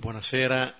Buonasera, 0.00 0.72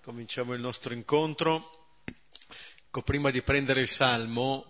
cominciamo 0.00 0.54
il 0.54 0.60
nostro 0.60 0.94
incontro. 0.94 1.96
Ecco, 2.86 3.02
prima 3.02 3.32
di 3.32 3.42
prendere 3.42 3.80
il 3.80 3.88
salmo, 3.88 4.64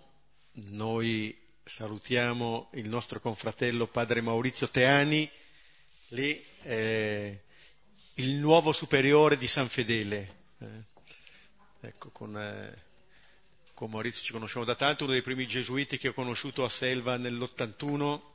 noi 0.53 1.39
salutiamo 1.63 2.71
il 2.73 2.89
nostro 2.89 3.19
confratello 3.19 3.85
padre 3.85 4.21
Maurizio 4.21 4.71
Teani, 4.71 5.29
lì 6.07 6.43
eh, 6.63 7.43
il 8.15 8.33
nuovo 8.37 8.71
superiore 8.71 9.37
di 9.37 9.45
San 9.45 9.69
Fedele. 9.69 10.35
Eh, 10.57 10.67
ecco, 11.81 12.09
con, 12.09 12.35
eh, 12.35 12.85
con 13.75 13.91
Maurizio 13.91 14.23
ci 14.23 14.31
conosciamo 14.31 14.65
da 14.65 14.73
tanto, 14.73 15.03
uno 15.03 15.13
dei 15.13 15.21
primi 15.21 15.45
gesuiti 15.45 15.99
che 15.99 16.07
ho 16.07 16.13
conosciuto 16.13 16.63
a 16.63 16.69
Selva 16.69 17.17
nell'81 17.17 18.28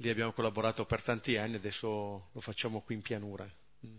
Lì 0.00 0.10
abbiamo 0.10 0.32
collaborato 0.32 0.86
per 0.86 1.02
tanti 1.02 1.36
anni, 1.36 1.56
adesso 1.56 2.28
lo 2.32 2.40
facciamo 2.40 2.82
qui 2.82 2.94
in 2.94 3.02
pianura, 3.02 3.44
mm. 3.86 3.96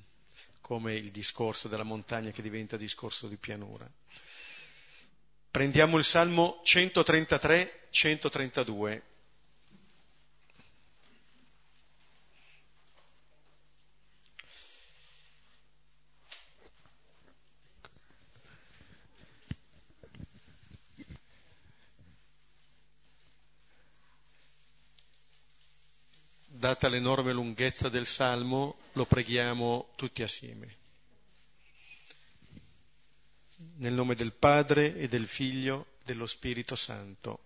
come 0.62 0.96
il 0.96 1.12
discorso 1.12 1.68
della 1.68 1.84
montagna 1.84 2.32
che 2.32 2.42
diventa 2.42 2.78
discorso 2.78 3.28
di 3.28 3.36
pianura. 3.36 3.86
Prendiamo 5.52 5.98
il 5.98 6.06
Salmo 6.06 6.62
133-132. 6.64 9.02
Data 26.60 26.90
l'enorme 26.90 27.32
lunghezza 27.32 27.88
del 27.88 28.06
Salmo, 28.06 28.80
lo 28.92 29.06
preghiamo 29.06 29.92
tutti 29.96 30.24
assieme. 30.24 30.76
Nel 33.78 33.94
nome 33.94 34.14
del 34.14 34.34
Padre 34.34 34.98
e 34.98 35.08
del 35.08 35.26
Figlio 35.26 35.86
e 36.02 36.04
dello 36.04 36.26
Spirito 36.26 36.76
Santo. 36.76 37.40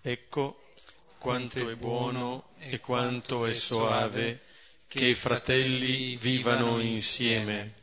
Ecco 0.00 0.70
quanto 1.18 1.68
è 1.68 1.74
buono 1.74 2.48
e 2.60 2.80
quanto 2.80 3.44
è 3.44 3.52
soave 3.52 4.40
che 4.86 5.04
i 5.04 5.14
fratelli 5.14 6.16
vivano 6.16 6.80
insieme. 6.80 7.74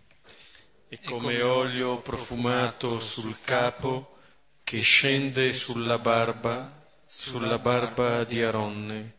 È 0.87 0.99
come 1.01 1.39
olio 1.43 2.01
profumato 2.01 2.99
sul 2.99 3.37
capo 3.41 4.17
che 4.63 4.79
scende 4.81 5.53
sulla 5.53 5.99
barba 5.99 6.81
sulla 7.15 7.59
barba 7.59 8.23
di 8.25 8.41
Aronne, 8.41 9.13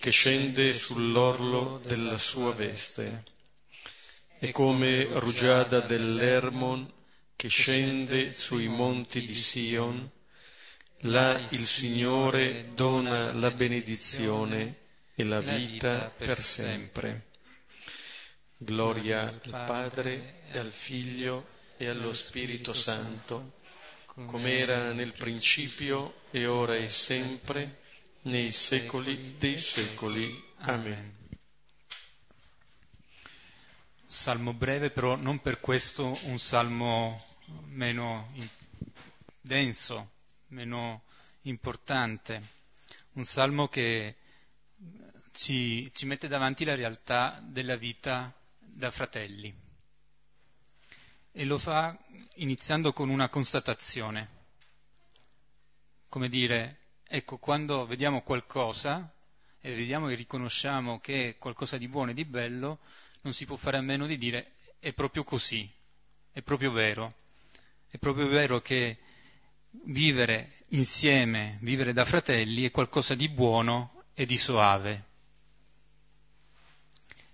che 0.00 0.10
scende 0.10 0.72
sull'orlo 0.72 1.82
della 1.84 2.16
sua 2.16 2.54
veste. 2.54 3.24
È 4.38 4.50
come 4.52 5.04
rugiada 5.18 5.80
dell'Ermon 5.80 6.90
che 7.36 7.48
scende 7.48 8.32
sui 8.32 8.68
monti 8.68 9.20
di 9.26 9.34
Sion. 9.34 10.10
Là 11.04 11.38
il 11.50 11.58
Signore 11.58 12.72
dona 12.74 13.34
la 13.34 13.50
benedizione 13.50 14.78
e 15.14 15.24
la 15.24 15.40
vita 15.40 16.08
per 16.16 16.38
sempre. 16.38 17.26
Gloria 18.56 19.22
al 19.26 19.64
Padre 19.66 20.44
e 20.50 20.58
al 20.58 20.70
Figlio 20.70 21.48
e 21.76 21.88
allo 21.88 22.14
Spirito 22.14 22.72
Santo 22.72 23.60
come 24.14 24.58
era 24.58 24.92
nel 24.92 25.12
principio 25.12 26.20
e 26.30 26.46
ora 26.46 26.76
e 26.76 26.88
sempre, 26.90 27.80
nei 28.22 28.52
secoli 28.52 29.36
dei 29.38 29.56
secoli. 29.56 30.44
Amen. 30.58 31.20
Salmo 34.06 34.52
breve, 34.52 34.90
però 34.90 35.16
non 35.16 35.40
per 35.40 35.60
questo 35.60 36.18
un 36.24 36.38
salmo 36.38 37.24
meno 37.68 38.30
denso, 39.40 40.10
meno 40.48 41.04
importante. 41.42 42.60
Un 43.12 43.24
salmo 43.24 43.68
che 43.68 44.16
ci, 45.32 45.90
ci 45.94 46.04
mette 46.04 46.28
davanti 46.28 46.64
la 46.66 46.74
realtà 46.74 47.40
della 47.42 47.76
vita 47.76 48.30
da 48.58 48.90
fratelli 48.90 49.61
e 51.32 51.44
lo 51.44 51.58
fa 51.58 51.96
iniziando 52.36 52.92
con 52.92 53.08
una 53.08 53.28
constatazione. 53.28 54.40
Come 56.08 56.28
dire, 56.28 56.78
ecco, 57.04 57.38
quando 57.38 57.86
vediamo 57.86 58.22
qualcosa 58.22 59.12
e 59.60 59.74
vediamo 59.74 60.08
e 60.08 60.14
riconosciamo 60.14 61.00
che 61.00 61.30
è 61.30 61.38
qualcosa 61.38 61.78
di 61.78 61.88
buono 61.88 62.10
e 62.10 62.14
di 62.14 62.24
bello, 62.24 62.80
non 63.22 63.32
si 63.32 63.46
può 63.46 63.56
fare 63.56 63.78
a 63.78 63.82
meno 63.82 64.06
di 64.06 64.18
dire 64.18 64.52
è 64.78 64.92
proprio 64.92 65.24
così, 65.24 65.70
è 66.32 66.42
proprio 66.42 66.72
vero. 66.72 67.14
È 67.88 67.98
proprio 67.98 68.26
vero 68.26 68.60
che 68.60 68.98
vivere 69.84 70.64
insieme, 70.68 71.58
vivere 71.60 71.92
da 71.92 72.04
fratelli 72.04 72.64
è 72.64 72.70
qualcosa 72.70 73.14
di 73.14 73.28
buono 73.28 74.02
e 74.14 74.26
di 74.26 74.36
soave. 74.36 75.04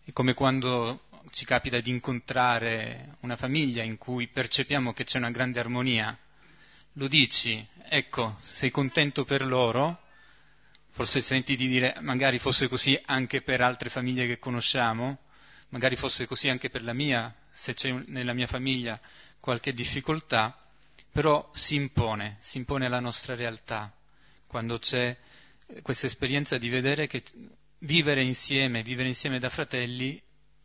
È 0.04 0.12
come 0.12 0.34
quando 0.34 1.07
ci 1.30 1.44
capita 1.44 1.80
di 1.80 1.90
incontrare 1.90 3.16
una 3.20 3.36
famiglia 3.36 3.82
in 3.82 3.98
cui 3.98 4.28
percepiamo 4.28 4.92
che 4.92 5.04
c'è 5.04 5.18
una 5.18 5.30
grande 5.30 5.60
armonia, 5.60 6.16
lo 6.94 7.08
dici, 7.08 7.64
ecco, 7.88 8.36
sei 8.40 8.70
contento 8.70 9.24
per 9.24 9.46
loro, 9.46 10.02
forse 10.90 11.20
senti 11.20 11.54
di 11.54 11.68
dire 11.68 11.94
magari 12.00 12.38
fosse 12.38 12.68
così 12.68 13.00
anche 13.06 13.40
per 13.40 13.60
altre 13.60 13.88
famiglie 13.88 14.26
che 14.26 14.38
conosciamo, 14.38 15.18
magari 15.68 15.96
fosse 15.96 16.26
così 16.26 16.48
anche 16.48 16.70
per 16.70 16.82
la 16.82 16.92
mia, 16.92 17.32
se 17.50 17.74
c'è 17.74 17.92
nella 18.06 18.32
mia 18.32 18.46
famiglia 18.46 19.00
qualche 19.38 19.72
difficoltà, 19.72 20.58
però 21.10 21.50
si 21.54 21.74
impone, 21.76 22.38
si 22.40 22.58
impone 22.58 22.86
alla 22.86 23.00
nostra 23.00 23.34
realtà, 23.34 23.92
quando 24.46 24.78
c'è 24.78 25.16
questa 25.82 26.06
esperienza 26.06 26.58
di 26.58 26.68
vedere 26.68 27.06
che 27.06 27.22
vivere 27.80 28.22
insieme, 28.22 28.82
vivere 28.82 29.08
insieme 29.08 29.38
da 29.38 29.50
fratelli 29.50 30.20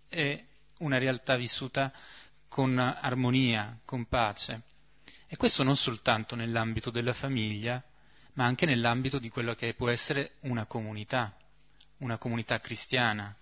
è 0.07 0.44
una 0.80 0.98
realtà 0.98 1.36
vissuta 1.36 1.92
con 2.48 2.78
armonia, 2.78 3.80
con 3.84 4.06
pace. 4.06 4.62
E 5.28 5.38
questo 5.38 5.64
non 5.64 5.76
soltanto 5.76 6.36
nell'ambito 6.36 6.92
della 6.92 7.14
famiglia, 7.14 7.84
ma 8.34 8.46
anche 8.46 8.66
nell'ambito 8.66 9.20
di 9.20 9.30
quello 9.30 9.56
che 9.56 9.74
può 9.74 9.90
essere 9.90 10.34
una 10.42 10.66
comunità, 10.66 11.36
una 11.98 12.18
comunità 12.18 12.60
cristiana, 12.60 13.36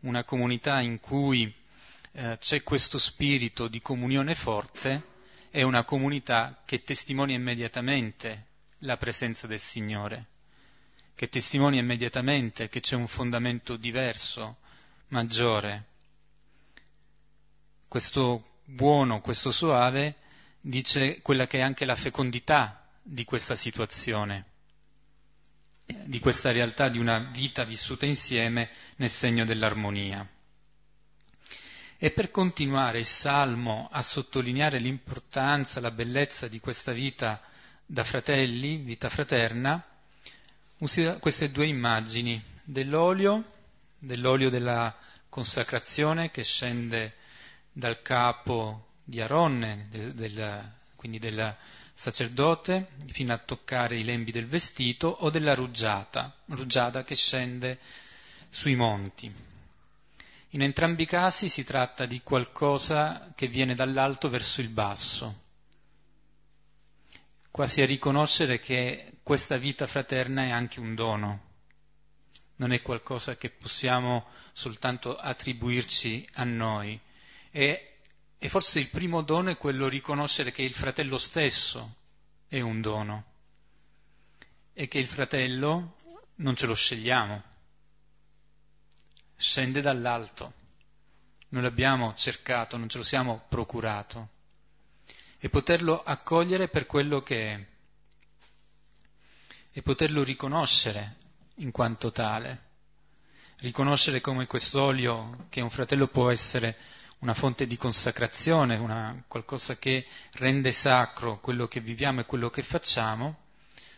una 0.00 0.24
comunità 0.24 0.80
in 0.80 1.00
cui 1.00 1.52
eh, 2.12 2.36
c'è 2.38 2.62
questo 2.62 2.98
spirito 2.98 3.68
di 3.68 3.80
comunione 3.80 4.34
forte, 4.34 5.14
è 5.50 5.62
una 5.62 5.84
comunità 5.84 6.62
che 6.64 6.82
testimonia 6.82 7.36
immediatamente 7.36 8.46
la 8.80 8.96
presenza 8.96 9.46
del 9.46 9.58
Signore, 9.58 10.26
che 11.14 11.28
testimonia 11.28 11.80
immediatamente 11.80 12.68
che 12.68 12.80
c'è 12.80 12.94
un 12.94 13.08
fondamento 13.08 13.76
diverso, 13.76 14.58
maggiore, 15.08 15.86
questo 17.96 18.58
buono, 18.64 19.22
questo 19.22 19.50
soave, 19.50 20.16
dice 20.60 21.22
quella 21.22 21.46
che 21.46 21.60
è 21.60 21.62
anche 21.62 21.86
la 21.86 21.96
fecondità 21.96 22.86
di 23.02 23.24
questa 23.24 23.56
situazione, 23.56 24.44
di 26.04 26.18
questa 26.18 26.52
realtà 26.52 26.90
di 26.90 26.98
una 26.98 27.18
vita 27.18 27.64
vissuta 27.64 28.04
insieme 28.04 28.68
nel 28.96 29.08
segno 29.08 29.46
dell'armonia. 29.46 30.28
E 31.96 32.10
per 32.10 32.30
continuare 32.30 32.98
il 32.98 33.06
Salmo 33.06 33.88
a 33.90 34.02
sottolineare 34.02 34.78
l'importanza, 34.78 35.80
la 35.80 35.90
bellezza 35.90 36.48
di 36.48 36.60
questa 36.60 36.92
vita 36.92 37.40
da 37.86 38.04
fratelli, 38.04 38.76
vita 38.76 39.08
fraterna, 39.08 39.82
usa 40.80 41.18
queste 41.18 41.50
due 41.50 41.64
immagini 41.64 42.44
dell'olio, 42.62 43.52
dell'olio 43.98 44.50
della 44.50 44.94
consacrazione 45.30 46.30
che 46.30 46.44
scende 46.44 47.24
dal 47.76 48.00
capo 48.00 48.86
di 49.04 49.20
Aronne, 49.20 49.84
del, 49.90 50.14
del, 50.14 50.72
quindi 50.96 51.18
del 51.18 51.54
sacerdote, 51.92 52.88
fino 53.08 53.34
a 53.34 53.38
toccare 53.38 53.98
i 53.98 54.04
lembi 54.04 54.32
del 54.32 54.46
vestito, 54.46 55.08
o 55.08 55.28
della 55.28 55.54
rugiada, 55.54 56.34
rugiada 56.46 57.04
che 57.04 57.14
scende 57.14 57.78
sui 58.48 58.76
monti. 58.76 59.30
In 60.50 60.62
entrambi 60.62 61.02
i 61.02 61.06
casi 61.06 61.50
si 61.50 61.64
tratta 61.64 62.06
di 62.06 62.22
qualcosa 62.22 63.30
che 63.34 63.46
viene 63.46 63.74
dall'alto 63.74 64.30
verso 64.30 64.62
il 64.62 64.70
basso, 64.70 65.42
quasi 67.50 67.82
a 67.82 67.86
riconoscere 67.86 68.58
che 68.58 69.18
questa 69.22 69.58
vita 69.58 69.86
fraterna 69.86 70.44
è 70.44 70.50
anche 70.50 70.80
un 70.80 70.94
dono, 70.94 71.40
non 72.56 72.72
è 72.72 72.80
qualcosa 72.80 73.36
che 73.36 73.50
possiamo 73.50 74.24
soltanto 74.54 75.14
attribuirci 75.14 76.26
a 76.36 76.44
noi, 76.44 76.98
e, 77.56 78.00
e 78.36 78.48
forse 78.50 78.80
il 78.80 78.88
primo 78.90 79.22
dono 79.22 79.48
è 79.48 79.56
quello 79.56 79.88
riconoscere 79.88 80.52
che 80.52 80.60
il 80.60 80.74
fratello 80.74 81.16
stesso 81.16 81.94
è 82.48 82.60
un 82.60 82.82
dono 82.82 83.24
e 84.74 84.88
che 84.88 84.98
il 84.98 85.06
fratello 85.06 85.96
non 86.34 86.54
ce 86.54 86.66
lo 86.66 86.74
scegliamo, 86.74 87.42
scende 89.36 89.80
dall'alto, 89.80 90.52
non 91.48 91.62
l'abbiamo 91.62 92.12
cercato, 92.14 92.76
non 92.76 92.90
ce 92.90 92.98
lo 92.98 93.04
siamo 93.04 93.46
procurato. 93.48 94.28
E 95.38 95.48
poterlo 95.48 96.02
accogliere 96.02 96.68
per 96.68 96.84
quello 96.84 97.22
che 97.22 97.52
è. 97.54 97.66
E 99.72 99.80
poterlo 99.82 100.22
riconoscere 100.22 101.16
in 101.56 101.70
quanto 101.70 102.12
tale, 102.12 102.64
riconoscere 103.60 104.20
come 104.20 104.46
quest'olio 104.46 105.46
che 105.48 105.62
un 105.62 105.70
fratello 105.70 106.06
può 106.06 106.30
essere 106.30 106.76
una 107.20 107.34
fonte 107.34 107.66
di 107.66 107.76
consacrazione, 107.76 108.76
una, 108.76 109.22
qualcosa 109.26 109.76
che 109.76 110.06
rende 110.32 110.72
sacro 110.72 111.40
quello 111.40 111.66
che 111.66 111.80
viviamo 111.80 112.20
e 112.20 112.26
quello 112.26 112.50
che 112.50 112.62
facciamo, 112.62 113.44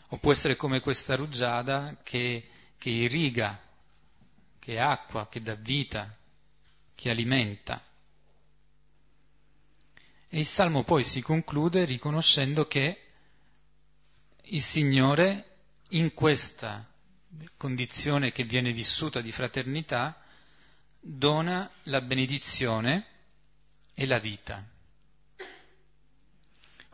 o 0.09 0.17
può 0.19 0.33
essere 0.33 0.57
come 0.57 0.81
questa 0.81 1.17
rugiada 1.17 1.97
che, 2.03 2.49
che 2.79 2.91
irriga, 2.91 3.61
che 4.59 4.79
acqua, 4.79 5.29
che 5.29 5.43
dà 5.43 5.55
vita, 5.55 6.17
che 6.95 7.11
alimenta. 7.11 7.83
E 10.29 10.39
il 10.39 10.47
Salmo 10.47 10.85
poi 10.85 11.05
si 11.05 11.21
conclude 11.21 11.85
riconoscendo 11.85 12.67
che 12.67 13.03
il 14.43 14.63
Signore 14.63 15.57
in 15.91 16.15
questa 16.15 16.87
condizione 17.57 18.33
che 18.33 18.45
viene 18.45 18.73
vissuta 18.73 19.21
di 19.21 19.33
fraternità 19.33 20.23
dona 21.01 21.71
la 21.85 22.01
benedizione 22.01 23.08
e 23.99 24.07
la 24.07 24.21
vita. 24.21 24.65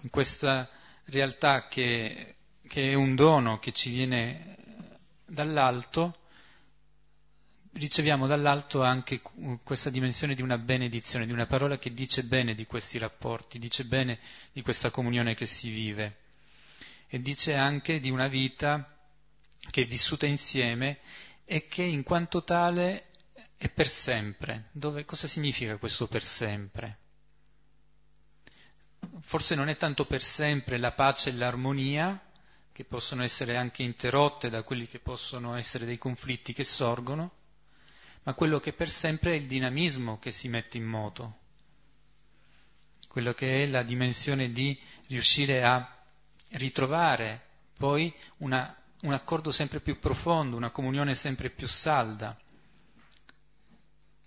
In 0.00 0.08
questa 0.08 0.70
realtà 1.04 1.66
che, 1.66 2.36
che 2.66 2.92
è 2.92 2.94
un 2.94 3.14
dono 3.14 3.58
che 3.58 3.72
ci 3.72 3.90
viene 3.90 4.56
dall'alto, 5.26 6.20
riceviamo 7.72 8.26
dall'alto 8.26 8.82
anche 8.82 9.20
questa 9.62 9.90
dimensione 9.90 10.34
di 10.34 10.40
una 10.40 10.56
benedizione, 10.56 11.26
di 11.26 11.32
una 11.32 11.44
parola 11.44 11.76
che 11.76 11.92
dice 11.92 12.24
bene 12.24 12.54
di 12.54 12.64
questi 12.64 12.96
rapporti, 12.96 13.58
dice 13.58 13.84
bene 13.84 14.18
di 14.52 14.62
questa 14.62 14.88
comunione 14.88 15.34
che 15.34 15.44
si 15.44 15.68
vive 15.68 16.20
e 17.08 17.20
dice 17.20 17.54
anche 17.54 18.00
di 18.00 18.08
una 18.08 18.28
vita 18.28 18.96
che 19.70 19.82
è 19.82 19.86
vissuta 19.86 20.24
insieme 20.24 21.00
e 21.44 21.66
che 21.66 21.82
in 21.82 22.02
quanto 22.02 22.44
tale 22.44 23.08
è 23.56 23.68
per 23.68 23.88
sempre. 23.88 24.68
Dove, 24.72 25.04
cosa 25.04 25.26
significa 25.26 25.76
questo 25.76 26.06
per 26.06 26.22
sempre? 26.22 26.98
Forse 29.20 29.54
non 29.54 29.68
è 29.68 29.76
tanto 29.76 30.06
per 30.06 30.22
sempre 30.22 30.78
la 30.78 30.92
pace 30.92 31.30
e 31.30 31.34
l'armonia, 31.34 32.20
che 32.74 32.84
possono 32.84 33.22
essere 33.22 33.56
anche 33.56 33.84
interrotte 33.84 34.50
da 34.50 34.64
quelli 34.64 34.88
che 34.88 34.98
possono 34.98 35.54
essere 35.54 35.86
dei 35.86 35.96
conflitti 35.96 36.52
che 36.52 36.64
sorgono, 36.64 37.32
ma 38.24 38.34
quello 38.34 38.58
che 38.58 38.72
per 38.72 38.90
sempre 38.90 39.30
è 39.30 39.34
il 39.34 39.46
dinamismo 39.46 40.18
che 40.18 40.32
si 40.32 40.48
mette 40.48 40.76
in 40.76 40.84
moto, 40.84 41.38
quello 43.06 43.32
che 43.32 43.62
è 43.62 43.66
la 43.68 43.84
dimensione 43.84 44.50
di 44.50 44.76
riuscire 45.06 45.62
a 45.62 45.88
ritrovare 46.50 47.46
poi 47.78 48.12
una, 48.38 48.76
un 49.02 49.12
accordo 49.12 49.52
sempre 49.52 49.78
più 49.78 50.00
profondo, 50.00 50.56
una 50.56 50.70
comunione 50.70 51.14
sempre 51.14 51.50
più 51.50 51.68
salda, 51.68 52.36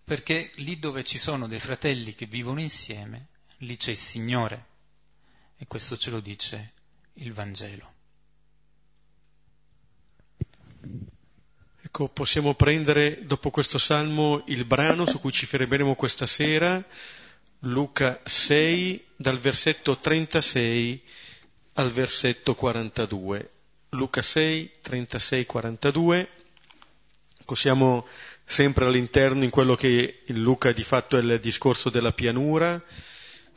perché 0.07 0.51
lì 0.55 0.79
dove 0.79 1.03
ci 1.03 1.17
sono 1.17 1.47
dei 1.47 1.59
fratelli 1.59 2.15
che 2.15 2.27
vivono 2.27 2.61
insieme, 2.61 3.27
lì 3.57 3.75
c'è 3.75 3.91
il 3.91 3.97
Signore 3.97 4.65
e 5.57 5.67
questo 5.67 5.97
ce 5.97 6.09
lo 6.11 6.21
dice 6.21 6.71
il 7.15 7.33
Vangelo. 7.33 7.93
Ecco, 11.81 12.07
possiamo 12.07 12.53
prendere 12.53 13.25
dopo 13.25 13.49
questo 13.49 13.77
salmo 13.77 14.43
il 14.47 14.63
brano 14.63 15.05
su 15.05 15.19
cui 15.19 15.33
ci 15.33 15.45
fermeremo 15.45 15.93
questa 15.95 16.25
sera, 16.25 16.81
Luca 17.59 18.21
6, 18.23 19.07
dal 19.13 19.39
versetto 19.39 19.99
36 19.99 21.03
al 21.73 21.91
versetto 21.91 22.55
42. 22.55 23.51
Luca 23.89 24.21
6, 24.21 24.71
36, 24.83 25.45
42. 25.45 26.29
Ecco, 27.39 27.55
sempre 28.49 28.85
all'interno 28.85 29.43
in 29.43 29.49
quello 29.49 29.75
che 29.75 30.21
in 30.25 30.41
Luca 30.41 30.71
di 30.71 30.83
fatto 30.83 31.17
è 31.17 31.21
il 31.21 31.37
discorso 31.41 31.89
della 31.89 32.13
pianura, 32.13 32.81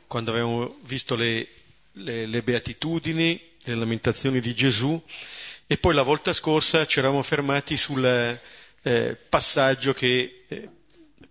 quando 0.05 0.31
avevamo 0.31 0.79
visto 0.83 1.15
le, 1.15 1.47
le, 1.93 2.25
le 2.25 2.43
beatitudini, 2.43 3.41
le 3.63 3.75
lamentazioni 3.75 4.41
di 4.41 4.53
Gesù, 4.53 5.01
e 5.65 5.77
poi 5.77 5.93
la 5.95 6.03
volta 6.03 6.33
scorsa 6.33 6.85
ci 6.85 6.99
eravamo 6.99 7.23
fermati 7.23 7.77
sul 7.77 8.03
eh, 8.03 9.17
passaggio 9.29 9.93
che 9.93 10.43
eh, 10.45 10.69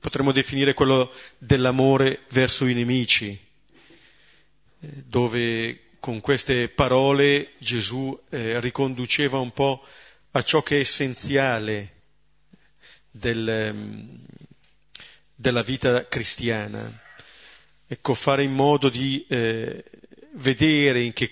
potremmo 0.00 0.32
definire 0.32 0.72
quello 0.72 1.12
dell'amore 1.36 2.20
verso 2.30 2.64
i 2.64 2.72
nemici, 2.72 3.28
eh, 3.28 4.88
dove 5.04 5.80
con 6.00 6.20
queste 6.20 6.70
parole 6.70 7.52
Gesù 7.58 8.18
eh, 8.30 8.58
riconduceva 8.60 9.38
un 9.38 9.52
po' 9.52 9.84
a 10.30 10.42
ciò 10.42 10.62
che 10.62 10.76
è 10.76 10.80
essenziale 10.80 11.98
del, 13.10 13.70
mm, 13.74 14.14
della 15.34 15.62
vita 15.62 16.06
cristiana. 16.06 16.90
Ecco, 17.86 18.14
fare 18.14 18.42
in 18.42 18.52
modo 18.52 18.88
di 18.88 19.24
eh, 19.28 19.84
vedere 20.34 21.02
in 21.02 21.12
che, 21.12 21.30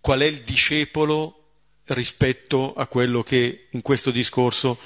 qual 0.00 0.20
è 0.20 0.26
il 0.26 0.40
discepolo 0.42 1.42
rispetto 1.86 2.74
a 2.74 2.86
quello 2.86 3.22
che 3.22 3.68
in 3.70 3.82
questo 3.82 4.10
discorso 4.10 4.78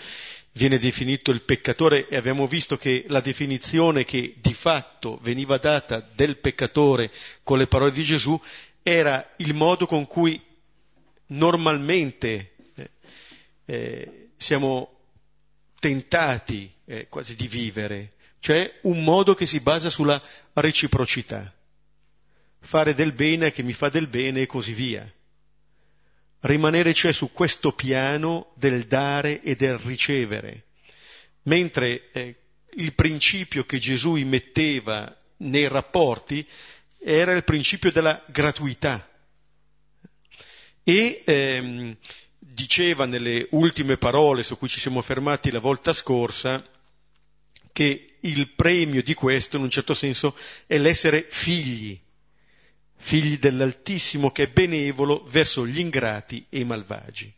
viene 0.52 0.78
definito 0.78 1.30
il 1.30 1.42
peccatore 1.42 2.08
e 2.08 2.16
abbiamo 2.16 2.46
visto 2.46 2.76
che 2.76 3.04
la 3.08 3.20
definizione 3.20 4.04
che 4.04 4.34
di 4.40 4.52
fatto 4.52 5.18
veniva 5.22 5.58
data 5.58 6.06
del 6.14 6.36
peccatore 6.38 7.10
con 7.42 7.58
le 7.58 7.66
parole 7.66 7.92
di 7.92 8.02
Gesù 8.02 8.38
era 8.82 9.26
il 9.36 9.54
modo 9.54 9.86
con 9.86 10.06
cui 10.06 10.40
normalmente 11.26 12.52
eh, 12.74 12.90
eh, 13.66 14.28
siamo 14.36 14.99
tentati 15.80 16.72
eh, 16.84 17.08
quasi 17.08 17.34
di 17.34 17.48
vivere, 17.48 18.12
cioè 18.38 18.78
un 18.82 19.02
modo 19.02 19.34
che 19.34 19.46
si 19.46 19.58
basa 19.60 19.90
sulla 19.90 20.22
reciprocità. 20.52 21.52
Fare 22.60 22.94
del 22.94 23.12
bene 23.12 23.46
a 23.46 23.50
chi 23.50 23.62
mi 23.62 23.72
fa 23.72 23.88
del 23.88 24.06
bene 24.06 24.42
e 24.42 24.46
così 24.46 24.72
via. 24.72 25.10
Rimanere 26.40 26.94
cioè 26.94 27.12
su 27.12 27.32
questo 27.32 27.72
piano 27.72 28.52
del 28.54 28.84
dare 28.84 29.42
e 29.42 29.56
del 29.56 29.78
ricevere, 29.78 30.66
mentre 31.42 32.10
eh, 32.12 32.36
il 32.76 32.94
principio 32.94 33.64
che 33.64 33.78
Gesù 33.78 34.16
immetteva 34.16 35.14
nei 35.38 35.68
rapporti 35.68 36.46
era 36.98 37.32
il 37.32 37.44
principio 37.44 37.90
della 37.90 38.22
gratuità. 38.28 39.08
E 40.82 41.22
ehm, 41.24 41.96
diceva 42.52 43.06
nelle 43.06 43.46
ultime 43.50 43.96
parole 43.96 44.42
su 44.42 44.58
cui 44.58 44.68
ci 44.68 44.80
siamo 44.80 45.02
fermati 45.02 45.50
la 45.50 45.58
volta 45.58 45.92
scorsa 45.92 46.64
che 47.72 48.16
il 48.20 48.48
premio 48.50 49.02
di 49.02 49.14
questo, 49.14 49.56
in 49.56 49.62
un 49.62 49.70
certo 49.70 49.94
senso, 49.94 50.36
è 50.66 50.76
l'essere 50.78 51.24
figli, 51.28 51.98
figli 52.96 53.38
dell'Altissimo 53.38 54.30
che 54.30 54.44
è 54.44 54.48
benevolo 54.48 55.24
verso 55.28 55.66
gli 55.66 55.78
ingrati 55.78 56.44
e 56.48 56.60
i 56.60 56.64
malvagi. 56.64 57.32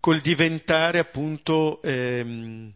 Col 0.00 0.20
diventare 0.20 0.98
appunto 0.98 1.80
ehm, 1.82 2.72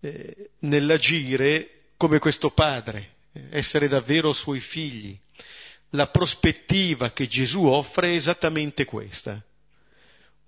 eh, 0.00 0.50
nell'agire 0.60 1.70
come 1.96 2.18
questo 2.18 2.50
padre, 2.50 3.14
essere 3.50 3.88
davvero 3.88 4.32
suoi 4.32 4.60
figli. 4.60 5.18
La 5.90 6.08
prospettiva 6.08 7.12
che 7.12 7.26
Gesù 7.26 7.64
offre 7.64 8.08
è 8.08 8.14
esattamente 8.14 8.84
questa. 8.84 9.42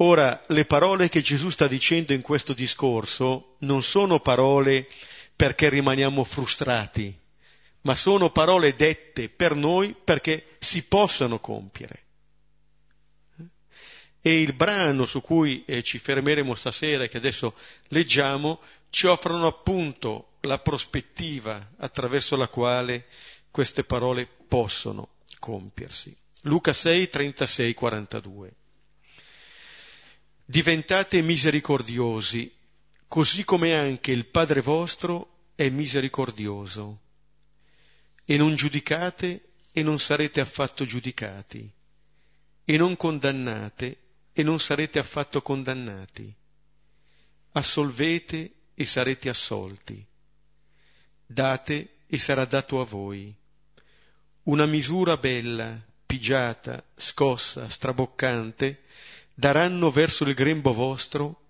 Ora, 0.00 0.44
le 0.48 0.64
parole 0.64 1.08
che 1.08 1.22
Gesù 1.22 1.50
sta 1.50 1.66
dicendo 1.66 2.12
in 2.12 2.20
questo 2.20 2.52
discorso 2.52 3.56
non 3.60 3.82
sono 3.82 4.20
parole 4.20 4.88
perché 5.34 5.68
rimaniamo 5.68 6.22
frustrati, 6.22 7.16
ma 7.80 7.96
sono 7.96 8.30
parole 8.30 8.74
dette 8.76 9.28
per 9.28 9.56
noi 9.56 9.96
perché 10.04 10.56
si 10.60 10.84
possano 10.84 11.40
compiere. 11.40 12.02
E 14.20 14.40
il 14.40 14.52
brano 14.52 15.04
su 15.04 15.20
cui 15.20 15.64
eh, 15.64 15.82
ci 15.82 15.98
fermeremo 15.98 16.54
stasera 16.54 17.04
e 17.04 17.08
che 17.08 17.16
adesso 17.16 17.56
leggiamo 17.88 18.60
ci 18.90 19.06
offrono 19.06 19.46
appunto 19.46 20.34
la 20.42 20.60
prospettiva 20.60 21.72
attraverso 21.78 22.36
la 22.36 22.46
quale 22.46 23.06
queste 23.50 23.82
parole 23.82 24.28
possono 24.46 25.14
compiersi. 25.40 26.16
Luca 26.42 26.72
6, 26.72 27.08
36, 27.08 27.74
42. 27.74 28.57
Diventate 30.50 31.20
misericordiosi, 31.20 32.50
così 33.06 33.44
come 33.44 33.74
anche 33.74 34.12
il 34.12 34.28
Padre 34.28 34.62
vostro 34.62 35.50
è 35.54 35.68
misericordioso. 35.68 37.00
E 38.24 38.38
non 38.38 38.54
giudicate 38.54 39.50
e 39.70 39.82
non 39.82 39.98
sarete 39.98 40.40
affatto 40.40 40.86
giudicati. 40.86 41.70
E 42.64 42.76
non 42.78 42.96
condannate 42.96 43.98
e 44.32 44.42
non 44.42 44.58
sarete 44.58 44.98
affatto 44.98 45.42
condannati. 45.42 46.34
Assolvete 47.52 48.52
e 48.72 48.86
sarete 48.86 49.28
assolti. 49.28 50.02
Date 51.26 51.96
e 52.06 52.16
sarà 52.16 52.46
dato 52.46 52.80
a 52.80 52.86
voi. 52.86 53.36
Una 54.44 54.64
misura 54.64 55.18
bella, 55.18 55.78
pigiata, 56.06 56.82
scossa, 56.96 57.68
straboccante, 57.68 58.84
daranno 59.38 59.92
verso 59.92 60.24
il 60.24 60.34
grembo 60.34 60.72
vostro, 60.72 61.42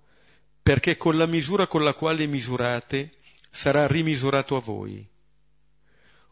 perché 0.63 0.99
con 0.99 1.17
la 1.17 1.25
misura 1.25 1.67
con 1.67 1.83
la 1.83 1.95
quale 1.95 2.27
misurate 2.27 3.15
sarà 3.51 3.87
rimisurato 3.87 4.57
a 4.57 4.61
voi. 4.61 5.09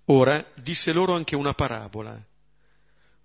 Ora 0.06 0.46
disse 0.60 0.92
loro 0.92 1.14
anche 1.14 1.34
una 1.34 1.54
parabola. 1.54 2.22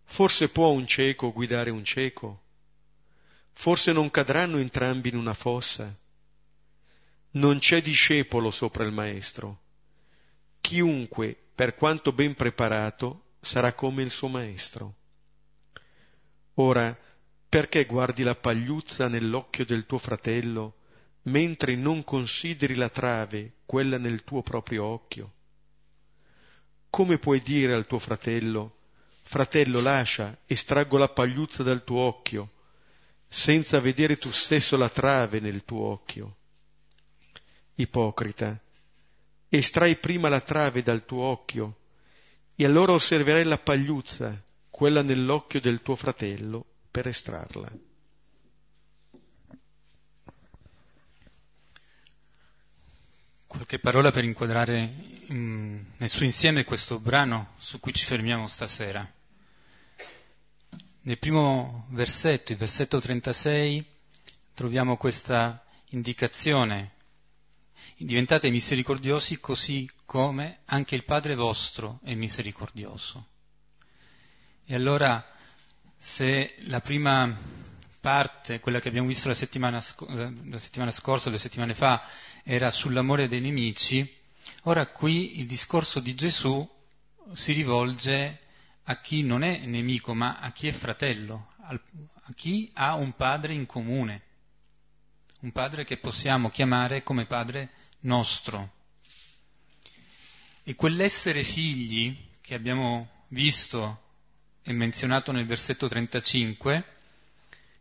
Forse 0.05 0.47
può 0.47 0.69
un 0.69 0.87
cieco 0.87 1.33
guidare 1.33 1.71
un 1.71 1.83
cieco? 1.83 2.43
Forse 3.51 3.91
non 3.91 4.09
cadranno 4.09 4.59
entrambi 4.59 5.09
in 5.09 5.17
una 5.17 5.33
fossa? 5.33 5.93
Non 7.31 7.59
c'è 7.59 7.81
discepolo 7.81 8.49
sopra 8.49 8.85
il 8.85 8.93
maestro. 8.93 9.59
Chiunque, 10.61 11.37
per 11.53 11.75
quanto 11.75 12.13
ben 12.13 12.33
preparato, 12.33 13.33
sarà 13.41 13.73
come 13.73 14.03
il 14.03 14.09
suo 14.09 14.29
maestro. 14.29 14.95
Ora, 16.53 16.97
perché 17.51 17.83
guardi 17.83 18.23
la 18.23 18.35
pagliuzza 18.35 19.09
nell'occhio 19.09 19.65
del 19.65 19.85
tuo 19.85 19.97
fratello, 19.97 20.75
mentre 21.23 21.75
non 21.75 22.01
consideri 22.05 22.75
la 22.75 22.87
trave, 22.87 23.55
quella 23.65 23.97
nel 23.97 24.23
tuo 24.23 24.41
proprio 24.41 24.85
occhio? 24.85 25.33
Come 26.89 27.17
puoi 27.17 27.41
dire 27.41 27.73
al 27.73 27.87
tuo 27.87 27.99
fratello, 27.99 28.77
fratello 29.23 29.81
lascia, 29.81 30.39
estraggo 30.45 30.97
la 30.97 31.09
pagliuzza 31.09 31.61
dal 31.61 31.83
tuo 31.83 31.99
occhio, 31.99 32.51
senza 33.27 33.81
vedere 33.81 34.15
tu 34.15 34.31
stesso 34.31 34.77
la 34.77 34.87
trave 34.87 35.41
nel 35.41 35.65
tuo 35.65 35.87
occhio? 35.87 36.37
Ipocrita, 37.75 38.57
estrai 39.49 39.97
prima 39.97 40.29
la 40.29 40.39
trave 40.39 40.83
dal 40.83 41.03
tuo 41.03 41.23
occhio, 41.23 41.79
e 42.55 42.63
allora 42.63 42.93
osserverai 42.93 43.43
la 43.43 43.57
pagliuzza, 43.57 44.41
quella 44.69 45.01
nell'occhio 45.01 45.59
del 45.59 45.81
tuo 45.81 45.97
fratello, 45.97 46.67
per 46.91 47.07
estrarla. 47.07 47.71
Qualche 53.47 53.79
parola 53.79 54.11
per 54.11 54.23
inquadrare 54.23 54.93
nel 55.27 56.09
suo 56.09 56.25
insieme 56.25 56.63
questo 56.63 56.99
brano 56.99 57.53
su 57.57 57.79
cui 57.79 57.93
ci 57.93 58.05
fermiamo 58.05 58.47
stasera. 58.47 59.09
Nel 61.03 61.17
primo 61.17 61.87
versetto, 61.89 62.51
il 62.51 62.57
versetto 62.57 62.99
36, 62.99 63.85
troviamo 64.53 64.97
questa 64.97 65.65
indicazione 65.89 66.99
diventate 68.05 68.49
misericordiosi 68.49 69.39
così 69.39 69.89
come 70.05 70.61
anche 70.65 70.95
il 70.95 71.05
Padre 71.05 71.35
vostro 71.35 71.99
è 72.03 72.13
misericordioso. 72.13 73.27
E 74.65 74.75
allora, 74.75 75.23
se 76.03 76.55
la 76.61 76.81
prima 76.81 77.37
parte, 77.99 78.59
quella 78.59 78.79
che 78.79 78.87
abbiamo 78.87 79.07
visto 79.07 79.27
la 79.27 79.35
settimana, 79.35 79.75
la 79.75 80.57
settimana 80.57 80.89
scorsa, 80.89 81.29
due 81.29 81.37
settimane 81.37 81.75
fa, 81.75 82.03
era 82.41 82.71
sull'amore 82.71 83.27
dei 83.27 83.39
nemici, 83.39 84.11
ora 84.63 84.87
qui 84.87 85.39
il 85.39 85.45
discorso 85.45 85.99
di 85.99 86.15
Gesù 86.15 86.67
si 87.33 87.53
rivolge 87.53 88.39
a 88.85 88.99
chi 88.99 89.21
non 89.21 89.43
è 89.43 89.59
nemico, 89.67 90.15
ma 90.15 90.39
a 90.39 90.51
chi 90.51 90.67
è 90.67 90.71
fratello, 90.71 91.51
a 91.59 91.79
chi 92.33 92.71
ha 92.73 92.95
un 92.95 93.13
padre 93.15 93.53
in 93.53 93.67
comune, 93.67 94.23
un 95.41 95.51
padre 95.51 95.85
che 95.85 95.97
possiamo 95.97 96.49
chiamare 96.49 97.03
come 97.03 97.27
padre 97.27 97.69
nostro. 97.99 98.71
E 100.63 100.73
quell'essere 100.73 101.43
figli 101.43 102.17
che 102.41 102.55
abbiamo 102.55 103.07
visto 103.27 104.09
e 104.63 104.73
menzionato 104.73 105.31
nel 105.31 105.45
versetto 105.45 105.87
35, 105.87 106.85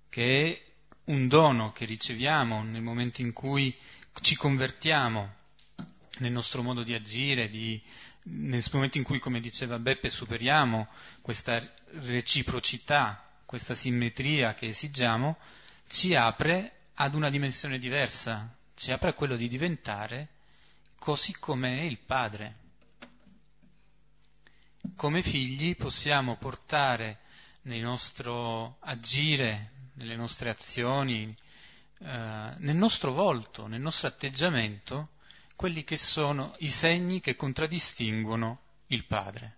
che 0.08 0.44
è 0.44 0.62
un 1.04 1.28
dono 1.28 1.72
che 1.72 1.84
riceviamo 1.84 2.62
nel 2.62 2.82
momento 2.82 3.20
in 3.20 3.32
cui 3.32 3.76
ci 4.20 4.36
convertiamo 4.36 5.34
nel 6.18 6.32
nostro 6.32 6.62
modo 6.62 6.82
di 6.82 6.94
agire, 6.94 7.48
di, 7.48 7.80
nel 8.24 8.64
momento 8.72 8.98
in 8.98 9.04
cui, 9.04 9.18
come 9.18 9.40
diceva 9.40 9.78
Beppe, 9.78 10.10
superiamo 10.10 10.88
questa 11.20 11.60
reciprocità, 12.00 13.28
questa 13.46 13.74
simmetria 13.74 14.54
che 14.54 14.68
esigiamo, 14.68 15.38
ci 15.88 16.14
apre 16.14 16.72
ad 16.94 17.14
una 17.14 17.30
dimensione 17.30 17.78
diversa, 17.78 18.54
ci 18.74 18.92
apre 18.92 19.10
a 19.10 19.14
quello 19.14 19.36
di 19.36 19.48
diventare 19.48 20.28
così 20.98 21.34
come 21.38 21.80
è 21.80 21.82
il 21.82 21.98
Padre. 21.98 22.59
Come 24.96 25.22
figli 25.22 25.76
possiamo 25.76 26.36
portare 26.36 27.20
nel 27.62 27.80
nostro 27.80 28.78
agire, 28.80 29.72
nelle 29.94 30.16
nostre 30.16 30.50
azioni, 30.50 31.34
eh, 31.98 32.54
nel 32.56 32.76
nostro 32.76 33.12
volto, 33.12 33.66
nel 33.66 33.80
nostro 33.80 34.08
atteggiamento, 34.08 35.10
quelli 35.54 35.84
che 35.84 35.98
sono 35.98 36.54
i 36.60 36.70
segni 36.70 37.20
che 37.20 37.36
contraddistinguono 37.36 38.60
il 38.86 39.04
Padre. 39.04 39.56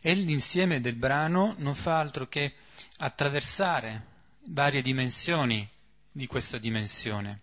E 0.00 0.14
l'insieme 0.14 0.80
del 0.80 0.96
brano 0.96 1.54
non 1.58 1.74
fa 1.74 1.98
altro 1.98 2.26
che 2.26 2.54
attraversare 2.98 4.06
varie 4.46 4.80
dimensioni 4.80 5.68
di 6.10 6.26
questa 6.26 6.56
dimensione, 6.56 7.42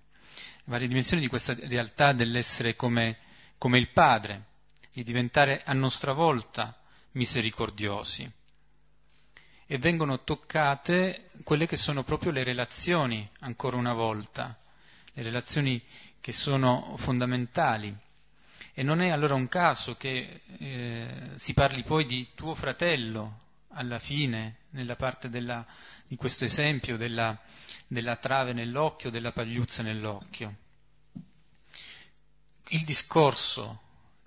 varie 0.66 0.88
dimensioni 0.88 1.22
di 1.22 1.30
questa 1.30 1.54
realtà 1.54 2.12
dell'essere 2.12 2.76
come, 2.76 3.18
come 3.58 3.78
il 3.78 3.90
Padre, 3.90 4.48
di 4.92 5.04
diventare 5.04 5.62
a 5.64 5.74
nostra 5.74 6.14
volta 6.14 6.78
misericordiosi. 7.12 8.30
E 9.66 9.78
vengono 9.78 10.24
toccate 10.24 11.30
quelle 11.44 11.68
che 11.68 11.78
sono 11.78 12.04
proprio 12.04 12.32
le 12.32 12.44
relazioni, 12.44 13.30
ancora 13.42 13.78
una 13.78 13.94
volta, 13.94 14.58
le 15.14 15.22
relazioni 15.22 15.82
che 16.20 16.32
sono 16.32 16.96
fondamentali. 16.98 17.96
E 18.74 18.84
non 18.84 19.02
è 19.02 19.10
allora 19.10 19.36
un 19.36 19.48
caso 19.48 19.96
che 19.96 20.42
eh, 20.58 21.30
si 21.36 21.54
parli 21.54 21.84
poi 21.84 22.06
di 22.06 22.30
tuo 22.34 22.56
fratello 22.56 23.48
alla 23.74 24.00
fine, 24.00 24.58
nella 24.72 24.96
parte 24.96 25.30
della, 25.30 25.66
di 26.08 26.16
questo 26.16 26.46
esempio 26.46 26.98
della, 26.98 27.40
della 27.86 28.16
trave 28.16 28.54
nell'occhio, 28.54 29.10
della 29.10 29.32
pagliuzza 29.32 29.84
nell'occhio. 29.84 30.56
Il 32.70 32.84
discorso 32.84 33.82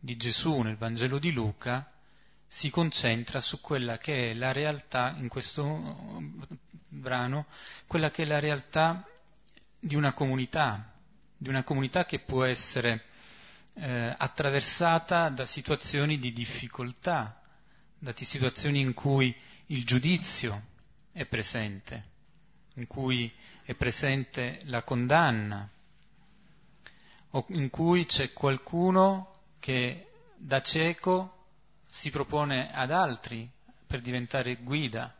di 0.04 0.16
Gesù 0.16 0.62
nel 0.62 0.76
Vangelo 0.76 1.21
di 1.21 1.30
Luca 1.30 1.88
si 2.49 2.71
concentra 2.71 3.40
su 3.40 3.61
quella 3.61 3.99
che 3.99 4.32
è 4.32 4.35
la 4.35 4.50
realtà, 4.50 5.14
in 5.16 5.28
questo 5.28 6.21
brano, 6.88 7.47
quella 7.87 8.11
che 8.11 8.25
è 8.25 8.26
la 8.26 8.40
realtà 8.40 9.06
di 9.78 9.94
una 9.94 10.12
comunità, 10.12 10.92
di 11.37 11.49
una 11.49 11.62
comunità 11.62 12.04
che 12.04 12.18
può 12.18 12.42
essere 12.42 13.04
eh, 13.75 14.12
attraversata 14.18 15.28
da 15.28 15.47
situazioni 15.47 16.18
di 16.18 16.32
difficoltà, 16.32 17.40
da 17.97 18.12
situazioni 18.16 18.80
in 18.80 18.94
cui 18.94 19.32
il 19.66 19.85
giudizio 19.85 20.64
è 21.12 21.25
presente, 21.26 22.09
in 22.75 22.88
cui 22.88 23.32
è 23.62 23.76
presente 23.76 24.62
la 24.64 24.82
condanna, 24.82 25.71
o 27.35 27.47
in 27.50 27.71
cui 27.71 28.04
c'è 28.04 28.32
qualcuno 28.32 29.32
che 29.62 30.09
da 30.35 30.61
cieco 30.61 31.45
si 31.88 32.11
propone 32.11 32.75
ad 32.75 32.90
altri 32.90 33.49
per 33.87 34.00
diventare 34.00 34.57
guida. 34.57 35.16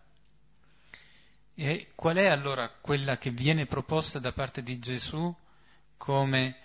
E 1.54 1.92
qual 1.94 2.16
è 2.16 2.26
allora 2.26 2.68
quella 2.68 3.18
che 3.18 3.30
viene 3.30 3.66
proposta 3.66 4.18
da 4.18 4.32
parte 4.32 4.64
di 4.64 4.80
Gesù 4.80 5.32
come 5.96 6.56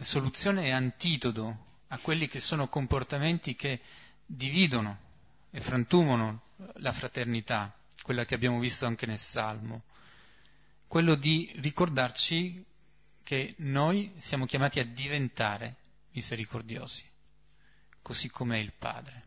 soluzione 0.00 0.64
e 0.64 0.72
antidoto 0.72 1.64
a 1.86 1.98
quelli 1.98 2.26
che 2.26 2.40
sono 2.40 2.68
comportamenti 2.68 3.54
che 3.54 3.80
dividono 4.26 4.98
e 5.52 5.60
frantumano 5.60 6.40
la 6.78 6.92
fraternità, 6.92 7.72
quella 8.02 8.24
che 8.24 8.34
abbiamo 8.34 8.58
visto 8.58 8.84
anche 8.84 9.06
nel 9.06 9.20
Salmo, 9.20 9.82
quello 10.88 11.14
di 11.14 11.52
ricordarci 11.58 12.64
che 13.22 13.54
noi 13.58 14.12
siamo 14.18 14.44
chiamati 14.44 14.80
a 14.80 14.84
diventare 14.84 15.84
misericordiosi, 16.16 17.06
così 18.00 18.30
come 18.30 18.56
è 18.56 18.60
il 18.60 18.72
Padre. 18.72 19.24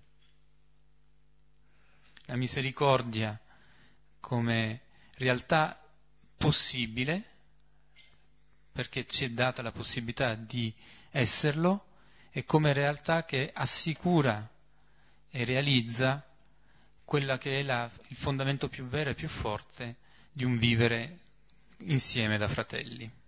La 2.26 2.36
misericordia 2.36 3.40
come 4.20 4.82
realtà 5.14 5.80
possibile, 6.36 7.24
perché 8.72 9.06
ci 9.06 9.26
è 9.26 9.30
data 9.30 9.62
la 9.62 9.72
possibilità 9.72 10.34
di 10.34 10.74
esserlo, 11.12 11.86
e 12.32 12.44
come 12.44 12.74
realtà 12.74 13.24
che 13.24 13.52
assicura 13.54 14.48
e 15.30 15.46
realizza 15.46 16.26
quella 17.06 17.38
che 17.38 17.60
è 17.60 17.64
la, 17.64 17.90
il 18.08 18.16
fondamento 18.16 18.68
più 18.68 18.86
vero 18.86 19.12
e 19.12 19.16
più 19.16 19.28
forte 19.28 19.98
di 20.32 20.44
un 20.44 20.58
vivere 20.58 21.20
insieme 21.78 22.38
da 22.38 22.48
fratelli. 22.48 23.19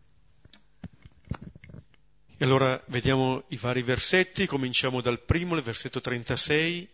E 2.41 2.45
allora 2.45 2.83
vediamo 2.88 3.43
i 3.50 3.57
vari 3.57 3.83
versetti, 3.83 4.48
cominciamo 4.48 5.00
dal 5.00 5.21
primo, 5.21 5.55
il 5.55 5.62
versetto 5.62 6.01
36. 6.01 6.89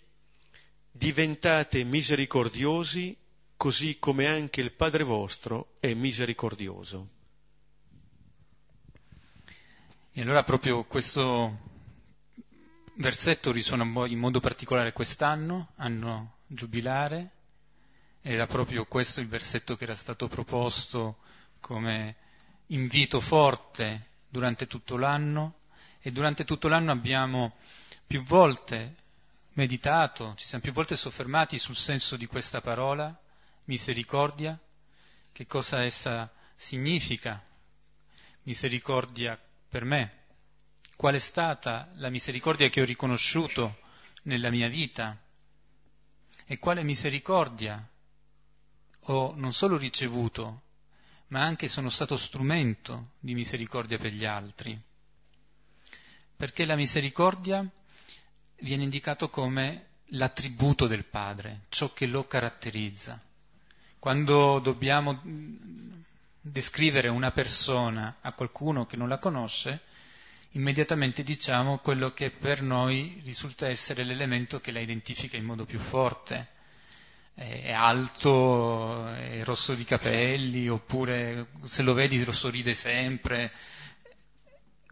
Diventate 0.91 1.85
misericordiosi 1.85 3.15
così 3.55 3.97
come 3.97 4.27
anche 4.27 4.59
il 4.59 4.73
Padre 4.73 5.03
vostro 5.03 5.75
è 5.79 5.93
misericordioso. 5.93 7.07
E 10.11 10.21
allora 10.21 10.43
proprio 10.43 10.83
questo 10.83 11.57
versetto 12.95 13.53
risuona 13.53 13.85
in 14.05 14.19
modo 14.19 14.41
particolare 14.41 14.91
quest'anno, 14.91 15.71
anno 15.77 16.39
giubilare, 16.45 17.31
era 18.19 18.47
proprio 18.47 18.83
questo 18.83 19.21
il 19.21 19.29
versetto 19.29 19.77
che 19.77 19.85
era 19.85 19.95
stato 19.95 20.27
proposto 20.27 21.19
come 21.61 22.17
invito 22.65 23.21
forte 23.21 24.15
durante 24.37 24.67
tutto 24.67 24.97
l'anno 24.97 25.61
e 25.99 26.11
durante 26.11 26.45
tutto 26.45 26.67
l'anno 26.67 26.91
abbiamo 26.91 27.55
più 28.05 28.21
volte 28.23 28.95
meditato, 29.53 30.35
ci 30.37 30.45
siamo 30.45 30.63
più 30.63 30.73
volte 30.73 30.95
soffermati 30.95 31.57
sul 31.57 31.75
senso 31.75 32.15
di 32.17 32.27
questa 32.27 32.61
parola, 32.61 33.19
misericordia, 33.63 34.55
che 35.31 35.47
cosa 35.47 35.81
essa 35.81 36.31
significa, 36.55 37.43
misericordia 38.43 39.39
per 39.69 39.83
me, 39.85 40.25
qual 40.95 41.15
è 41.15 41.19
stata 41.19 41.89
la 41.95 42.11
misericordia 42.11 42.69
che 42.69 42.81
ho 42.81 42.85
riconosciuto 42.85 43.79
nella 44.23 44.51
mia 44.51 44.67
vita? 44.67 45.19
E 46.45 46.59
quale 46.59 46.83
misericordia 46.83 47.83
ho 48.99 49.33
non 49.35 49.51
solo 49.51 49.77
ricevuto, 49.77 50.61
ma 51.27 51.41
anche 51.43 51.67
sono 51.67 51.89
stato 51.89 52.15
strumento 52.15 53.11
di 53.19 53.33
misericordia 53.33 53.97
per 53.97 54.11
gli 54.11 54.25
altri. 54.25 54.79
Perché 56.35 56.65
la 56.65 56.75
misericordia 56.75 57.67
viene 58.59 58.83
indicato 58.83 59.29
come 59.29 59.87
l'attributo 60.11 60.87
del 60.87 61.05
Padre, 61.05 61.65
ciò 61.69 61.91
che 61.91 62.05
lo 62.05 62.27
caratterizza. 62.27 63.21
Quando 63.99 64.59
dobbiamo 64.59 65.21
descrivere 66.39 67.07
una 67.09 67.31
persona 67.31 68.17
a 68.21 68.31
qualcuno 68.33 68.85
che 68.85 68.95
non 68.95 69.09
la 69.09 69.17
conosce, 69.17 69.81
immediatamente 70.51 71.23
diciamo 71.23 71.79
quello 71.79 72.13
che 72.13 72.31
per 72.31 72.61
noi 72.61 73.21
risulta 73.23 73.67
essere 73.67 74.03
l'elemento 74.03 74.61
che 74.61 74.71
la 74.71 74.79
identifica 74.79 75.35
in 75.35 75.43
modo 75.43 75.65
più 75.65 75.79
forte. 75.79 76.55
È 77.39 77.71
alto, 77.71 79.05
è 79.13 79.43
rosso 79.43 79.75
di 79.75 79.83
capelli, 79.83 80.67
oppure 80.67 81.49
se 81.65 81.83
lo 81.83 81.93
vedi 81.93 82.25
lo 82.25 82.31
sorride 82.31 82.73
sempre. 82.73 83.53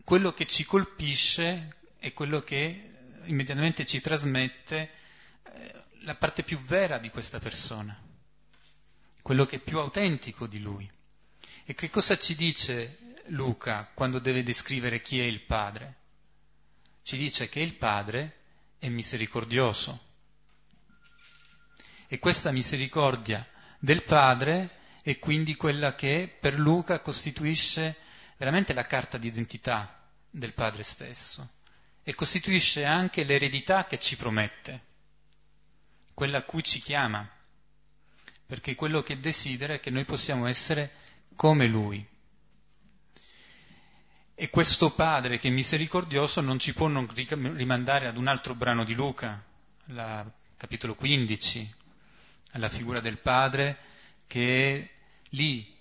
Quello 0.04 0.32
che 0.32 0.46
ci 0.46 0.64
colpisce 0.64 1.76
è 1.98 2.14
quello 2.14 2.42
che 2.42 2.92
immediatamente 3.24 3.84
ci 3.84 4.00
trasmette 4.00 4.92
eh, 5.42 5.84
la 6.02 6.14
parte 6.14 6.44
più 6.44 6.62
vera 6.62 7.00
di 7.00 7.10
questa 7.10 7.40
persona, 7.40 8.00
quello 9.24 9.48
che 9.48 9.56
è 9.56 9.60
più 9.60 9.80
autentico 9.80 10.46
di 10.46 10.60
lui. 10.60 10.88
E 11.64 11.74
che 11.74 11.90
cosa 11.90 12.16
ci 12.16 12.36
dice 12.36 13.16
Luca 13.30 13.90
quando 13.92 14.20
deve 14.20 14.44
descrivere 14.44 15.02
chi 15.02 15.20
è 15.20 15.24
il 15.24 15.42
Padre? 15.42 15.96
Ci 17.02 17.18
dice 17.18 17.50
che 17.50 17.62
il 17.62 17.74
Padre 17.74 18.42
è 18.78 18.88
misericordioso. 18.88 20.00
E 22.08 22.20
questa 22.20 22.52
misericordia 22.52 23.46
del 23.80 24.04
Padre 24.04 24.70
è 25.02 25.20
quindi 25.20 25.56
quella 25.56 25.96
che 25.96 26.36
per 26.40 26.58
Luca 26.58 27.00
costituisce 27.00 27.98
veramente 28.38 28.74
la 28.74 28.86
carta 28.86 29.18
d'identità 29.18 30.10
del 30.30 30.54
Padre 30.54 30.84
stesso. 30.84 31.50
E 32.04 32.14
costituisce 32.14 32.86
anche 32.86 33.24
l'eredità 33.24 33.86
che 33.86 33.98
ci 33.98 34.16
promette, 34.16 34.84
quella 36.14 36.40
a 36.40 36.44
cui 36.44 36.64
ci 36.64 36.80
chiama, 36.80 37.28
perché 38.46 38.76
quello 38.76 39.02
che 39.02 39.20
desidera 39.20 39.74
è 39.74 39.80
che 39.80 39.90
noi 39.90 40.06
possiamo 40.06 40.46
essere 40.46 40.92
come 41.36 41.66
Lui. 41.66 42.08
E 44.36 44.50
questo 44.50 44.92
Padre 44.94 45.40
che 45.40 45.48
è 45.48 45.52
misericordioso 45.52 46.42
non 46.42 46.60
ci 46.60 46.74
può 46.74 46.88
non 46.88 47.08
rimandare 47.14 48.08
ad 48.08 48.18
un 48.18 48.28
altro 48.28 48.54
brano 48.54 48.84
di 48.84 48.94
Luca, 48.94 49.44
la, 49.86 50.30
capitolo 50.58 50.94
15, 50.94 51.74
alla 52.56 52.70
figura 52.70 53.00
del 53.00 53.18
Padre 53.18 53.78
che 54.28 54.76
è 54.76 54.90
lì 55.30 55.74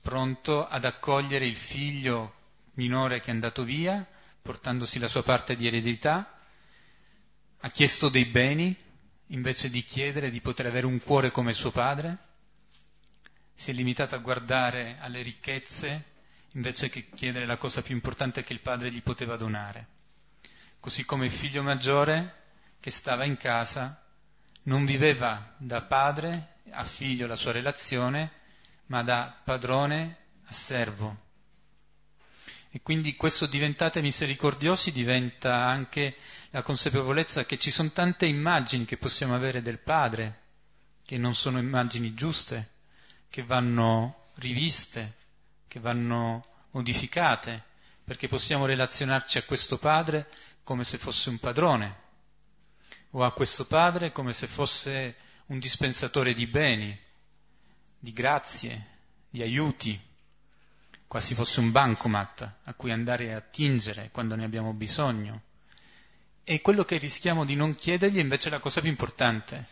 pronto 0.00 0.66
ad 0.66 0.84
accogliere 0.84 1.46
il 1.46 1.56
figlio 1.56 2.34
minore 2.74 3.20
che 3.20 3.30
è 3.30 3.34
andato 3.34 3.64
via, 3.64 4.06
portandosi 4.40 4.98
la 4.98 5.08
sua 5.08 5.22
parte 5.22 5.56
di 5.56 5.66
eredità, 5.66 6.38
ha 7.58 7.70
chiesto 7.70 8.08
dei 8.08 8.24
beni 8.24 8.74
invece 9.26 9.68
di 9.70 9.84
chiedere 9.84 10.30
di 10.30 10.40
poter 10.40 10.66
avere 10.66 10.86
un 10.86 11.00
cuore 11.00 11.30
come 11.30 11.52
suo 11.52 11.70
padre 11.70 12.30
si 13.54 13.70
è 13.70 13.74
limitato 13.74 14.14
a 14.14 14.18
guardare 14.18 14.96
alle 15.00 15.22
ricchezze 15.22 16.10
invece 16.52 16.88
che 16.88 17.08
chiedere 17.08 17.46
la 17.46 17.56
cosa 17.56 17.82
più 17.82 17.94
importante 17.94 18.42
che 18.42 18.52
il 18.52 18.60
padre 18.60 18.90
gli 18.90 19.02
poteva 19.02 19.36
donare. 19.36 19.86
Così 20.80 21.04
come 21.04 21.26
il 21.26 21.30
figlio 21.30 21.62
maggiore 21.62 22.40
che 22.80 22.90
stava 22.90 23.24
in 23.24 23.36
casa 23.36 24.01
non 24.64 24.84
viveva 24.84 25.54
da 25.56 25.82
padre 25.82 26.56
a 26.70 26.84
figlio 26.84 27.26
la 27.26 27.36
sua 27.36 27.52
relazione, 27.52 28.30
ma 28.86 29.02
da 29.02 29.34
padrone 29.44 30.16
a 30.46 30.52
servo. 30.52 31.30
E 32.70 32.80
quindi 32.80 33.16
questo 33.16 33.46
diventate 33.46 34.00
misericordiosi 34.00 34.92
diventa 34.92 35.56
anche 35.66 36.16
la 36.50 36.62
consapevolezza 36.62 37.44
che 37.44 37.58
ci 37.58 37.70
sono 37.70 37.90
tante 37.90 38.26
immagini 38.26 38.84
che 38.84 38.96
possiamo 38.96 39.34
avere 39.34 39.60
del 39.60 39.78
Padre, 39.78 40.40
che 41.04 41.18
non 41.18 41.34
sono 41.34 41.58
immagini 41.58 42.14
giuste, 42.14 42.70
che 43.28 43.42
vanno 43.42 44.28
riviste, 44.36 45.16
che 45.68 45.80
vanno 45.80 46.46
modificate, 46.70 47.62
perché 48.04 48.28
possiamo 48.28 48.66
relazionarci 48.66 49.38
a 49.38 49.42
questo 49.42 49.78
padre 49.78 50.28
come 50.62 50.84
se 50.84 50.98
fosse 50.98 51.28
un 51.28 51.38
padrone, 51.38 52.01
o 53.14 53.24
a 53.24 53.32
questo 53.32 53.66
padre 53.66 54.12
come 54.12 54.32
se 54.32 54.46
fosse 54.46 55.16
un 55.46 55.58
dispensatore 55.58 56.34
di 56.34 56.46
beni, 56.46 56.98
di 57.98 58.12
grazie, 58.12 58.86
di 59.28 59.42
aiuti, 59.42 60.00
quasi 61.06 61.34
fosse 61.34 61.60
un 61.60 61.70
bancomat 61.70 62.54
a 62.64 62.74
cui 62.74 62.90
andare 62.90 63.32
a 63.32 63.36
attingere 63.36 64.10
quando 64.10 64.34
ne 64.34 64.44
abbiamo 64.44 64.72
bisogno. 64.72 65.42
E 66.44 66.60
quello 66.60 66.84
che 66.84 66.96
rischiamo 66.96 67.44
di 67.44 67.54
non 67.54 67.74
chiedergli 67.74 68.16
è 68.16 68.22
invece 68.22 68.50
la 68.50 68.58
cosa 68.58 68.80
più 68.80 68.88
importante, 68.88 69.66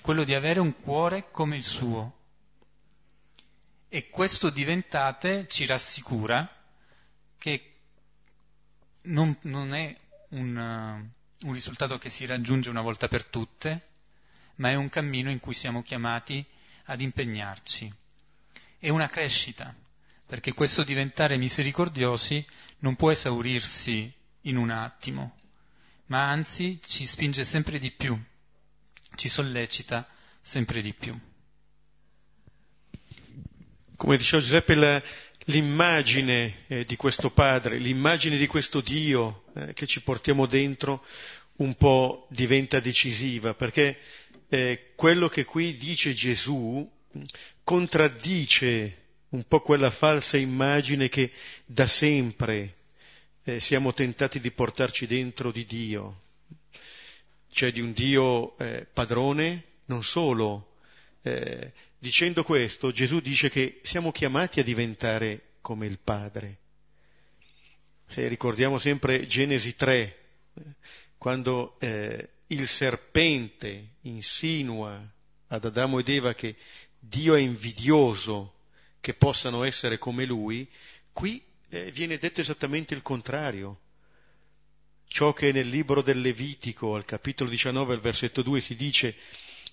quello 0.00 0.24
di 0.24 0.34
avere 0.34 0.60
un 0.60 0.76
cuore 0.76 1.30
come 1.30 1.56
il 1.56 1.64
suo, 1.64 2.14
e 3.88 4.10
questo 4.10 4.50
diventate 4.50 5.46
ci 5.48 5.66
rassicura 5.66 6.48
che 7.38 7.74
non, 9.02 9.36
non 9.42 9.74
è 9.74 9.96
un, 10.30 11.08
un 11.42 11.52
risultato 11.52 11.98
che 11.98 12.10
si 12.10 12.26
raggiunge 12.26 12.70
una 12.70 12.80
volta 12.80 13.08
per 13.08 13.24
tutte, 13.24 13.88
ma 14.56 14.70
è 14.70 14.74
un 14.74 14.88
cammino 14.88 15.30
in 15.30 15.40
cui 15.40 15.54
siamo 15.54 15.82
chiamati 15.82 16.44
ad 16.84 17.00
impegnarci. 17.00 17.92
È 18.78 18.88
una 18.88 19.08
crescita, 19.08 19.74
perché 20.26 20.54
questo 20.54 20.82
diventare 20.82 21.36
misericordiosi 21.36 22.44
non 22.78 22.96
può 22.96 23.10
esaurirsi 23.10 24.12
in 24.42 24.56
un 24.56 24.70
attimo, 24.70 25.38
ma 26.06 26.28
anzi 26.28 26.80
ci 26.84 27.06
spinge 27.06 27.44
sempre 27.44 27.78
di 27.78 27.90
più, 27.90 28.18
ci 29.14 29.28
sollecita 29.28 30.08
sempre 30.40 30.80
di 30.80 30.94
più 30.94 31.18
come 33.96 34.16
diceva 34.18 34.42
Giuseppe, 34.42 34.74
la, 34.74 35.02
l'immagine 35.46 36.64
eh, 36.66 36.84
di 36.84 36.96
questo 36.96 37.30
Padre, 37.30 37.78
l'immagine 37.78 38.36
di 38.36 38.46
questo 38.46 38.80
Dio 38.80 39.44
eh, 39.54 39.72
che 39.74 39.86
ci 39.86 40.02
portiamo 40.02 40.46
dentro 40.46 41.04
un 41.56 41.74
po' 41.74 42.26
diventa 42.30 42.80
decisiva, 42.80 43.54
perché 43.54 43.98
eh, 44.48 44.92
quello 44.94 45.28
che 45.28 45.44
qui 45.44 45.76
dice 45.76 46.12
Gesù 46.14 46.88
contraddice 47.62 49.04
un 49.30 49.44
po' 49.46 49.60
quella 49.60 49.90
falsa 49.90 50.36
immagine 50.36 51.08
che 51.08 51.32
da 51.64 51.86
sempre 51.86 52.74
eh, 53.44 53.60
siamo 53.60 53.92
tentati 53.92 54.40
di 54.40 54.50
portarci 54.50 55.06
dentro 55.06 55.50
di 55.50 55.64
Dio, 55.64 56.20
cioè 57.50 57.72
di 57.72 57.80
un 57.80 57.92
Dio 57.92 58.56
eh, 58.58 58.86
padrone, 58.92 59.64
non 59.86 60.02
solo 60.02 60.74
eh, 61.22 61.72
Dicendo 61.98 62.44
questo, 62.44 62.92
Gesù 62.92 63.20
dice 63.20 63.48
che 63.48 63.80
siamo 63.82 64.12
chiamati 64.12 64.60
a 64.60 64.64
diventare 64.64 65.54
come 65.60 65.86
il 65.86 65.98
Padre. 65.98 66.58
Se 68.06 68.28
ricordiamo 68.28 68.78
sempre 68.78 69.26
Genesi 69.26 69.74
3, 69.74 70.18
quando 71.16 71.78
eh, 71.80 72.28
il 72.48 72.68
serpente 72.68 73.94
insinua 74.02 75.02
ad 75.48 75.64
Adamo 75.64 75.98
ed 75.98 76.08
Eva 76.08 76.34
che 76.34 76.56
Dio 76.98 77.34
è 77.34 77.40
invidioso 77.40 78.54
che 79.00 79.14
possano 79.14 79.64
essere 79.64 79.98
come 79.98 80.24
lui, 80.26 80.68
qui 81.12 81.42
eh, 81.68 81.90
viene 81.90 82.18
detto 82.18 82.40
esattamente 82.40 82.94
il 82.94 83.02
contrario. 83.02 83.80
Ciò 85.08 85.32
che 85.32 85.50
nel 85.50 85.68
libro 85.68 86.02
del 86.02 86.20
Levitico, 86.20 86.94
al 86.94 87.04
capitolo 87.04 87.48
19, 87.48 87.94
al 87.94 88.00
versetto 88.00 88.42
2, 88.42 88.60
si 88.60 88.76
dice 88.76 89.16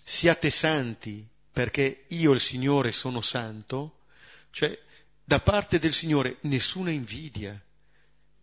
siate 0.04 0.50
santi 0.50 1.28
perché 1.54 2.06
io 2.08 2.32
il 2.32 2.40
Signore 2.40 2.92
sono 2.92 3.22
santo, 3.22 4.00
cioè 4.50 4.78
da 5.24 5.40
parte 5.40 5.78
del 5.78 5.94
Signore 5.94 6.38
nessuna 6.42 6.90
invidia. 6.90 7.58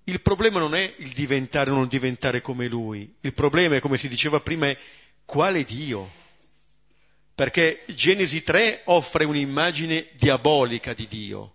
Il 0.05 0.21
problema 0.23 0.61
non 0.61 0.75
è 0.75 0.95
il 0.99 1.11
diventare 1.11 1.71
o 1.71 1.75
non 1.75 1.89
diventare 1.89 2.41
come 2.41 2.69
Lui, 2.69 3.13
il 3.21 3.35
problema 3.35 3.77
è, 3.77 3.81
come 3.81 3.99
si 3.99 4.09
diceva 4.09 4.41
prima, 4.41 4.69
è 4.69 4.79
quale 5.25 5.65
Dio. 5.65 6.19
Perché 7.35 7.85
Genesi 7.87 8.43
3 8.43 8.83
offre 8.85 9.25
un'immagine 9.25 10.09
diabolica 10.17 10.95
di 10.95 11.09
Dio. 11.09 11.55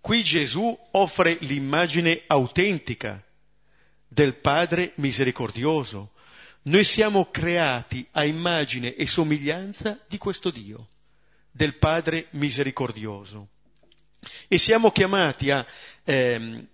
Qui 0.00 0.22
Gesù 0.22 0.78
offre 0.92 1.36
l'immagine 1.40 2.22
autentica 2.26 3.22
del 4.06 4.34
Padre 4.34 4.92
misericordioso. 4.96 6.12
Noi 6.68 6.84
siamo 6.84 7.30
creati 7.30 8.06
a 8.10 8.26
immagine 8.26 8.94
e 8.94 9.06
somiglianza 9.06 9.98
di 10.06 10.18
questo 10.18 10.50
Dio, 10.50 10.88
del 11.50 11.76
Padre 11.76 12.26
misericordioso. 12.32 13.48
E 14.48 14.58
siamo 14.58 14.90
chiamati 14.90 15.50
a, 15.50 15.66
ehm, 16.04 16.68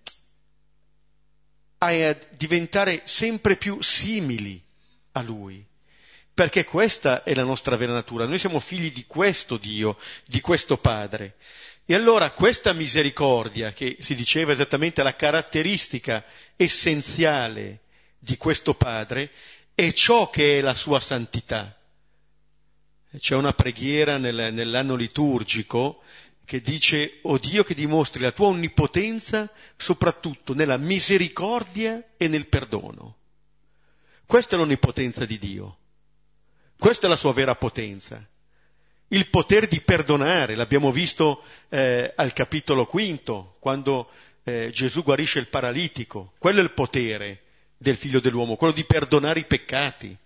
a 1.79 2.17
diventare 2.31 3.03
sempre 3.05 3.55
più 3.55 3.81
simili 3.83 4.61
a 5.13 5.23
Lui, 5.23 5.65
perché 6.35 6.65
questa 6.65 7.23
è 7.23 7.33
la 7.33 7.45
nostra 7.45 7.77
vera 7.77 7.93
natura. 7.93 8.27
Noi 8.27 8.41
siamo 8.41 8.59
figli 8.59 8.91
di 8.91 9.05
questo 9.07 9.59
Dio, 9.59 9.97
di 10.27 10.41
questo 10.41 10.77
Padre. 10.77 11.37
E 11.85 11.95
allora 11.95 12.33
questa 12.33 12.73
misericordia, 12.73 13.73
che 13.73 13.99
si 14.01 14.17
diceva 14.17 14.51
esattamente 14.51 15.05
la 15.05 15.15
caratteristica 15.15 16.25
essenziale 16.57 17.83
di 18.19 18.37
questo 18.37 18.75
Padre, 18.75 19.31
è 19.75 19.93
ciò 19.93 20.31
che 20.31 20.59
è 20.59 20.61
la 20.61 20.75
sua 20.75 21.01
santità. 21.01 21.77
C'è 23.19 23.35
una 23.35 23.53
preghiera 23.53 24.19
nel, 24.19 24.53
nell'anno 24.53 24.95
liturgico 24.95 26.03
che 26.45 26.61
dice, 26.61 27.19
o 27.23 27.33
oh 27.33 27.39
Dio 27.39 27.65
che 27.65 27.75
dimostri 27.75 28.21
la 28.21 28.33
tua 28.33 28.49
onnipotenza 28.49 29.51
soprattutto 29.77 30.55
nella 30.55 30.77
misericordia 30.77 32.03
e 32.17 32.29
nel 32.29 32.49
perdono. 32.49 33.17
Questa 34.27 34.55
è 34.55 34.59
l'onnipotenza 34.59 35.25
di 35.25 35.39
Dio. 35.39 35.79
Questa 36.77 37.07
è 37.07 37.09
la 37.09 37.17
sua 37.17 37.33
vera 37.33 37.57
potenza. 37.57 38.25
Il 39.09 39.29
potere 39.29 39.67
di 39.67 39.81
perdonare, 39.81 40.55
l'abbiamo 40.55 40.91
visto 40.91 41.43
eh, 41.69 42.13
al 42.15 42.33
capitolo 42.33 42.87
quinto, 42.87 43.57
quando 43.61 44.11
eh, 44.45 44.71
Gesù 44.73 45.03
guarisce 45.03 45.39
il 45.39 45.49
paralitico. 45.49 46.33
Quello 46.39 46.61
è 46.61 46.63
il 46.63 46.73
potere 46.73 47.44
del 47.77 47.97
figlio 47.97 48.21
dell'uomo, 48.21 48.57
quello 48.57 48.73
di 48.73 48.85
perdonare 48.85 49.41
i 49.41 49.47
peccati. 49.47 50.17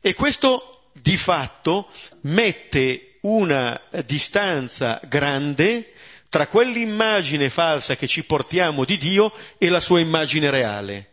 E 0.00 0.14
questo 0.14 0.90
di 0.92 1.16
fatto 1.16 1.90
mette 2.22 3.18
una 3.22 3.80
distanza 4.04 5.00
grande 5.04 5.92
tra 6.28 6.46
quell'immagine 6.46 7.50
falsa 7.50 7.96
che 7.96 8.06
ci 8.06 8.24
portiamo 8.24 8.84
di 8.84 8.96
Dio 8.98 9.32
e 9.58 9.68
la 9.68 9.80
sua 9.80 10.00
immagine 10.00 10.50
reale. 10.50 11.10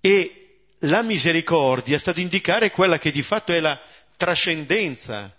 E 0.00 0.46
la 0.80 1.02
misericordia 1.02 1.98
sta 1.98 2.10
ad 2.10 2.18
indicare 2.18 2.70
quella 2.70 2.98
che 2.98 3.10
di 3.10 3.22
fatto 3.22 3.52
è 3.52 3.60
la 3.60 3.80
trascendenza 4.16 5.34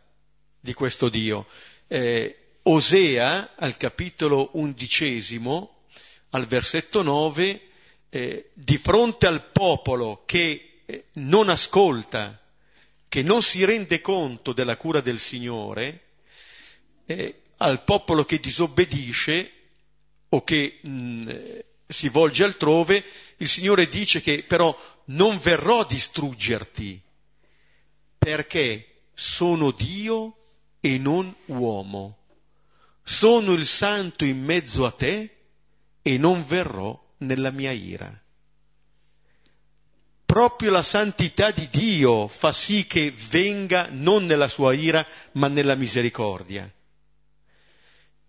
di 0.59 0.73
questo 0.73 1.09
Dio. 1.09 1.47
Eh, 1.87 2.35
Osea, 2.63 3.53
al 3.55 3.77
capitolo 3.77 4.49
undicesimo, 4.53 5.76
al 6.31 6.45
versetto 6.45 7.01
9, 7.01 7.61
eh, 8.09 8.49
di 8.53 8.77
fronte 8.77 9.27
al 9.27 9.51
popolo 9.51 10.23
che 10.25 10.81
eh, 10.85 11.05
non 11.13 11.49
ascolta, 11.49 12.41
che 13.07 13.21
non 13.21 13.41
si 13.41 13.63
rende 13.63 14.01
conto 14.01 14.53
della 14.53 14.77
cura 14.77 15.01
del 15.01 15.19
Signore, 15.19 16.05
eh, 17.05 17.41
al 17.57 17.83
popolo 17.83 18.25
che 18.25 18.39
disobbedisce 18.39 19.51
o 20.29 20.43
che 20.43 20.79
mh, 20.81 20.89
mm, 20.89 21.29
si 21.87 22.09
volge 22.09 22.43
altrove, 22.43 23.03
il 23.37 23.47
Signore 23.47 23.87
dice 23.87 24.21
che 24.21 24.43
però 24.43 24.77
non 25.05 25.39
verrò 25.39 25.79
a 25.81 25.85
distruggerti 25.85 27.01
perché 28.17 29.03
sono 29.13 29.71
Dio 29.71 30.35
e 30.81 30.97
non 30.97 31.33
uomo. 31.45 32.17
Sono 33.03 33.53
il 33.53 33.65
santo 33.65 34.25
in 34.25 34.43
mezzo 34.43 34.85
a 34.85 34.91
te 34.91 35.36
e 36.07 36.17
non 36.17 36.47
verrò 36.47 36.97
nella 37.17 37.51
mia 37.51 37.71
ira. 37.71 38.09
Proprio 40.23 40.71
la 40.71 40.81
santità 40.81 41.51
di 41.51 41.67
Dio 41.67 42.29
fa 42.29 42.53
sì 42.53 42.87
che 42.87 43.11
venga 43.11 43.89
non 43.91 44.25
nella 44.25 44.47
sua 44.47 44.73
ira, 44.73 45.05
ma 45.33 45.49
nella 45.49 45.75
misericordia. 45.75 46.71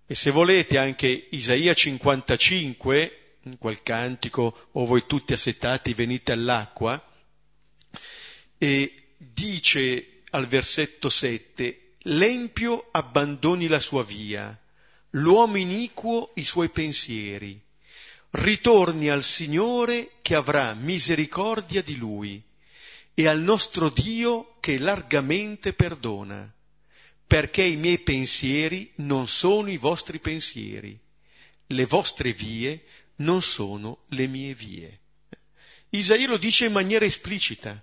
E 0.04 0.14
se 0.16 0.32
volete 0.32 0.76
anche 0.76 1.28
Isaia 1.30 1.72
55, 1.72 3.36
in 3.42 3.58
quel 3.58 3.80
cantico, 3.84 4.68
o 4.72 4.84
voi 4.84 5.06
tutti 5.06 5.32
assetati 5.32 5.94
venite 5.94 6.32
all'acqua, 6.32 7.00
e 8.58 8.94
dice 9.16 10.22
al 10.30 10.48
versetto 10.48 11.08
7, 11.08 11.94
l'empio 12.02 12.88
abbandoni 12.90 13.68
la 13.68 13.78
sua 13.78 14.02
via, 14.02 14.60
l'uomo 15.10 15.58
iniquo 15.58 16.32
i 16.34 16.44
suoi 16.44 16.70
pensieri, 16.70 17.66
ritorni 18.30 19.08
al 19.08 19.22
Signore 19.22 20.12
che 20.22 20.34
avrà 20.34 20.74
misericordia 20.74 21.82
di 21.82 21.96
lui 21.96 22.42
e 23.14 23.26
al 23.26 23.40
nostro 23.40 23.88
Dio 23.88 24.56
che 24.60 24.78
largamente 24.78 25.72
perdona, 25.72 26.52
perché 27.26 27.62
i 27.62 27.76
miei 27.76 27.98
pensieri 27.98 28.92
non 28.96 29.28
sono 29.28 29.70
i 29.70 29.76
vostri 29.76 30.18
pensieri, 30.18 30.98
le 31.66 31.86
vostre 31.86 32.32
vie 32.32 32.84
non 33.16 33.42
sono 33.42 34.04
le 34.08 34.26
mie 34.26 34.54
vie. 34.54 35.00
Isaia 35.90 36.28
lo 36.28 36.36
dice 36.36 36.66
in 36.66 36.72
maniera 36.72 37.04
esplicita. 37.04 37.82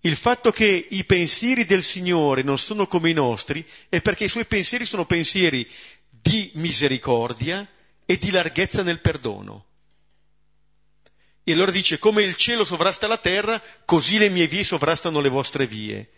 Il 0.00 0.16
fatto 0.16 0.52
che 0.52 0.86
i 0.90 1.04
pensieri 1.04 1.64
del 1.64 1.82
Signore 1.82 2.42
non 2.42 2.58
sono 2.58 2.86
come 2.86 3.10
i 3.10 3.14
nostri 3.14 3.66
è 3.88 4.00
perché 4.00 4.24
i 4.24 4.28
suoi 4.28 4.44
pensieri 4.44 4.86
sono 4.86 5.04
pensieri 5.04 5.68
di 6.08 6.50
misericordia, 6.54 7.68
e 8.06 8.16
di 8.16 8.30
larghezza 8.30 8.82
nel 8.82 9.00
perdono. 9.00 9.64
E 11.42 11.52
allora 11.52 11.70
dice, 11.70 11.98
come 11.98 12.22
il 12.22 12.36
cielo 12.36 12.64
sovrasta 12.64 13.06
la 13.06 13.18
terra, 13.18 13.62
così 13.84 14.18
le 14.18 14.28
mie 14.30 14.46
vie 14.46 14.64
sovrastano 14.64 15.20
le 15.20 15.28
vostre 15.28 15.66
vie. 15.66 16.10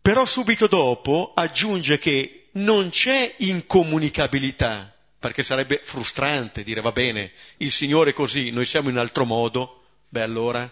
Però 0.00 0.24
subito 0.26 0.66
dopo 0.66 1.32
aggiunge 1.34 1.98
che 1.98 2.48
non 2.52 2.90
c'è 2.90 3.34
incomunicabilità, 3.38 4.94
perché 5.18 5.42
sarebbe 5.42 5.80
frustrante 5.82 6.62
dire 6.62 6.80
va 6.80 6.92
bene, 6.92 7.32
il 7.58 7.70
Signore 7.70 8.10
è 8.10 8.14
così, 8.14 8.50
noi 8.50 8.64
siamo 8.64 8.88
in 8.88 8.98
altro 8.98 9.24
modo, 9.24 9.84
beh 10.08 10.22
allora, 10.22 10.70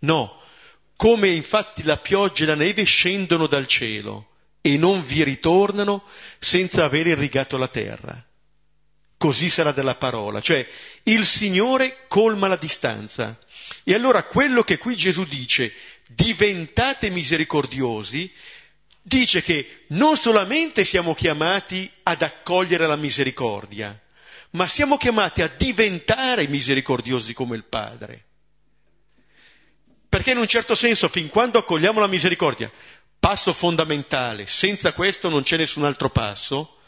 no, 0.00 0.40
come 0.96 1.28
infatti 1.28 1.82
la 1.82 1.98
pioggia 1.98 2.44
e 2.44 2.46
la 2.46 2.54
neve 2.54 2.84
scendono 2.84 3.46
dal 3.46 3.66
cielo 3.66 4.28
e 4.60 4.76
non 4.76 5.02
vi 5.04 5.24
ritornano 5.24 6.04
senza 6.38 6.84
aver 6.84 7.06
irrigato 7.08 7.56
la 7.56 7.68
terra 7.68 8.24
così 9.20 9.50
sarà 9.50 9.72
della 9.72 9.96
parola, 9.96 10.40
cioè 10.40 10.66
il 11.02 11.26
Signore 11.26 12.06
colma 12.08 12.48
la 12.48 12.56
distanza. 12.56 13.38
E 13.84 13.92
allora 13.92 14.22
quello 14.22 14.62
che 14.62 14.78
qui 14.78 14.96
Gesù 14.96 15.24
dice, 15.24 15.74
diventate 16.06 17.10
misericordiosi, 17.10 18.32
dice 19.02 19.42
che 19.42 19.84
non 19.88 20.16
solamente 20.16 20.84
siamo 20.84 21.14
chiamati 21.14 21.90
ad 22.04 22.22
accogliere 22.22 22.86
la 22.86 22.96
misericordia, 22.96 23.94
ma 24.52 24.66
siamo 24.66 24.96
chiamati 24.96 25.42
a 25.42 25.52
diventare 25.54 26.46
misericordiosi 26.46 27.34
come 27.34 27.56
il 27.56 27.64
Padre. 27.64 28.24
Perché 30.08 30.30
in 30.30 30.38
un 30.38 30.46
certo 30.46 30.74
senso, 30.74 31.08
fin 31.08 31.28
quando 31.28 31.58
accogliamo 31.58 32.00
la 32.00 32.06
misericordia, 32.06 32.72
passo 33.18 33.52
fondamentale, 33.52 34.46
senza 34.46 34.94
questo 34.94 35.28
non 35.28 35.42
c'è 35.42 35.58
nessun 35.58 35.84
altro 35.84 36.08
passo, 36.08 36.79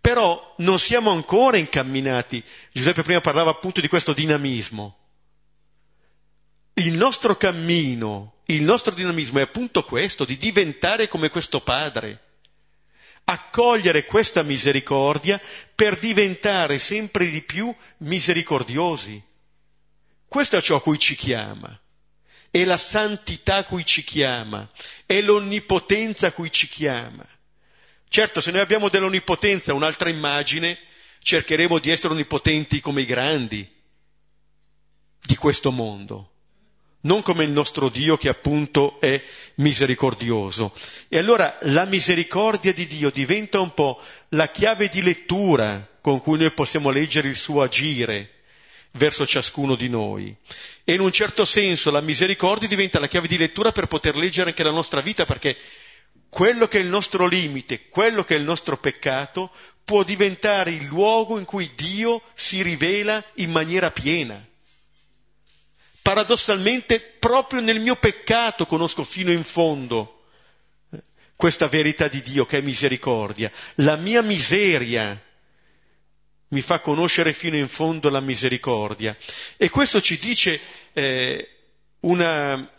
però 0.00 0.54
non 0.58 0.78
siamo 0.78 1.10
ancora 1.10 1.56
incamminati. 1.56 2.42
Giuseppe 2.72 3.02
prima 3.02 3.20
parlava 3.20 3.50
appunto 3.50 3.80
di 3.80 3.88
questo 3.88 4.12
dinamismo. 4.12 4.96
Il 6.74 6.94
nostro 6.94 7.36
cammino, 7.36 8.36
il 8.46 8.62
nostro 8.62 8.94
dinamismo 8.94 9.40
è 9.40 9.42
appunto 9.42 9.84
questo, 9.84 10.24
di 10.24 10.36
diventare 10.36 11.08
come 11.08 11.28
questo 11.28 11.60
Padre, 11.60 12.22
accogliere 13.24 14.04
questa 14.04 14.42
misericordia 14.42 15.40
per 15.74 15.98
diventare 15.98 16.78
sempre 16.78 17.26
di 17.26 17.42
più 17.42 17.74
misericordiosi. 17.98 19.22
Questo 20.26 20.56
è 20.56 20.62
ciò 20.62 20.76
a 20.76 20.80
cui 20.80 20.98
ci 20.98 21.16
chiama, 21.16 21.78
è 22.50 22.64
la 22.64 22.76
santità 22.78 23.56
a 23.56 23.64
cui 23.64 23.84
ci 23.84 24.04
chiama, 24.04 24.68
è 25.04 25.20
l'onnipotenza 25.20 26.28
a 26.28 26.32
cui 26.32 26.50
ci 26.50 26.68
chiama. 26.68 27.26
Certo, 28.08 28.40
se 28.40 28.50
noi 28.50 28.60
abbiamo 28.60 28.88
dell'onnipotenza 28.88 29.74
un'altra 29.74 30.08
immagine, 30.08 30.78
cercheremo 31.22 31.78
di 31.78 31.90
essere 31.90 32.14
onnipotenti 32.14 32.80
come 32.80 33.02
i 33.02 33.06
grandi 33.06 33.68
di 35.20 35.36
questo 35.36 35.70
mondo, 35.70 36.30
non 37.02 37.22
come 37.22 37.44
il 37.44 37.50
nostro 37.50 37.90
Dio 37.90 38.16
che 38.16 38.28
appunto 38.28 38.98
è 39.00 39.22
misericordioso. 39.56 40.74
E 41.08 41.18
allora 41.18 41.58
la 41.62 41.84
misericordia 41.84 42.72
di 42.72 42.86
Dio 42.86 43.10
diventa 43.10 43.60
un 43.60 43.74
po' 43.74 44.00
la 44.30 44.50
chiave 44.50 44.88
di 44.88 45.02
lettura 45.02 45.86
con 46.00 46.20
cui 46.22 46.38
noi 46.38 46.52
possiamo 46.52 46.90
leggere 46.90 47.28
il 47.28 47.36
suo 47.36 47.62
agire 47.62 48.36
verso 48.92 49.26
ciascuno 49.26 49.74
di 49.74 49.88
noi. 49.88 50.34
E 50.84 50.94
in 50.94 51.00
un 51.00 51.12
certo 51.12 51.44
senso 51.44 51.90
la 51.90 52.00
misericordia 52.00 52.68
diventa 52.68 52.98
la 52.98 53.08
chiave 53.08 53.28
di 53.28 53.36
lettura 53.36 53.72
per 53.72 53.86
poter 53.86 54.16
leggere 54.16 54.50
anche 54.50 54.62
la 54.62 54.70
nostra 54.70 55.00
vita, 55.00 55.26
perché 55.26 55.56
quello 56.28 56.68
che 56.68 56.78
è 56.78 56.82
il 56.82 56.88
nostro 56.88 57.26
limite, 57.26 57.88
quello 57.88 58.24
che 58.24 58.34
è 58.34 58.38
il 58.38 58.44
nostro 58.44 58.76
peccato, 58.78 59.50
può 59.84 60.02
diventare 60.02 60.72
il 60.72 60.84
luogo 60.84 61.38
in 61.38 61.44
cui 61.44 61.70
Dio 61.74 62.22
si 62.34 62.62
rivela 62.62 63.24
in 63.36 63.50
maniera 63.50 63.90
piena. 63.90 64.46
Paradossalmente, 66.02 67.00
proprio 67.00 67.60
nel 67.60 67.80
mio 67.80 67.96
peccato 67.96 68.66
conosco 68.66 69.04
fino 69.04 69.32
in 69.32 69.44
fondo 69.44 70.24
eh, 70.90 71.02
questa 71.36 71.68
verità 71.68 72.08
di 72.08 72.22
Dio 72.22 72.44
che 72.44 72.58
è 72.58 72.62
misericordia. 72.62 73.50
La 73.76 73.96
mia 73.96 74.22
miseria 74.22 75.18
mi 76.48 76.60
fa 76.60 76.80
conoscere 76.80 77.32
fino 77.32 77.56
in 77.56 77.68
fondo 77.68 78.08
la 78.08 78.20
misericordia. 78.20 79.16
E 79.56 79.70
questo 79.70 80.00
ci 80.00 80.18
dice 80.18 80.60
eh, 80.92 81.48
una, 82.00 82.70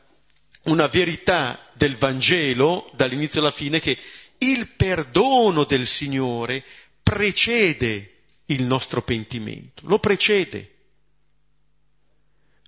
una 0.70 0.88
verità 0.88 1.70
del 1.74 1.96
Vangelo, 1.96 2.90
dall'inizio 2.96 3.42
alla 3.42 3.52
fine, 3.52 3.80
che 3.80 3.98
il 4.40 4.68
perdono 4.70 5.64
del 5.64 5.86
Signore 5.86 6.64
precede 7.02 8.18
il 8.46 8.64
nostro 8.64 9.02
pentimento, 9.02 9.88
lo 9.88 10.00
precede. 10.00 10.76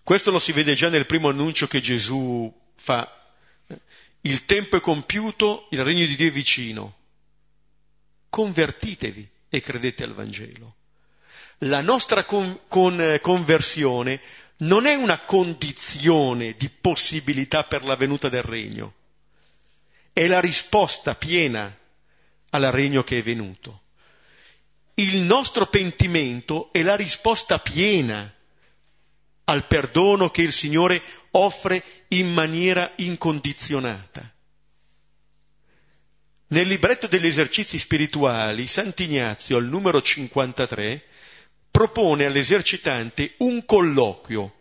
Questo 0.03 0.31
lo 0.31 0.39
si 0.39 0.51
vede 0.51 0.73
già 0.73 0.89
nel 0.89 1.05
primo 1.05 1.29
annuncio 1.29 1.67
che 1.67 1.79
Gesù 1.79 2.51
fa. 2.75 3.17
Il 4.21 4.45
tempo 4.45 4.77
è 4.77 4.79
compiuto, 4.79 5.67
il 5.71 5.83
regno 5.83 6.05
di 6.05 6.15
Dio 6.15 6.27
è 6.27 6.31
vicino. 6.31 6.97
Convertitevi 8.29 9.27
e 9.49 9.61
credete 9.61 10.03
al 10.03 10.13
Vangelo. 10.13 10.75
La 11.65 11.81
nostra 11.81 12.23
con, 12.25 12.61
con, 12.67 13.19
conversione 13.21 14.19
non 14.61 14.85
è 14.85 14.95
una 14.95 15.19
condizione 15.21 16.55
di 16.57 16.69
possibilità 16.69 17.63
per 17.63 17.83
la 17.83 17.95
venuta 17.95 18.29
del 18.29 18.43
regno, 18.43 18.93
è 20.13 20.27
la 20.27 20.39
risposta 20.39 21.15
piena 21.15 21.75
al 22.49 22.63
regno 22.63 23.03
che 23.03 23.19
è 23.19 23.21
venuto. 23.21 23.81
Il 24.95 25.21
nostro 25.21 25.67
pentimento 25.67 26.71
è 26.71 26.83
la 26.83 26.95
risposta 26.95 27.59
piena 27.59 28.31
al 29.45 29.65
perdono 29.65 30.29
che 30.29 30.41
il 30.41 30.51
Signore 30.51 31.01
offre 31.31 31.83
in 32.09 32.31
maniera 32.31 32.91
incondizionata. 32.97 34.31
Nel 36.47 36.67
libretto 36.67 37.07
degli 37.07 37.25
esercizi 37.25 37.79
spirituali, 37.79 38.67
Sant'Ignazio, 38.67 39.57
al 39.57 39.65
numero 39.65 40.01
53, 40.01 41.05
propone 41.71 42.25
all'esercitante 42.25 43.35
un 43.37 43.65
colloquio 43.65 44.55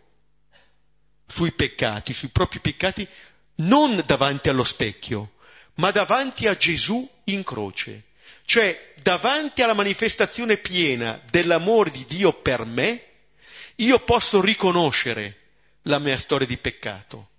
sui 1.27 1.51
peccati, 1.51 2.13
sui 2.13 2.29
propri 2.29 2.59
peccati, 2.59 3.07
non 3.55 4.01
davanti 4.05 4.49
allo 4.49 4.63
specchio, 4.63 5.33
ma 5.75 5.91
davanti 5.91 6.47
a 6.47 6.57
Gesù 6.57 7.07
in 7.25 7.43
croce, 7.43 8.05
cioè 8.45 8.93
davanti 9.01 9.61
alla 9.61 9.73
manifestazione 9.73 10.57
piena 10.57 11.21
dell'amore 11.29 11.91
di 11.91 12.05
Dio 12.05 12.33
per 12.33 12.65
me, 12.65 13.03
io 13.75 13.99
posso 13.99 14.41
riconoscere 14.41 15.37
la 15.83 15.99
mia 15.99 16.17
storia 16.17 16.47
di 16.47 16.57
peccato. 16.57 17.29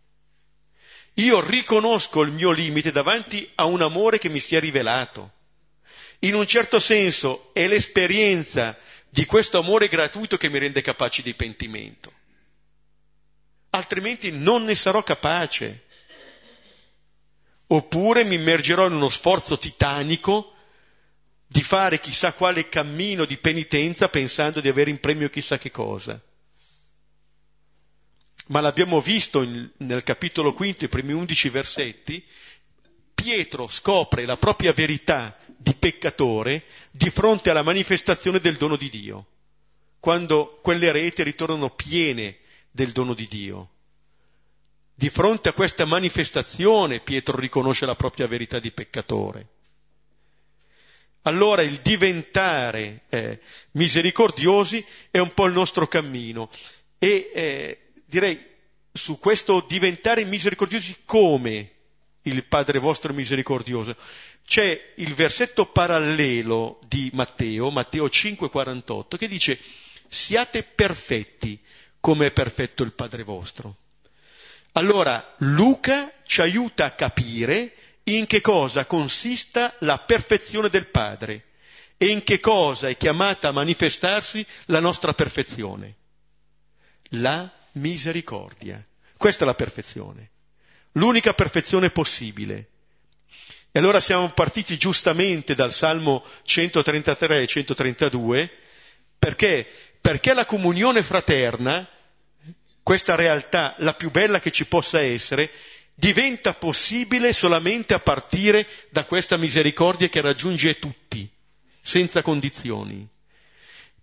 Io 1.16 1.40
riconosco 1.40 2.22
il 2.22 2.32
mio 2.32 2.50
limite 2.50 2.90
davanti 2.90 3.48
a 3.56 3.66
un 3.66 3.82
amore 3.82 4.18
che 4.18 4.30
mi 4.30 4.40
si 4.40 4.56
è 4.56 4.60
rivelato. 4.60 5.32
In 6.20 6.34
un 6.34 6.46
certo 6.46 6.78
senso 6.78 7.50
è 7.52 7.66
l'esperienza 7.66 8.78
di 9.12 9.26
questo 9.26 9.58
amore 9.58 9.88
gratuito 9.88 10.38
che 10.38 10.48
mi 10.48 10.58
rende 10.58 10.80
capace 10.80 11.20
di 11.20 11.34
pentimento. 11.34 12.10
Altrimenti 13.68 14.30
non 14.30 14.64
ne 14.64 14.74
sarò 14.74 15.02
capace. 15.02 15.82
Oppure 17.66 18.24
mi 18.24 18.36
immergerò 18.36 18.86
in 18.86 18.94
uno 18.94 19.10
sforzo 19.10 19.58
titanico 19.58 20.54
di 21.46 21.62
fare 21.62 22.00
chissà 22.00 22.32
quale 22.32 22.70
cammino 22.70 23.26
di 23.26 23.36
penitenza 23.36 24.08
pensando 24.08 24.62
di 24.62 24.70
avere 24.70 24.88
in 24.88 24.98
premio 24.98 25.28
chissà 25.28 25.58
che 25.58 25.70
cosa. 25.70 26.18
Ma 28.46 28.60
l'abbiamo 28.62 28.98
visto 29.02 29.42
in, 29.42 29.70
nel 29.76 30.04
capitolo 30.04 30.54
quinto, 30.54 30.86
i 30.86 30.88
primi 30.88 31.12
undici 31.12 31.50
versetti, 31.50 32.24
Pietro 33.12 33.68
scopre 33.68 34.24
la 34.24 34.38
propria 34.38 34.72
verità 34.72 35.36
di 35.62 35.74
peccatore 35.74 36.64
di 36.90 37.08
fronte 37.08 37.50
alla 37.50 37.62
manifestazione 37.62 38.40
del 38.40 38.56
dono 38.56 38.76
di 38.76 38.90
Dio, 38.90 39.26
quando 40.00 40.58
quelle 40.60 40.90
reti 40.90 41.22
ritornano 41.22 41.70
piene 41.70 42.38
del 42.70 42.90
dono 42.90 43.14
di 43.14 43.28
Dio. 43.28 43.68
Di 44.94 45.08
fronte 45.08 45.48
a 45.48 45.52
questa 45.52 45.84
manifestazione 45.84 47.00
Pietro 47.00 47.38
riconosce 47.38 47.86
la 47.86 47.94
propria 47.94 48.26
verità 48.26 48.58
di 48.58 48.72
peccatore. 48.72 49.46
Allora 51.22 51.62
il 51.62 51.78
diventare 51.80 53.02
eh, 53.08 53.40
misericordiosi 53.72 54.84
è 55.10 55.18
un 55.18 55.32
po' 55.32 55.46
il 55.46 55.52
nostro 55.52 55.86
cammino 55.86 56.50
e 56.98 57.30
eh, 57.32 57.78
direi 58.04 58.44
su 58.92 59.18
questo 59.20 59.64
diventare 59.68 60.24
misericordiosi 60.24 61.02
come 61.04 61.70
il 62.22 62.44
Padre 62.44 62.78
vostro 62.78 63.12
misericordioso 63.12 63.96
c'è 64.44 64.92
il 64.96 65.14
versetto 65.14 65.66
parallelo 65.66 66.80
di 66.86 67.10
Matteo, 67.14 67.70
Matteo 67.70 68.06
5,48, 68.06 69.16
che 69.16 69.28
dice 69.28 69.58
siate 70.08 70.62
perfetti 70.62 71.60
come 72.00 72.26
è 72.26 72.32
perfetto 72.32 72.82
il 72.82 72.92
Padre 72.92 73.22
vostro. 73.22 73.76
Allora 74.72 75.34
Luca 75.38 76.12
ci 76.24 76.40
aiuta 76.40 76.86
a 76.86 76.92
capire 76.92 77.74
in 78.04 78.26
che 78.26 78.40
cosa 78.40 78.84
consista 78.86 79.74
la 79.80 79.98
perfezione 79.98 80.68
del 80.68 80.88
Padre 80.88 81.44
e 81.96 82.06
in 82.06 82.24
che 82.24 82.40
cosa 82.40 82.88
è 82.88 82.96
chiamata 82.96 83.48
a 83.48 83.52
manifestarsi 83.52 84.44
la 84.66 84.80
nostra 84.80 85.12
perfezione. 85.12 85.96
La 87.10 87.50
misericordia. 87.72 88.84
Questa 89.16 89.44
è 89.44 89.46
la 89.46 89.54
perfezione. 89.54 90.31
L'unica 90.92 91.32
perfezione 91.34 91.90
possibile. 91.90 92.68
E 93.72 93.78
allora 93.78 94.00
siamo 94.00 94.30
partiti 94.32 94.76
giustamente 94.76 95.54
dal 95.54 95.72
Salmo 95.72 96.22
133 96.42 97.42
e 97.42 97.46
132 97.46 98.50
perché? 99.22 99.64
Perché 100.00 100.34
la 100.34 100.44
comunione 100.44 101.00
fraterna, 101.00 101.88
questa 102.82 103.14
realtà, 103.14 103.76
la 103.78 103.94
più 103.94 104.10
bella 104.10 104.40
che 104.40 104.50
ci 104.50 104.66
possa 104.66 105.00
essere, 105.00 105.48
diventa 105.94 106.54
possibile 106.54 107.32
solamente 107.32 107.94
a 107.94 108.00
partire 108.00 108.66
da 108.90 109.04
questa 109.04 109.36
misericordia 109.36 110.08
che 110.08 110.20
raggiunge 110.20 110.80
tutti, 110.80 111.30
senza 111.80 112.20
condizioni. 112.20 113.08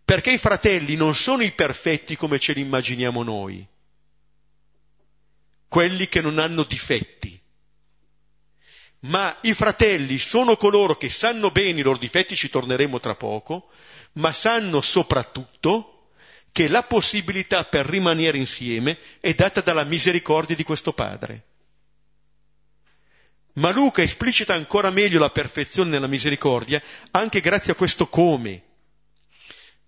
Perché 0.05 0.31
i 0.31 0.37
fratelli 0.37 0.95
non 0.95 1.13
sono 1.15 1.43
i 1.43 1.51
perfetti 1.51 2.15
come 2.15 2.39
ce 2.39 2.53
li 2.53 2.61
immaginiamo 2.61 3.21
noi, 3.23 3.67
quelli 5.69 6.09
che 6.09 6.19
non 6.21 6.39
hanno 6.39 6.63
difetti 6.63 7.39
ma 9.01 9.37
i 9.43 9.53
fratelli 9.53 10.17
sono 10.17 10.57
coloro 10.57 10.97
che 10.97 11.09
sanno 11.09 11.51
bene 11.51 11.79
i 11.79 11.83
loro 11.83 11.97
difetti, 11.97 12.35
ci 12.35 12.49
torneremo 12.49 12.99
tra 12.99 13.15
poco, 13.15 13.69
ma 14.13 14.33
sanno 14.33 14.81
soprattutto 14.81 16.09
che 16.51 16.67
la 16.67 16.83
possibilità 16.83 17.63
per 17.65 17.85
rimanere 17.85 18.37
insieme 18.37 18.97
è 19.19 19.33
data 19.33 19.61
dalla 19.61 19.83
misericordia 19.83 20.55
di 20.55 20.63
questo 20.63 20.91
Padre. 20.93 21.43
Ma 23.53 23.71
Luca 23.71 24.01
esplicita 24.01 24.53
ancora 24.53 24.89
meglio 24.89 25.19
la 25.19 25.31
perfezione 25.31 25.89
nella 25.89 26.07
misericordia 26.07 26.81
anche 27.11 27.39
grazie 27.39 27.73
a 27.73 27.75
questo 27.75 28.07
come. 28.07 28.63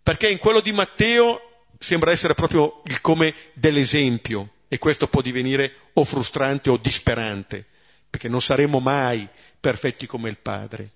Perché 0.03 0.29
in 0.29 0.37
quello 0.39 0.61
di 0.61 0.71
Matteo 0.71 1.65
sembra 1.77 2.11
essere 2.11 2.33
proprio 2.33 2.81
il 2.85 3.01
come 3.01 3.33
dell'esempio 3.53 4.49
e 4.73 4.77
questo 4.77 5.09
può 5.09 5.21
divenire 5.21 5.73
o 5.95 6.05
frustrante 6.05 6.69
o 6.69 6.77
disperante 6.77 7.65
perché 8.09 8.29
non 8.29 8.41
saremo 8.41 8.79
mai 8.79 9.27
perfetti 9.59 10.07
come 10.07 10.29
il 10.29 10.37
Padre. 10.37 10.91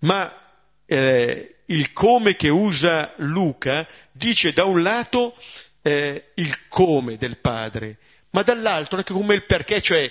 Ma 0.00 0.32
eh, 0.86 1.62
il 1.66 1.92
come 1.92 2.36
che 2.36 2.48
usa 2.48 3.12
Luca 3.16 3.88
dice 4.12 4.52
da 4.52 4.66
un 4.66 4.82
lato 4.82 5.36
eh, 5.82 6.30
il 6.34 6.68
come 6.68 7.16
del 7.16 7.38
Padre, 7.38 7.98
ma 8.30 8.42
dall'altro 8.42 8.98
anche 8.98 9.12
come 9.12 9.34
il 9.34 9.46
perché, 9.46 9.82
cioè 9.82 10.08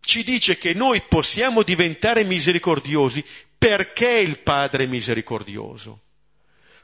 ci 0.00 0.24
dice 0.24 0.58
che 0.58 0.74
noi 0.74 1.00
possiamo 1.08 1.62
diventare 1.62 2.22
misericordiosi 2.22 3.24
perché 3.56 4.10
il 4.10 4.40
Padre 4.40 4.84
è 4.84 4.88
misericordioso. 4.88 6.02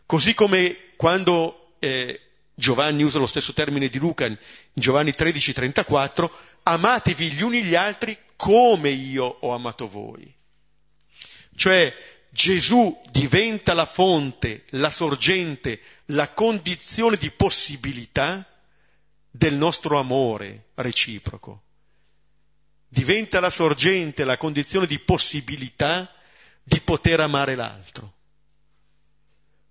Così 0.06 0.32
come 0.32 0.94
quando 0.96 1.74
eh, 1.78 2.20
Giovanni 2.60 3.02
usa 3.02 3.18
lo 3.18 3.26
stesso 3.26 3.52
termine 3.52 3.88
di 3.88 3.98
Luca 3.98 4.26
in 4.26 4.38
Giovanni 4.72 5.12
13:34, 5.12 6.30
amatevi 6.62 7.32
gli 7.32 7.42
uni 7.42 7.64
gli 7.64 7.74
altri 7.74 8.16
come 8.36 8.90
io 8.90 9.24
ho 9.24 9.52
amato 9.52 9.88
voi. 9.88 10.32
Cioè 11.56 11.92
Gesù 12.30 13.00
diventa 13.10 13.74
la 13.74 13.86
fonte, 13.86 14.64
la 14.70 14.90
sorgente, 14.90 15.80
la 16.06 16.32
condizione 16.32 17.16
di 17.16 17.30
possibilità 17.30 18.46
del 19.30 19.54
nostro 19.54 19.98
amore 19.98 20.66
reciproco. 20.74 21.62
Diventa 22.88 23.40
la 23.40 23.50
sorgente, 23.50 24.24
la 24.24 24.36
condizione 24.36 24.86
di 24.86 24.98
possibilità 24.98 26.12
di 26.62 26.80
poter 26.80 27.20
amare 27.20 27.54
l'altro. 27.54 28.14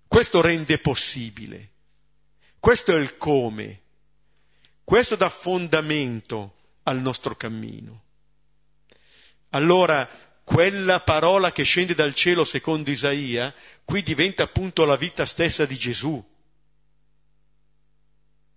Questo 0.08 0.40
rende 0.40 0.78
possibile. 0.78 1.70
Questo 2.60 2.94
è 2.94 2.98
il 2.98 3.16
come. 3.16 3.80
Questo 4.84 5.16
dà 5.16 5.30
fondamento 5.30 6.56
al 6.82 7.00
nostro 7.00 7.34
cammino. 7.34 8.02
Allora, 9.50 10.06
quella 10.44 11.00
parola 11.00 11.52
che 11.52 11.62
scende 11.62 11.94
dal 11.94 12.12
cielo 12.12 12.44
secondo 12.44 12.90
Isaia, 12.90 13.54
qui 13.84 14.02
diventa 14.02 14.42
appunto 14.42 14.84
la 14.84 14.96
vita 14.96 15.24
stessa 15.24 15.64
di 15.64 15.76
Gesù. 15.76 16.22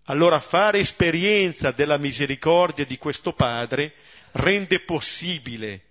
Allora 0.07 0.39
fare 0.41 0.79
esperienza 0.79 1.71
della 1.71 1.97
misericordia 1.97 2.85
di 2.85 2.97
questo 2.97 3.31
Padre 3.31 3.93
rende 4.31 4.81
possibile 4.81 5.85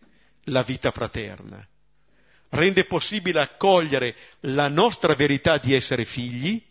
la 0.45 0.63
vita 0.63 0.91
fraterna, 0.91 1.67
rende 2.51 2.85
possibile 2.85 3.41
accogliere 3.41 4.15
la 4.41 4.69
nostra 4.69 5.15
verità 5.15 5.57
di 5.57 5.73
essere 5.73 6.05
figli, 6.05 6.63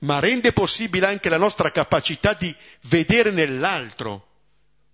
ma 0.00 0.18
rende 0.18 0.52
possibile 0.52 1.06
anche 1.06 1.28
la 1.28 1.38
nostra 1.38 1.70
capacità 1.70 2.34
di 2.34 2.54
vedere 2.82 3.30
nell'altro 3.30 4.28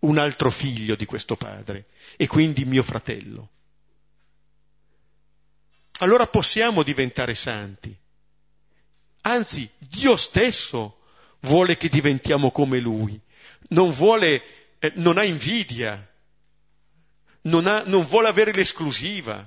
un 0.01 0.19
altro 0.19 0.51
figlio 0.51 0.95
di 0.95 1.05
questo 1.05 1.37
padre 1.37 1.87
e 2.17 2.27
quindi 2.27 2.65
mio 2.65 2.83
fratello. 2.83 3.49
Allora 5.99 6.27
possiamo 6.27 6.83
diventare 6.83 7.35
santi. 7.35 7.95
Anzi, 9.23 9.69
Dio 9.77 10.17
stesso 10.17 11.01
vuole 11.41 11.77
che 11.77 11.89
diventiamo 11.89 12.51
come 12.51 12.79
Lui. 12.79 13.21
Non 13.69 13.91
vuole, 13.91 14.43
eh, 14.79 14.93
non 14.97 15.19
ha 15.19 15.25
invidia, 15.25 16.09
non, 17.43 17.67
ha, 17.67 17.83
non 17.85 18.05
vuole 18.05 18.29
avere 18.29 18.53
l'esclusiva. 18.53 19.47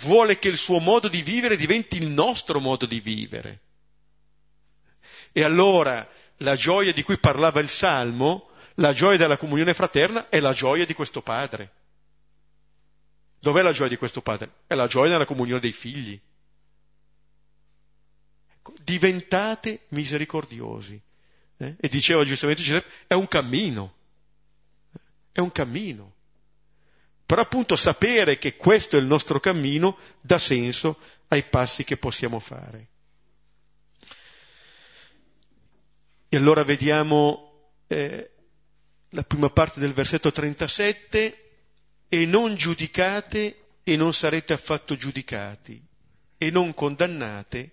Vuole 0.00 0.38
che 0.38 0.48
il 0.48 0.56
suo 0.56 0.78
modo 0.78 1.08
di 1.08 1.22
vivere 1.22 1.56
diventi 1.56 1.96
il 1.96 2.06
nostro 2.06 2.60
modo 2.60 2.86
di 2.86 3.00
vivere. 3.00 3.60
E 5.32 5.42
allora 5.42 6.08
la 6.38 6.56
gioia 6.56 6.92
di 6.92 7.02
cui 7.02 7.18
parlava 7.18 7.60
il 7.60 7.68
Salmo, 7.68 8.50
la 8.74 8.92
gioia 8.92 9.16
della 9.16 9.36
comunione 9.36 9.74
fraterna, 9.74 10.28
è 10.28 10.40
la 10.40 10.52
gioia 10.52 10.84
di 10.84 10.94
questo 10.94 11.22
padre. 11.22 11.72
Dov'è 13.40 13.62
la 13.62 13.72
gioia 13.72 13.88
di 13.88 13.96
questo 13.96 14.20
padre? 14.20 14.52
È 14.66 14.74
la 14.74 14.86
gioia 14.86 15.10
nella 15.10 15.26
comunione 15.26 15.60
dei 15.60 15.72
figli. 15.72 16.20
Ecco, 18.52 18.74
diventate 18.82 19.86
misericordiosi. 19.88 21.00
Eh? 21.56 21.76
E 21.78 21.88
diceva 21.88 22.24
giustamente 22.24 22.62
Giuseppe, 22.62 22.88
è 23.06 23.14
un 23.14 23.26
cammino. 23.26 23.94
È 25.32 25.40
un 25.40 25.52
cammino. 25.52 26.14
Però 27.28 27.42
appunto 27.42 27.76
sapere 27.76 28.38
che 28.38 28.56
questo 28.56 28.96
è 28.96 29.00
il 29.00 29.04
nostro 29.04 29.38
cammino 29.38 29.98
dà 30.22 30.38
senso 30.38 30.98
ai 31.28 31.42
passi 31.42 31.84
che 31.84 31.98
possiamo 31.98 32.38
fare. 32.38 32.86
E 36.30 36.36
allora 36.38 36.64
vediamo 36.64 37.74
eh, 37.86 38.30
la 39.10 39.22
prima 39.24 39.50
parte 39.50 39.78
del 39.78 39.92
versetto 39.92 40.32
37, 40.32 41.50
e 42.08 42.24
non 42.24 42.54
giudicate 42.54 43.64
e 43.82 43.96
non 43.96 44.14
sarete 44.14 44.54
affatto 44.54 44.96
giudicati, 44.96 45.78
e 46.38 46.50
non 46.50 46.72
condannate 46.72 47.72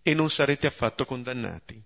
e 0.00 0.14
non 0.14 0.30
sarete 0.30 0.68
affatto 0.68 1.04
condannati. 1.04 1.82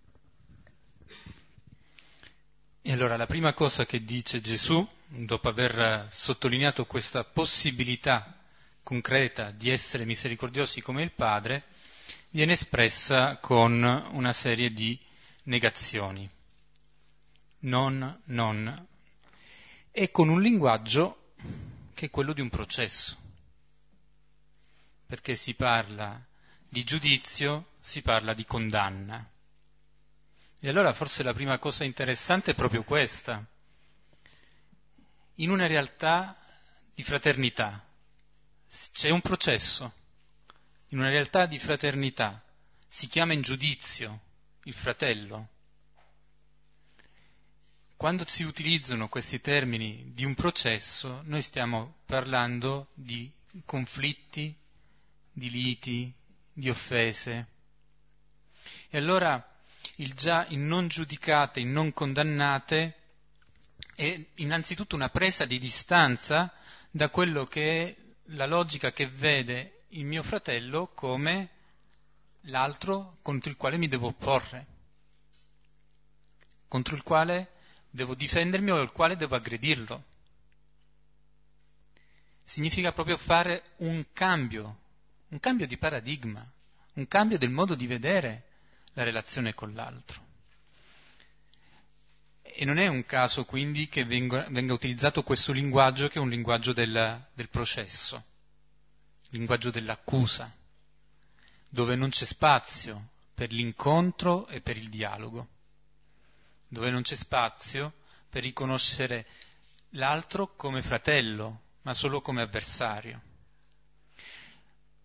E 2.83 2.93
allora 2.93 3.17
la 3.17 3.27
prima 3.27 3.55
cosa 3.55 3.87
che 3.87 4.05
dice 4.05 4.43
Gesù, 4.43 4.87
dopo 5.09 5.49
aver 5.49 6.07
sottolineato 6.11 6.87
questa 6.87 7.25
possibilità 7.25 8.37
concreta 8.83 9.51
di 9.51 9.71
essere 9.71 10.05
misericordiosi 10.05 10.81
come 10.81 11.03
il 11.03 11.13
Padre, 11.13 11.65
viene 12.31 12.53
espressa 12.53 13.39
con 13.39 13.83
una 14.13 14.33
serie 14.33 14.73
di 14.73 14.99
negazioni. 15.45 16.29
Non, 17.61 18.21
non. 18.27 18.87
E 19.91 20.11
con 20.11 20.29
un 20.29 20.41
linguaggio 20.41 21.33
che 21.95 22.07
è 22.07 22.11
quello 22.11 22.33
di 22.33 22.41
un 22.41 22.51
processo. 22.51 23.17
Perché 25.07 25.35
si 25.35 25.55
parla 25.55 26.21
di 26.69 26.85
giudizio, 26.85 27.67
si 27.81 28.03
parla 28.03 28.35
di 28.35 28.45
condanna. 28.45 29.29
E 30.59 30.69
allora 30.69 30.93
forse 30.93 31.23
la 31.23 31.33
prima 31.33 31.59
cosa 31.59 31.85
interessante 31.85 32.51
è 32.51 32.55
proprio 32.55 32.83
questa. 32.83 33.45
In 35.37 35.51
una 35.51 35.67
realtà 35.67 36.37
di 36.95 37.03
fraternità 37.03 37.85
c'è 38.93 39.11
un 39.11 39.21
processo, 39.21 39.93
in 40.89 40.99
una 40.99 41.11
realtà 41.11 41.45
di 41.45 41.59
fraternità 41.59 42.43
si 42.89 43.07
chiama 43.07 43.35
in 43.35 43.43
giudizio 43.43 44.21
il 44.65 44.73
fratello. 44.73 45.49
Quando 47.97 48.25
si 48.27 48.45
utilizzano 48.45 49.09
questi 49.09 49.41
termini 49.41 50.13
di 50.15 50.25
un 50.25 50.35
processo, 50.35 51.21
noi 51.25 51.43
stiamo 51.43 51.97
parlando 52.07 52.89
di 52.95 53.31
conflitti, 53.67 54.55
di 55.33 55.51
liti, 55.51 56.13
di 56.51 56.71
offese. 56.71 57.47
E 58.89 58.97
allora 58.97 59.43
il 59.97 60.15
già 60.15 60.47
in 60.49 60.67
non 60.67 60.89
giudicate, 60.89 61.61
in 61.61 61.73
non 61.73 61.93
condannate, 61.93 62.96
è 63.97 64.27
innanzitutto 64.35 64.95
una 64.95 65.09
presa 65.09 65.47
di 65.47 65.59
distanza 65.59 66.53
da 66.91 67.09
quello 67.09 67.45
che 67.45 67.83
è 67.83 67.97
la 68.35 68.45
logica 68.45 68.93
che 68.93 69.09
vede 69.09 69.85
il 69.89 70.05
mio 70.05 70.23
fratello 70.23 70.89
come 70.89 71.49
l'altro 72.43 73.17
contro 73.23 73.51
il 73.51 73.57
quale 73.57 73.79
mi 73.79 73.89
devo 73.89 74.09
opporre, 74.09 74.67
contro 76.69 76.95
il 76.95 77.03
quale 77.03 77.53
devo 77.89 78.15
difendermi 78.15 78.71
o 78.71 78.83
il 78.83 78.93
quale 78.93 79.17
devo 79.17 79.35
aggredirlo. 79.35 80.05
Significa 82.45 82.93
proprio 82.93 83.17
fare 83.17 83.63
un 83.79 84.05
cambio, 84.13 84.81
un 85.29 85.41
cambio 85.41 85.67
di 85.67 85.79
paradigma, 85.79 86.47
un 86.95 87.09
cambio 87.09 87.39
del 87.39 87.51
modo 87.51 87.75
di 87.75 87.87
vedere 87.87 88.45
la 88.93 89.05
relazione 89.05 89.55
con 89.55 89.73
l'altro. 89.73 90.26
E 92.59 92.65
non 92.65 92.79
è 92.79 92.87
un 92.87 93.05
caso 93.05 93.45
quindi 93.45 93.89
che 93.89 94.05
venga, 94.05 94.47
venga 94.49 94.73
utilizzato 94.73 95.23
questo 95.23 95.53
linguaggio 95.53 96.09
che 96.09 96.19
è 96.19 96.23
un 96.23 96.31
linguaggio 96.31 96.73
del, 96.73 97.29
del 97.35 97.49
processo, 97.51 98.25
linguaggio 99.29 99.71
dell'accusa 99.71 100.51
dove 101.69 101.95
non 101.95 102.09
c'è 102.09 102.25
spazio 102.25 103.11
per 103.35 103.53
l'incontro 103.53 104.47
e 104.47 104.63
per 104.63 104.79
il 104.79 104.89
dialogo, 104.89 105.49
dove 106.69 106.91
non 106.91 107.03
c'è 107.03 107.15
spazio 107.15 107.93
per 108.31 108.43
riconoscere 108.43 109.27
l'altro 109.91 110.55
come 110.57 110.81
fratello, 110.81 111.61
ma 111.83 111.93
solo 111.93 112.23
come 112.23 112.41
avversario. 112.41 113.21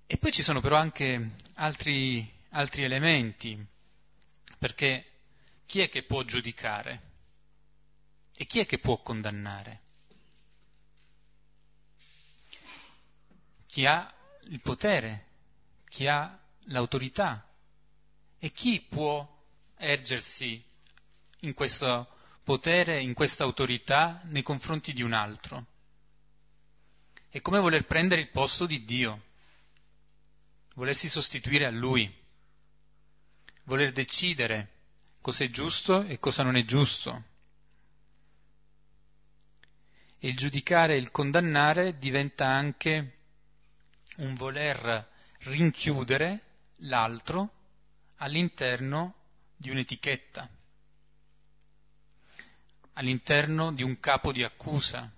E 0.05 0.17
poi 0.17 0.31
ci 0.31 0.43
sono 0.43 0.61
però 0.61 0.77
anche 0.77 1.31
altri, 1.55 2.25
altri 2.51 2.83
elementi, 2.83 3.61
perché 4.57 5.05
chi 5.65 5.81
è 5.81 5.89
che 5.89 6.03
può 6.03 6.23
giudicare? 6.23 7.09
E 8.41 8.47
chi 8.47 8.57
è 8.57 8.65
che 8.65 8.79
può 8.79 8.97
condannare? 9.03 9.81
Chi 13.67 13.85
ha 13.85 14.11
il 14.45 14.59
potere, 14.61 15.27
chi 15.87 16.07
ha 16.07 16.39
l'autorità. 16.69 17.47
E 18.39 18.51
chi 18.51 18.81
può 18.81 19.45
ergersi 19.77 20.59
in 21.41 21.53
questo 21.53 22.15
potere, 22.43 22.99
in 22.99 23.13
questa 23.13 23.43
autorità 23.43 24.21
nei 24.23 24.41
confronti 24.41 24.91
di 24.91 25.03
un 25.03 25.13
altro? 25.13 25.65
È 27.29 27.41
come 27.41 27.59
voler 27.59 27.85
prendere 27.85 28.21
il 28.21 28.29
posto 28.31 28.65
di 28.65 28.83
Dio, 28.83 29.21
volersi 30.73 31.07
sostituire 31.07 31.65
a 31.65 31.69
Lui, 31.69 32.11
voler 33.65 33.91
decidere 33.91 34.79
cosa 35.21 35.43
è 35.43 35.49
giusto 35.51 36.01
e 36.01 36.17
cosa 36.17 36.41
non 36.41 36.55
è 36.55 36.65
giusto. 36.65 37.29
E 40.23 40.27
il 40.27 40.37
giudicare 40.37 40.93
e 40.93 40.97
il 40.97 41.09
condannare 41.09 41.97
diventa 41.97 42.45
anche 42.45 43.17
un 44.17 44.35
voler 44.35 45.09
rinchiudere 45.39 46.43
l'altro 46.81 47.49
all'interno 48.17 49.15
di 49.55 49.71
un'etichetta, 49.71 50.47
all'interno 52.93 53.71
di 53.71 53.81
un 53.81 53.99
capo 53.99 54.31
di 54.31 54.43
accusa. 54.43 55.11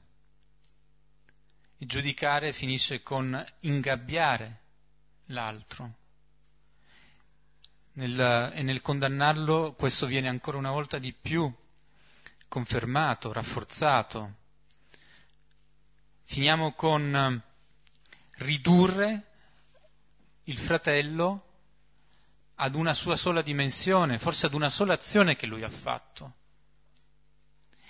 E 1.78 1.86
giudicare 1.86 2.54
finisce 2.54 3.04
con 3.04 3.46
ingabbiare 3.62 4.62
l'altro. 5.26 5.96
Nel, 7.96 8.54
e 8.56 8.62
nel 8.62 8.80
condannarlo 8.80 9.74
questo 9.74 10.06
viene 10.06 10.30
ancora 10.30 10.58
una 10.58 10.72
volta 10.72 10.98
di 10.98 11.12
più 11.12 11.54
confermato, 12.48 13.34
rafforzato. 13.34 14.42
Finiamo 16.24 16.74
con 16.74 17.42
ridurre 18.38 19.28
il 20.46 20.58
fratello 20.58 21.48
ad 22.56 22.76
una 22.76 22.94
sua 22.94 23.16
sola 23.16 23.42
dimensione, 23.42 24.20
forse 24.20 24.46
ad 24.46 24.54
una 24.54 24.70
sola 24.70 24.94
azione 24.94 25.36
che 25.36 25.46
lui 25.46 25.64
ha 25.64 25.70
fatto. 25.70 26.34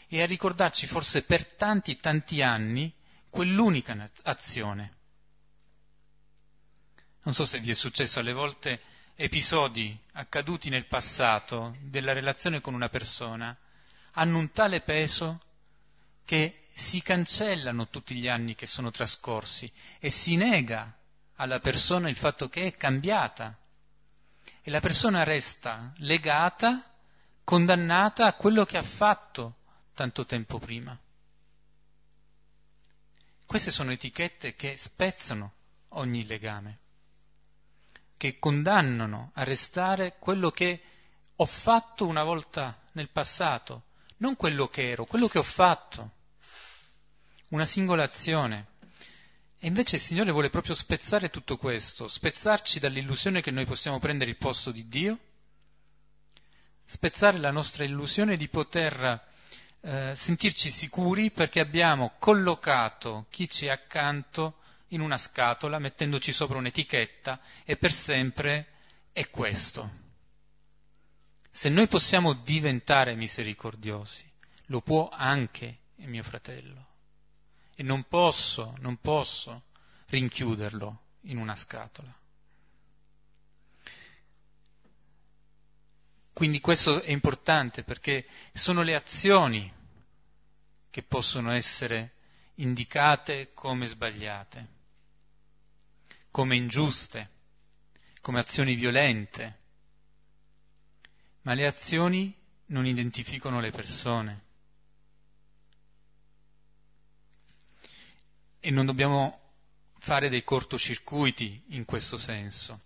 E 0.07 0.21
a 0.21 0.25
ricordarci 0.25 0.87
forse 0.87 1.23
per 1.23 1.45
tanti, 1.45 1.97
tanti 1.97 2.41
anni 2.41 2.93
quell'unica 3.29 4.09
azione. 4.23 4.97
Non 7.23 7.33
so 7.33 7.45
se 7.45 7.59
vi 7.59 7.71
è 7.71 7.73
successo 7.73 8.19
alle 8.19 8.33
volte 8.33 8.81
episodi 9.15 9.97
accaduti 10.13 10.69
nel 10.69 10.85
passato 10.85 11.75
della 11.79 12.13
relazione 12.13 12.61
con 12.61 12.73
una 12.73 12.89
persona 12.89 13.55
hanno 14.13 14.37
un 14.37 14.51
tale 14.51 14.81
peso 14.81 15.41
che 16.25 16.62
si 16.73 17.01
cancellano 17.01 17.87
tutti 17.87 18.15
gli 18.15 18.27
anni 18.27 18.55
che 18.55 18.65
sono 18.65 18.89
trascorsi 18.89 19.71
e 19.99 20.09
si 20.09 20.35
nega 20.35 20.91
alla 21.35 21.59
persona 21.59 22.09
il 22.09 22.15
fatto 22.15 22.49
che 22.49 22.65
è 22.65 22.71
cambiata 22.75 23.57
e 24.61 24.71
la 24.71 24.79
persona 24.79 25.23
resta 25.23 25.93
legata, 25.97 26.89
condannata 27.43 28.25
a 28.25 28.33
quello 28.33 28.65
che 28.65 28.77
ha 28.77 28.83
fatto 28.83 29.57
tanto 29.93 30.25
tempo 30.25 30.57
prima. 30.57 30.97
Queste 33.45 33.71
sono 33.71 33.91
etichette 33.91 34.55
che 34.55 34.77
spezzano 34.77 35.53
ogni 35.89 36.25
legame, 36.25 36.79
che 38.17 38.39
condannano 38.39 39.31
a 39.35 39.43
restare 39.43 40.15
quello 40.17 40.49
che 40.49 40.81
ho 41.35 41.45
fatto 41.45 42.07
una 42.07 42.23
volta 42.23 42.79
nel 42.93 43.09
passato, 43.09 43.83
non 44.17 44.35
quello 44.35 44.69
che 44.69 44.89
ero, 44.89 45.05
quello 45.05 45.27
che 45.27 45.39
ho 45.39 45.43
fatto, 45.43 46.11
una 47.53 47.65
singola 47.67 48.03
azione. 48.03 48.65
E 49.59 49.67
invece 49.67 49.95
il 49.95 50.01
Signore 50.01 50.31
vuole 50.31 50.49
proprio 50.49 50.75
spezzare 50.75 51.29
tutto 51.29 51.55
questo, 51.55 52.07
spezzarci 52.07 52.79
dall'illusione 52.79 53.41
che 53.41 53.51
noi 53.51 53.65
possiamo 53.65 53.99
prendere 53.99 54.31
il 54.31 54.37
posto 54.37 54.71
di 54.71 54.87
Dio, 54.87 55.17
spezzare 56.83 57.37
la 57.37 57.51
nostra 57.51 57.83
illusione 57.83 58.37
di 58.37 58.49
poter 58.49 59.23
eh, 59.81 60.13
sentirci 60.15 60.69
sicuri 60.69 61.29
perché 61.29 61.59
abbiamo 61.59 62.15
collocato 62.17 63.27
chi 63.29 63.47
ci 63.47 63.67
è 63.67 63.69
accanto 63.69 64.57
in 64.87 65.01
una 65.01 65.17
scatola, 65.17 65.79
mettendoci 65.79 66.33
sopra 66.33 66.57
un'etichetta 66.57 67.39
e 67.63 67.77
per 67.77 67.91
sempre 67.91 68.67
è 69.13 69.29
questo. 69.29 70.01
Se 71.51 71.69
noi 71.69 71.87
possiamo 71.87 72.33
diventare 72.33 73.15
misericordiosi, 73.15 74.29
lo 74.65 74.81
può 74.81 75.07
anche 75.09 75.77
il 75.97 76.07
mio 76.07 76.23
fratello. 76.23 76.92
E 77.75 77.83
non 77.83 78.03
posso, 78.03 78.75
non 78.79 78.97
posso 78.97 79.63
rinchiuderlo 80.07 81.01
in 81.21 81.37
una 81.37 81.55
scatola. 81.55 82.13
Quindi 86.33 86.59
questo 86.59 87.01
è 87.01 87.11
importante 87.11 87.83
perché 87.83 88.27
sono 88.53 88.81
le 88.81 88.95
azioni 88.95 89.71
che 90.89 91.03
possono 91.03 91.51
essere 91.51 92.13
indicate 92.55 93.53
come 93.53 93.85
sbagliate, 93.85 94.67
come 96.31 96.55
ingiuste, 96.55 97.29
come 98.21 98.39
azioni 98.39 98.75
violente 98.75 99.61
ma 101.43 101.53
le 101.53 101.65
azioni 101.65 102.35
non 102.67 102.85
identificano 102.85 103.59
le 103.59 103.71
persone. 103.71 104.41
E 108.65 108.71
non 108.71 108.85
dobbiamo 108.85 109.39
fare 109.99 110.29
dei 110.29 110.43
cortocircuiti 110.43 111.63
in 111.69 111.83
questo 111.83 112.17
senso. 112.17 112.79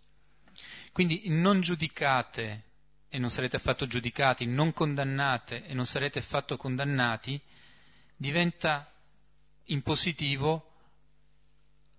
Quindi 0.92 1.24
non 1.28 1.62
giudicate 1.62 2.64
e 3.08 3.20
non 3.20 3.30
sarete 3.30 3.58
affatto 3.58 3.86
giudicati, 3.86 4.48
non 4.48 4.74
condannate 4.74 5.64
e 5.66 5.76
non 5.76 5.86
sarete 5.86 6.18
affatto 6.18 6.58
condannati, 6.58 7.40
diventa 8.16 8.92
in 9.66 9.84
positivo 9.84 10.74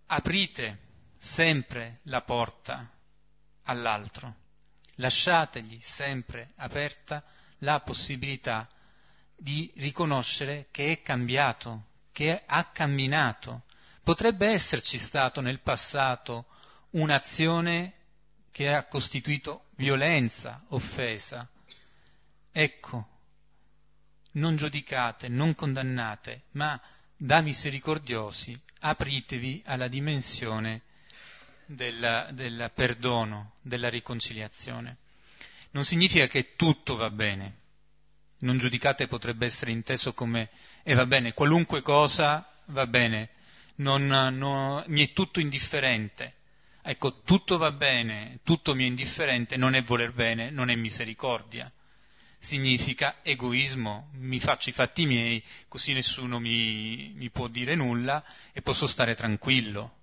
aprite 0.06 0.78
sempre 1.18 2.00
la 2.04 2.22
porta 2.22 2.90
all'altro 3.64 4.46
lasciategli 4.98 5.78
sempre 5.80 6.52
aperta 6.56 7.22
la 7.58 7.80
possibilità 7.80 8.68
di 9.36 9.70
riconoscere 9.76 10.68
che 10.70 10.92
è 10.92 11.02
cambiato, 11.02 11.86
che 12.12 12.42
ha 12.46 12.64
camminato. 12.64 13.62
Potrebbe 14.08 14.46
esserci 14.46 14.96
stato 14.96 15.42
nel 15.42 15.60
passato 15.60 16.46
un'azione 16.92 17.92
che 18.50 18.72
ha 18.72 18.84
costituito 18.84 19.66
violenza, 19.76 20.64
offesa. 20.68 21.46
Ecco, 22.50 23.08
non 24.30 24.56
giudicate, 24.56 25.28
non 25.28 25.54
condannate, 25.54 26.44
ma 26.52 26.80
da 27.18 27.42
misericordiosi 27.42 28.58
apritevi 28.80 29.62
alla 29.66 29.88
dimensione 29.88 30.80
del, 31.66 32.70
perdono, 32.74 33.56
della 33.60 33.90
riconciliazione. 33.90 34.96
Non 35.72 35.84
significa 35.84 36.26
che 36.26 36.56
tutto 36.56 36.96
va 36.96 37.10
bene. 37.10 37.56
Non 38.38 38.56
giudicate 38.56 39.06
potrebbe 39.06 39.44
essere 39.44 39.70
inteso 39.70 40.14
come 40.14 40.48
e 40.82 40.92
eh, 40.92 40.94
va 40.94 41.04
bene, 41.04 41.34
qualunque 41.34 41.82
cosa 41.82 42.50
va 42.68 42.86
bene, 42.86 43.36
non, 43.78 44.06
no, 44.06 44.84
mi 44.86 45.06
è 45.06 45.12
tutto 45.12 45.40
indifferente. 45.40 46.34
Ecco, 46.82 47.20
tutto 47.22 47.58
va 47.58 47.72
bene, 47.72 48.38
tutto 48.44 48.74
mi 48.74 48.84
è 48.84 48.86
indifferente, 48.86 49.56
non 49.56 49.74
è 49.74 49.82
voler 49.82 50.12
bene, 50.12 50.50
non 50.50 50.70
è 50.70 50.76
misericordia. 50.76 51.70
Significa 52.38 53.16
egoismo, 53.22 54.10
mi 54.12 54.38
faccio 54.38 54.70
i 54.70 54.72
fatti 54.72 55.06
miei, 55.06 55.42
così 55.66 55.92
nessuno 55.92 56.38
mi, 56.38 57.12
mi 57.16 57.30
può 57.30 57.48
dire 57.48 57.74
nulla 57.74 58.24
e 58.52 58.62
posso 58.62 58.86
stare 58.86 59.16
tranquillo 59.16 59.96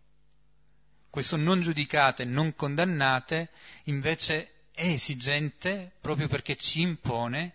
questo 1.16 1.38
non 1.38 1.62
giudicate, 1.62 2.26
non 2.26 2.56
condannate, 2.56 3.52
invece 3.86 4.66
è 4.74 4.84
esigente 4.84 5.94
proprio 6.02 6.28
perché 6.28 6.58
ci 6.58 6.82
impone 6.82 7.54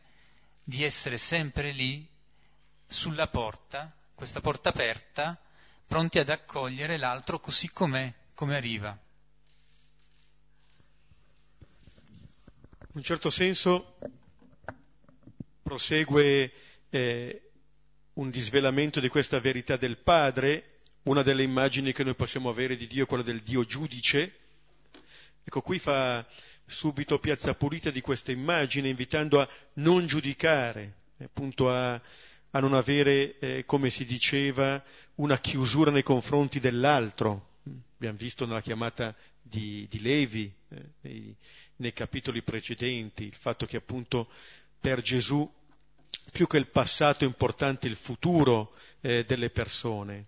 di 0.64 0.82
essere 0.82 1.18
sempre 1.18 1.70
lì 1.72 2.08
sulla 2.86 3.28
porta, 3.28 3.94
questa 4.14 4.40
porta 4.40 4.70
aperta, 4.70 5.38
pronti 5.90 6.20
ad 6.20 6.28
accogliere 6.28 6.98
l'altro 6.98 7.40
così 7.40 7.68
com'è, 7.72 8.14
come 8.32 8.54
arriva. 8.54 8.96
In 12.78 12.92
un 12.92 13.02
certo 13.02 13.28
senso 13.28 13.96
prosegue 15.60 16.52
eh, 16.90 17.50
un 18.12 18.30
disvelamento 18.30 19.00
di 19.00 19.08
questa 19.08 19.40
verità 19.40 19.76
del 19.76 19.98
Padre 19.98 20.78
una 21.02 21.22
delle 21.24 21.42
immagini 21.42 21.92
che 21.92 22.04
noi 22.04 22.14
possiamo 22.14 22.50
avere 22.50 22.76
di 22.76 22.86
Dio 22.86 23.02
è 23.02 23.06
quella 23.08 23.24
del 23.24 23.40
Dio 23.40 23.64
giudice. 23.64 24.32
Ecco, 25.42 25.60
qui 25.60 25.80
fa 25.80 26.24
subito 26.66 27.18
piazza 27.18 27.52
pulita 27.56 27.90
di 27.90 28.00
questa 28.00 28.30
immagine, 28.30 28.90
invitando 28.90 29.40
a 29.40 29.48
non 29.74 30.06
giudicare, 30.06 30.98
appunto 31.18 31.68
a, 31.68 32.00
a 32.50 32.60
non 32.60 32.74
avere, 32.74 33.38
eh, 33.38 33.64
come 33.64 33.90
si 33.90 34.04
diceva, 34.04 34.82
una 35.20 35.38
chiusura 35.38 35.90
nei 35.90 36.02
confronti 36.02 36.60
dell'altro. 36.60 37.48
Abbiamo 37.96 38.16
visto 38.16 38.46
nella 38.46 38.62
chiamata 38.62 39.14
di, 39.40 39.86
di 39.90 40.00
Levi, 40.00 40.52
eh, 40.70 40.82
nei, 41.02 41.34
nei 41.76 41.92
capitoli 41.92 42.42
precedenti, 42.42 43.24
il 43.24 43.34
fatto 43.34 43.66
che 43.66 43.76
appunto 43.76 44.28
per 44.80 45.02
Gesù 45.02 45.48
più 46.32 46.46
che 46.46 46.56
il 46.56 46.68
passato 46.68 47.24
è 47.24 47.26
importante 47.26 47.86
il 47.86 47.96
futuro 47.96 48.72
eh, 49.00 49.24
delle 49.26 49.50
persone. 49.50 50.26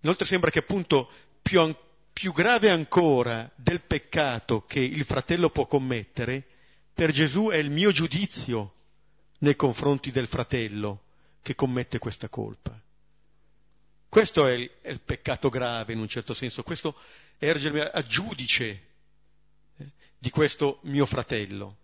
Inoltre 0.00 0.26
sembra 0.26 0.50
che 0.50 0.60
appunto 0.60 1.10
più, 1.42 1.60
an- 1.60 1.76
più 2.12 2.32
grave 2.32 2.70
ancora 2.70 3.50
del 3.54 3.80
peccato 3.82 4.64
che 4.64 4.80
il 4.80 5.04
fratello 5.04 5.50
può 5.50 5.66
commettere, 5.66 6.46
per 6.94 7.10
Gesù 7.12 7.48
è 7.48 7.56
il 7.56 7.70
mio 7.70 7.90
giudizio 7.90 8.74
nei 9.40 9.54
confronti 9.56 10.10
del 10.10 10.26
fratello 10.26 11.02
che 11.42 11.54
commette 11.54 11.98
questa 11.98 12.28
colpa. 12.28 12.78
Questo 14.08 14.46
è 14.46 14.52
il, 14.52 14.70
è 14.80 14.90
il 14.90 15.00
peccato 15.00 15.48
grave 15.48 15.92
in 15.92 15.98
un 15.98 16.08
certo 16.08 16.32
senso, 16.34 16.62
questo 16.62 16.96
è 17.36 17.46
ergermi 17.46 17.80
a 17.80 18.04
giudice 18.06 18.82
eh, 19.76 19.86
di 20.18 20.30
questo 20.30 20.78
mio 20.84 21.04
fratello. 21.06 21.78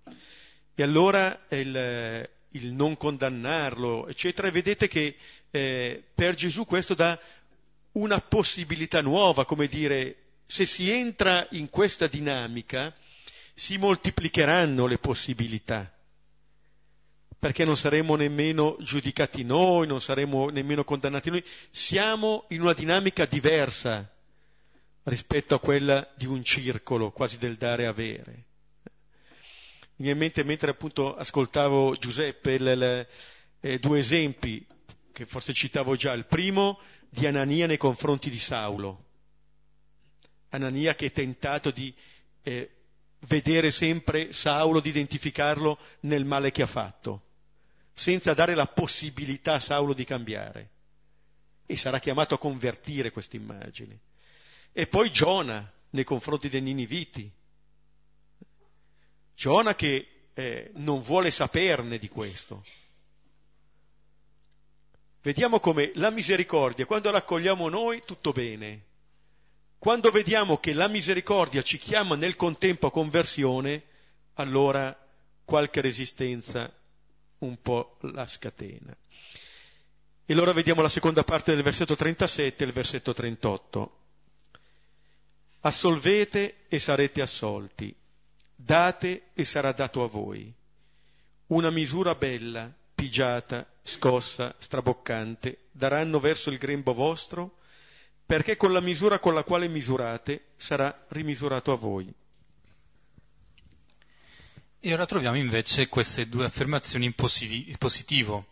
E 0.74 0.82
allora 0.82 1.44
il, 1.50 2.28
il 2.50 2.72
non 2.72 2.96
condannarlo, 2.96 4.08
eccetera, 4.08 4.48
e 4.48 4.52
vedete 4.52 4.88
che 4.88 5.16
eh, 5.50 6.02
per 6.14 6.34
Gesù 6.34 6.64
questo 6.64 6.94
dà 6.94 7.18
una 7.92 8.20
possibilità 8.20 9.00
nuova, 9.02 9.44
come 9.44 9.66
dire, 9.66 10.16
se 10.46 10.66
si 10.66 10.90
entra 10.90 11.46
in 11.52 11.68
questa 11.70 12.06
dinamica 12.06 12.94
si 13.54 13.76
moltiplicheranno 13.78 14.86
le 14.86 14.98
possibilità, 14.98 15.93
perché 17.44 17.66
non 17.66 17.76
saremo 17.76 18.16
nemmeno 18.16 18.74
giudicati 18.80 19.44
noi, 19.44 19.86
non 19.86 20.00
saremo 20.00 20.48
nemmeno 20.48 20.82
condannati 20.82 21.28
noi, 21.28 21.44
siamo 21.70 22.46
in 22.48 22.62
una 22.62 22.72
dinamica 22.72 23.26
diversa 23.26 24.10
rispetto 25.02 25.54
a 25.54 25.60
quella 25.60 26.10
di 26.16 26.24
un 26.24 26.42
circolo, 26.42 27.10
quasi 27.10 27.36
del 27.36 27.56
dare 27.56 27.84
avere. 27.84 28.32
Mi 29.96 30.06
viene 30.06 30.12
in 30.12 30.18
mente 30.20 30.42
mentre 30.42 30.70
appunto 30.70 31.14
ascoltavo 31.14 31.94
Giuseppe 31.96 32.56
le, 32.56 32.74
le, 32.74 33.08
eh, 33.60 33.78
due 33.78 33.98
esempi 33.98 34.66
che 35.12 35.26
forse 35.26 35.52
citavo 35.52 35.96
già, 35.96 36.14
il 36.14 36.24
primo 36.24 36.80
di 37.10 37.26
Anania 37.26 37.66
nei 37.66 37.76
confronti 37.76 38.30
di 38.30 38.38
Saulo. 38.38 39.04
Anania 40.48 40.94
che 40.94 41.04
è 41.04 41.12
tentato 41.12 41.70
di 41.70 41.94
eh, 42.42 42.70
vedere 43.26 43.70
sempre 43.70 44.32
Saulo, 44.32 44.80
di 44.80 44.88
identificarlo 44.88 45.78
nel 46.00 46.24
male 46.24 46.50
che 46.50 46.62
ha 46.62 46.66
fatto, 46.66 47.24
senza 47.94 48.34
dare 48.34 48.54
la 48.54 48.66
possibilità 48.66 49.54
a 49.54 49.60
Saulo 49.60 49.94
di 49.94 50.04
cambiare. 50.04 50.70
E 51.64 51.76
sarà 51.76 52.00
chiamato 52.00 52.34
a 52.34 52.38
convertire 52.38 53.10
questa 53.10 53.36
immagine. 53.36 54.00
E 54.72 54.86
poi 54.86 55.10
Giona 55.10 55.72
nei 55.90 56.04
confronti 56.04 56.48
dei 56.48 56.60
Niniviti. 56.60 57.30
Giona 59.34 59.74
che 59.74 60.08
eh, 60.34 60.70
non 60.74 61.00
vuole 61.00 61.30
saperne 61.30 61.96
di 61.98 62.08
questo. 62.08 62.64
Vediamo 65.22 65.58
come 65.60 65.92
la 65.94 66.10
misericordia, 66.10 66.84
quando 66.84 67.10
la 67.10 67.18
accogliamo 67.18 67.68
noi, 67.68 68.02
tutto 68.04 68.32
bene. 68.32 68.84
Quando 69.78 70.10
vediamo 70.10 70.58
che 70.58 70.72
la 70.72 70.88
misericordia 70.88 71.62
ci 71.62 71.78
chiama 71.78 72.14
nel 72.16 72.36
contempo 72.36 72.88
a 72.88 72.90
conversione, 72.90 73.84
allora 74.34 74.94
qualche 75.44 75.80
resistenza 75.80 76.70
un 77.44 77.60
po' 77.60 77.98
la 78.00 78.26
scatena. 78.26 78.96
E 80.26 80.32
allora 80.32 80.52
vediamo 80.52 80.80
la 80.80 80.88
seconda 80.88 81.22
parte 81.22 81.54
del 81.54 81.62
versetto 81.62 81.94
37 81.94 82.64
e 82.64 82.66
il 82.66 82.72
versetto 82.72 83.12
38. 83.12 83.98
Assolvete 85.60 86.64
e 86.68 86.78
sarete 86.78 87.20
assolti, 87.20 87.94
date 88.54 89.30
e 89.34 89.44
sarà 89.44 89.72
dato 89.72 90.02
a 90.02 90.08
voi. 90.08 90.52
Una 91.48 91.70
misura 91.70 92.14
bella, 92.14 92.72
pigiata, 92.94 93.66
scossa, 93.82 94.54
straboccante, 94.58 95.66
daranno 95.70 96.20
verso 96.20 96.50
il 96.50 96.58
grembo 96.58 96.94
vostro, 96.94 97.58
perché 98.24 98.56
con 98.56 98.72
la 98.72 98.80
misura 98.80 99.18
con 99.18 99.34
la 99.34 99.44
quale 99.44 99.68
misurate 99.68 100.52
sarà 100.56 101.04
rimisurato 101.08 101.72
a 101.72 101.76
voi. 101.76 102.12
E 104.86 104.92
ora 104.92 105.06
troviamo 105.06 105.38
invece 105.38 105.88
queste 105.88 106.28
due 106.28 106.44
affermazioni 106.44 107.06
in 107.06 107.14
positivo. 107.14 108.48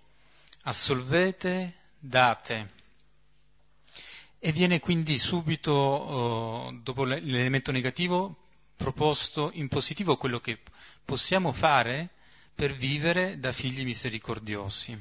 Assolvete, 0.62 1.74
date. 1.99 2.70
E 4.39 4.51
viene 4.51 4.80
quindi 4.80 5.18
subito, 5.18 5.72
oh, 5.72 6.72
dopo 6.72 7.05
l'elemento 7.05 7.70
negativo, 7.70 8.47
proposto 8.74 9.51
in 9.53 9.68
positivo 9.68 10.16
quello 10.16 10.41
che 10.41 10.59
possiamo 11.05 11.53
fare 11.53 12.09
per 12.55 12.72
vivere 12.72 13.39
da 13.39 13.53
figli 13.53 13.85
misericordiosi. 13.85 14.99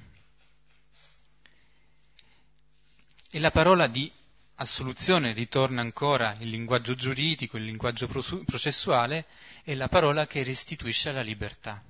E 3.30 3.40
la 3.40 3.52
parola 3.52 3.88
di 3.88 4.12
assoluzione 4.62 5.34
ritorna 5.34 5.82
ancora 5.82 6.36
il 6.40 6.50
linguaggio 6.50 6.94
giuridico, 6.94 7.58
il 7.58 7.66
linguaggio 7.66 8.08
processuale, 8.08 9.26
è 9.64 9.74
la 9.74 9.88
parola 9.88 10.28
che 10.28 10.44
restituisce 10.44 11.12
la 11.12 11.22
libertà, 11.22 11.84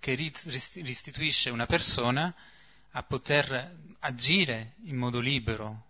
che 0.00 0.14
restituisce 0.16 1.50
una 1.50 1.66
persona 1.66 2.34
a 2.90 3.02
poter 3.04 3.76
agire 4.00 4.74
in 4.84 4.96
modo 4.96 5.20
libero. 5.20 5.84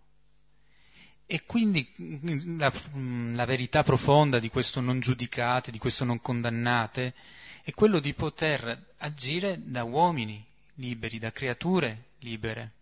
E 1.25 1.43
quindi 1.43 1.91
la, 2.57 2.71
la 3.33 3.45
verità 3.45 3.81
profonda 3.83 4.37
di 4.39 4.49
questo 4.49 4.81
non 4.81 4.99
giudicate, 4.99 5.71
di 5.71 5.79
questo 5.79 6.05
non 6.05 6.21
condannate, 6.21 7.15
è 7.63 7.71
quello 7.73 7.99
di 7.99 8.13
poter 8.13 8.93
agire 8.99 9.59
da 9.63 9.83
uomini 9.83 10.45
liberi, 10.75 11.17
da 11.17 11.31
creature 11.31 12.11
libere 12.19 12.75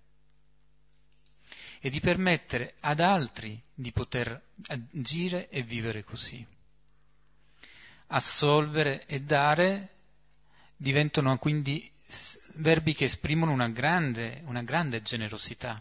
e 1.86 1.92
di 1.92 2.00
permettere 2.00 2.74
ad 2.80 3.00
altri 3.00 3.62
di 3.72 3.92
poter 3.92 4.42
agire 4.70 5.50
e 5.50 5.62
vivere 5.62 6.04
così. 6.04 6.44
Assolvere 8.08 9.06
e 9.06 9.22
dare 9.22 9.90
diventano 10.76 11.38
quindi 11.38 11.88
verbi 12.56 12.96
che 12.96 13.06
esprimono 13.06 13.52
una 13.52 13.70
grande, 13.70 14.42
una 14.46 14.64
grande 14.64 15.04
generosità, 15.04 15.80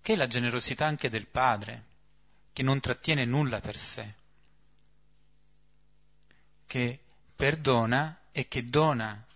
che 0.00 0.12
è 0.12 0.14
la 0.14 0.28
generosità 0.28 0.86
anche 0.86 1.08
del 1.08 1.26
Padre, 1.26 1.86
che 2.52 2.62
non 2.62 2.78
trattiene 2.78 3.24
nulla 3.24 3.58
per 3.58 3.76
sé, 3.76 4.14
che 6.68 7.00
perdona 7.34 8.20
e 8.30 8.46
che 8.46 8.64
dona, 8.66 9.26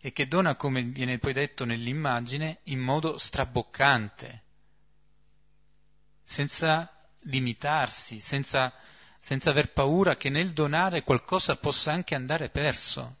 e 0.00 0.12
che 0.12 0.28
dona, 0.28 0.54
come 0.54 0.82
viene 0.82 1.18
poi 1.18 1.32
detto 1.32 1.64
nell'immagine, 1.64 2.60
in 2.66 2.78
modo 2.78 3.18
straboccante, 3.18 4.44
senza 6.26 6.92
limitarsi, 7.20 8.18
senza, 8.18 8.72
senza 9.20 9.50
aver 9.50 9.72
paura 9.72 10.16
che 10.16 10.28
nel 10.28 10.52
donare 10.52 11.04
qualcosa 11.04 11.56
possa 11.56 11.92
anche 11.92 12.16
andare 12.16 12.50
perso. 12.50 13.18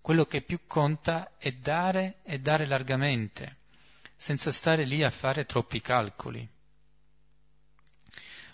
Quello 0.00 0.26
che 0.26 0.42
più 0.42 0.66
conta 0.66 1.32
è 1.38 1.52
dare 1.52 2.16
e 2.24 2.40
dare 2.40 2.66
largamente, 2.66 3.58
senza 4.16 4.50
stare 4.50 4.84
lì 4.84 5.04
a 5.04 5.10
fare 5.10 5.46
troppi 5.46 5.80
calcoli. 5.80 6.46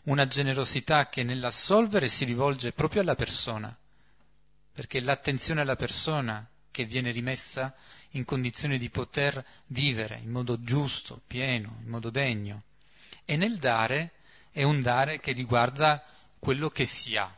Una 0.04 0.26
generosità 0.26 1.08
che 1.08 1.24
nell'assolvere 1.24 2.08
si 2.08 2.24
rivolge 2.24 2.72
proprio 2.72 3.00
alla 3.00 3.16
persona, 3.16 3.74
perché 4.72 5.00
l'attenzione 5.00 5.62
alla 5.62 5.76
persona 5.76 6.46
che 6.70 6.84
viene 6.84 7.10
rimessa 7.10 7.74
in 8.10 8.24
condizione 8.24 8.76
di 8.76 8.90
poter 8.90 9.44
vivere 9.68 10.18
in 10.18 10.30
modo 10.30 10.60
giusto, 10.60 11.22
pieno, 11.26 11.78
in 11.82 11.88
modo 11.88 12.10
degno 12.10 12.64
e 13.26 13.36
nel 13.36 13.58
dare 13.58 14.12
è 14.50 14.62
un 14.62 14.80
dare 14.80 15.20
che 15.20 15.32
riguarda 15.32 16.02
quello 16.38 16.70
che 16.70 16.86
si 16.86 17.16
ha, 17.16 17.30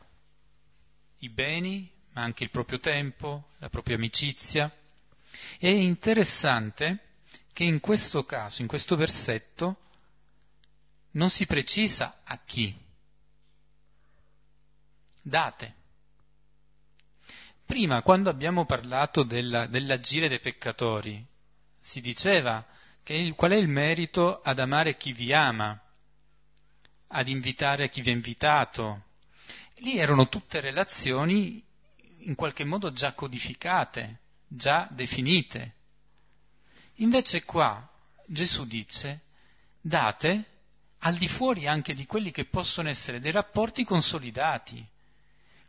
i 1.18 1.28
beni, 1.30 1.91
ma 2.12 2.22
anche 2.22 2.45
il 2.45 2.51
proprio 2.51 2.78
tempo, 2.78 3.49
la 3.59 3.68
propria 3.68 3.97
amicizia. 3.97 4.72
È 5.59 5.66
interessante 5.66 6.99
che 7.53 7.64
in 7.64 7.80
questo 7.80 8.24
caso, 8.24 8.62
in 8.62 8.68
questo 8.68 8.95
versetto, 8.95 9.80
non 11.12 11.30
si 11.30 11.47
precisa 11.47 12.20
a 12.22 12.39
chi. 12.45 12.76
Date. 15.20 15.74
Prima, 17.64 18.03
quando 18.03 18.30
abbiamo 18.30 18.64
parlato 18.64 19.22
della, 19.22 19.66
dell'agire 19.66 20.28
dei 20.28 20.41
peccatori, 20.41 21.24
si 21.80 22.01
diceva 22.01 22.64
che 23.09 23.33
qual 23.35 23.53
è 23.53 23.57
il 23.57 23.69
merito 23.69 24.43
ad 24.43 24.59
amare 24.59 24.95
chi 24.95 25.15
vi 25.15 25.33
ama, 25.33 25.81
ad 27.07 27.29
invitare 27.29 27.89
chi 27.89 28.03
vi 28.03 28.11
ha 28.11 28.13
invitato. 28.13 29.05
Lì 29.77 29.97
erano 29.97 30.29
tutte 30.29 30.61
relazioni 30.61 31.65
in 32.19 32.35
qualche 32.35 32.65
modo 32.65 32.93
già 32.93 33.15
codificate, 33.15 34.19
già 34.47 34.87
definite. 34.91 35.77
Invece 36.97 37.45
qua 37.47 37.89
Gesù 38.27 38.67
dice 38.67 39.21
date 39.81 40.45
al 40.99 41.15
di 41.15 41.29
fuori 41.29 41.67
anche 41.67 41.95
di 41.95 42.05
quelli 42.05 42.31
che 42.31 42.45
possono 42.45 42.91
essere 42.91 43.21
dei 43.21 43.33
rapporti 43.33 43.85
consolidati, 43.85 44.87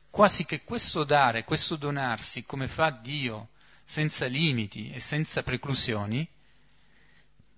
quasi 0.10 0.44
che 0.44 0.66
questo 0.66 1.06
dare, 1.06 1.46
questo 1.46 1.78
donarsi 1.78 2.44
come 2.44 2.68
fa 2.68 2.90
Dio, 2.90 3.52
senza 3.86 4.26
limiti 4.26 4.92
e 4.92 5.00
senza 5.00 5.42
preclusioni, 5.42 6.28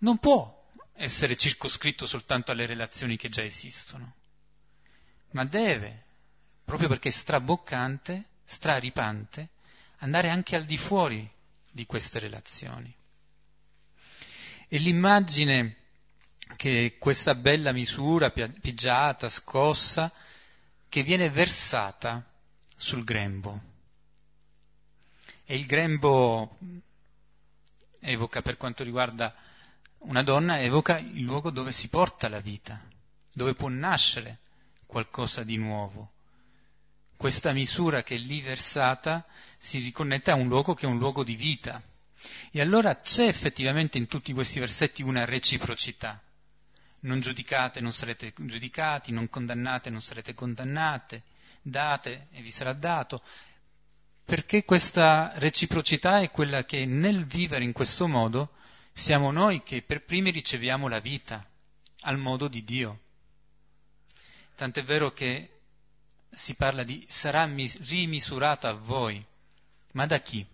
non 0.01 0.17
può 0.17 0.69
essere 0.93 1.35
circoscritto 1.35 2.05
soltanto 2.05 2.51
alle 2.51 2.65
relazioni 2.65 3.17
che 3.17 3.29
già 3.29 3.43
esistono, 3.43 4.13
ma 5.31 5.45
deve, 5.45 6.05
proprio 6.63 6.87
perché 6.87 7.09
è 7.09 7.11
straboccante, 7.11 8.25
straripante, 8.43 9.49
andare 9.97 10.29
anche 10.29 10.55
al 10.55 10.65
di 10.65 10.77
fuori 10.77 11.29
di 11.69 11.85
queste 11.85 12.19
relazioni. 12.19 12.93
E 14.67 14.77
l'immagine 14.77 15.77
che 16.55 16.97
questa 16.99 17.35
bella 17.35 17.71
misura, 17.71 18.29
pigiata, 18.31 19.29
scossa, 19.29 20.11
che 20.89 21.03
viene 21.03 21.29
versata 21.29 22.25
sul 22.75 23.03
grembo. 23.03 23.69
E 25.45 25.55
il 25.55 25.65
grembo 25.65 26.57
evoca, 27.99 28.41
per 28.41 28.57
quanto 28.57 28.83
riguarda 28.83 29.33
una 30.03 30.23
donna, 30.23 30.59
evoca 30.59 30.97
il 30.97 31.21
luogo 31.21 31.51
dove 31.51 31.71
si 31.71 31.89
porta 31.89 32.27
la 32.29 32.39
vita, 32.39 32.81
dove 33.31 33.53
può 33.53 33.69
nascere 33.69 34.39
qualcosa 34.85 35.43
di 35.43 35.57
nuovo. 35.57 36.13
Questa 37.15 37.51
misura 37.51 38.01
che 38.01 38.15
è 38.15 38.17
lì 38.17 38.41
versata 38.41 39.25
si 39.57 39.79
riconnette 39.79 40.31
a 40.31 40.35
un 40.35 40.47
luogo 40.47 40.73
che 40.73 40.85
è 40.85 40.89
un 40.89 40.97
luogo 40.97 41.23
di 41.23 41.35
vita. 41.35 41.81
E 42.51 42.61
allora 42.61 42.95
c'è 42.95 43.27
effettivamente 43.27 43.97
in 43.97 44.07
tutti 44.07 44.33
questi 44.33 44.59
versetti 44.59 45.03
una 45.03 45.23
reciprocità. 45.25 46.19
Non 47.01 47.19
giudicate, 47.19 47.79
non 47.79 47.93
sarete 47.93 48.33
giudicati, 48.35 49.11
non 49.11 49.29
condannate, 49.29 49.89
non 49.89 50.01
sarete 50.01 50.33
condannate, 50.33 51.23
date 51.61 52.27
e 52.31 52.41
vi 52.41 52.51
sarà 52.51 52.73
dato. 52.73 53.21
Perché 54.25 54.65
questa 54.65 55.31
reciprocità 55.35 56.21
è 56.21 56.31
quella 56.31 56.65
che 56.65 56.85
nel 56.85 57.25
vivere 57.25 57.63
in 57.63 57.71
questo 57.71 58.07
modo 58.07 58.53
siamo 58.91 59.31
noi 59.31 59.61
che 59.63 59.81
per 59.81 60.03
primi 60.03 60.31
riceviamo 60.31 60.87
la 60.87 60.99
vita 60.99 61.45
al 62.01 62.17
modo 62.17 62.47
di 62.47 62.63
Dio. 62.63 62.99
Tant'è 64.55 64.83
vero 64.83 65.11
che 65.11 65.59
si 66.29 66.55
parla 66.55 66.83
di 66.83 67.05
sarà 67.09 67.45
rimisurato 67.45 68.67
a 68.67 68.73
voi. 68.73 69.23
Ma 69.93 70.05
da 70.05 70.19
chi? 70.19 70.45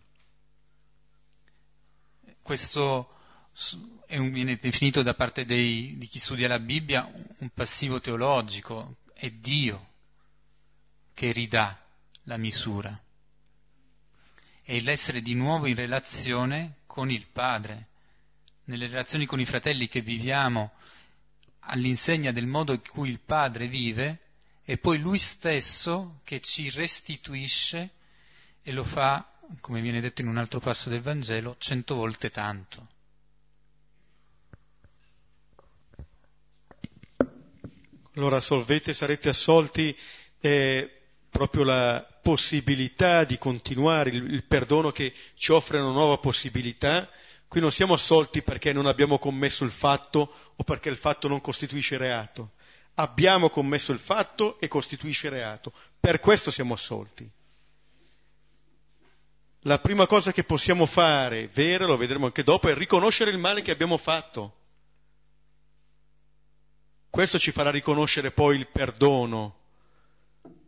Questo 2.41 3.13
un, 4.09 4.31
viene 4.31 4.55
definito 4.57 5.01
da 5.01 5.13
parte 5.13 5.45
dei, 5.45 5.97
di 5.97 6.07
chi 6.07 6.19
studia 6.19 6.47
la 6.47 6.59
Bibbia 6.59 7.09
un 7.39 7.49
passivo 7.49 7.99
teologico, 7.99 8.97
è 9.13 9.29
Dio 9.29 9.93
che 11.13 11.31
ridà 11.31 11.79
la 12.23 12.37
misura. 12.37 12.99
È 14.61 14.79
l'essere 14.79 15.21
di 15.21 15.33
nuovo 15.33 15.65
in 15.65 15.75
relazione 15.75 16.79
con 16.85 17.09
il 17.09 17.25
Padre, 17.25 17.87
nelle 18.67 18.87
relazioni 18.87 19.25
con 19.25 19.39
i 19.39 19.45
fratelli 19.45 19.87
che 19.87 20.01
viviamo 20.01 20.71
all'insegna 21.69 22.31
del 22.31 22.45
modo 22.47 22.73
in 22.73 22.81
cui 22.89 23.09
il 23.09 23.19
Padre 23.19 23.67
vive, 23.67 24.19
è 24.63 24.77
poi 24.77 24.99
Lui 24.99 25.17
stesso 25.17 26.19
che 26.23 26.39
ci 26.41 26.69
restituisce 26.69 27.89
e 28.61 28.71
lo 28.71 28.83
fa, 28.83 29.25
come 29.61 29.81
viene 29.81 30.01
detto 30.01 30.21
in 30.21 30.27
un 30.27 30.37
altro 30.37 30.59
passo 30.59 30.89
del 30.89 31.01
Vangelo, 31.01 31.55
cento 31.59 31.95
volte 31.95 32.29
tanto. 32.29 32.87
Allora 38.15 38.39
solvete, 38.41 38.93
sarete 38.93 39.29
assolti 39.29 39.95
eh, 40.39 40.91
proprio 41.29 41.63
la 41.63 42.05
possibilità 42.21 43.23
di 43.23 43.37
continuare, 43.37 44.09
il, 44.09 44.33
il 44.33 44.43
perdono 44.43 44.91
che 44.91 45.13
ci 45.35 45.51
offre 45.51 45.79
una 45.79 45.91
nuova 45.91 46.17
possibilità. 46.17 47.07
Qui 47.47 47.61
non 47.61 47.71
siamo 47.71 47.93
assolti 47.93 48.41
perché 48.41 48.73
non 48.73 48.85
abbiamo 48.85 49.19
commesso 49.19 49.63
il 49.63 49.71
fatto 49.71 50.33
o 50.55 50.63
perché 50.63 50.89
il 50.89 50.97
fatto 50.97 51.27
non 51.27 51.41
costituisce 51.41 51.97
reato. 51.97 52.51
Abbiamo 52.95 53.49
commesso 53.49 53.91
il 53.91 53.99
fatto 53.99 54.59
e 54.59 54.67
costituisce 54.67 55.29
reato. 55.29 55.71
Per 55.99 56.19
questo 56.19 56.51
siamo 56.51 56.73
assolti. 56.73 57.29
La 59.61 59.79
prima 59.79 60.07
cosa 60.07 60.31
che 60.31 60.43
possiamo 60.43 60.85
fare, 60.85 61.47
vera, 61.47 61.85
lo 61.85 61.97
vedremo 61.97 62.25
anche 62.25 62.43
dopo, 62.43 62.69
è 62.69 62.73
riconoscere 62.73 63.31
il 63.31 63.37
male 63.37 63.61
che 63.61 63.71
abbiamo 63.71 63.97
fatto 63.97 64.57
questo 67.17 67.39
ci 67.39 67.51
farà 67.51 67.71
riconoscere 67.71 68.29
poi 68.29 68.57
il 68.57 68.67
perdono 68.67 69.55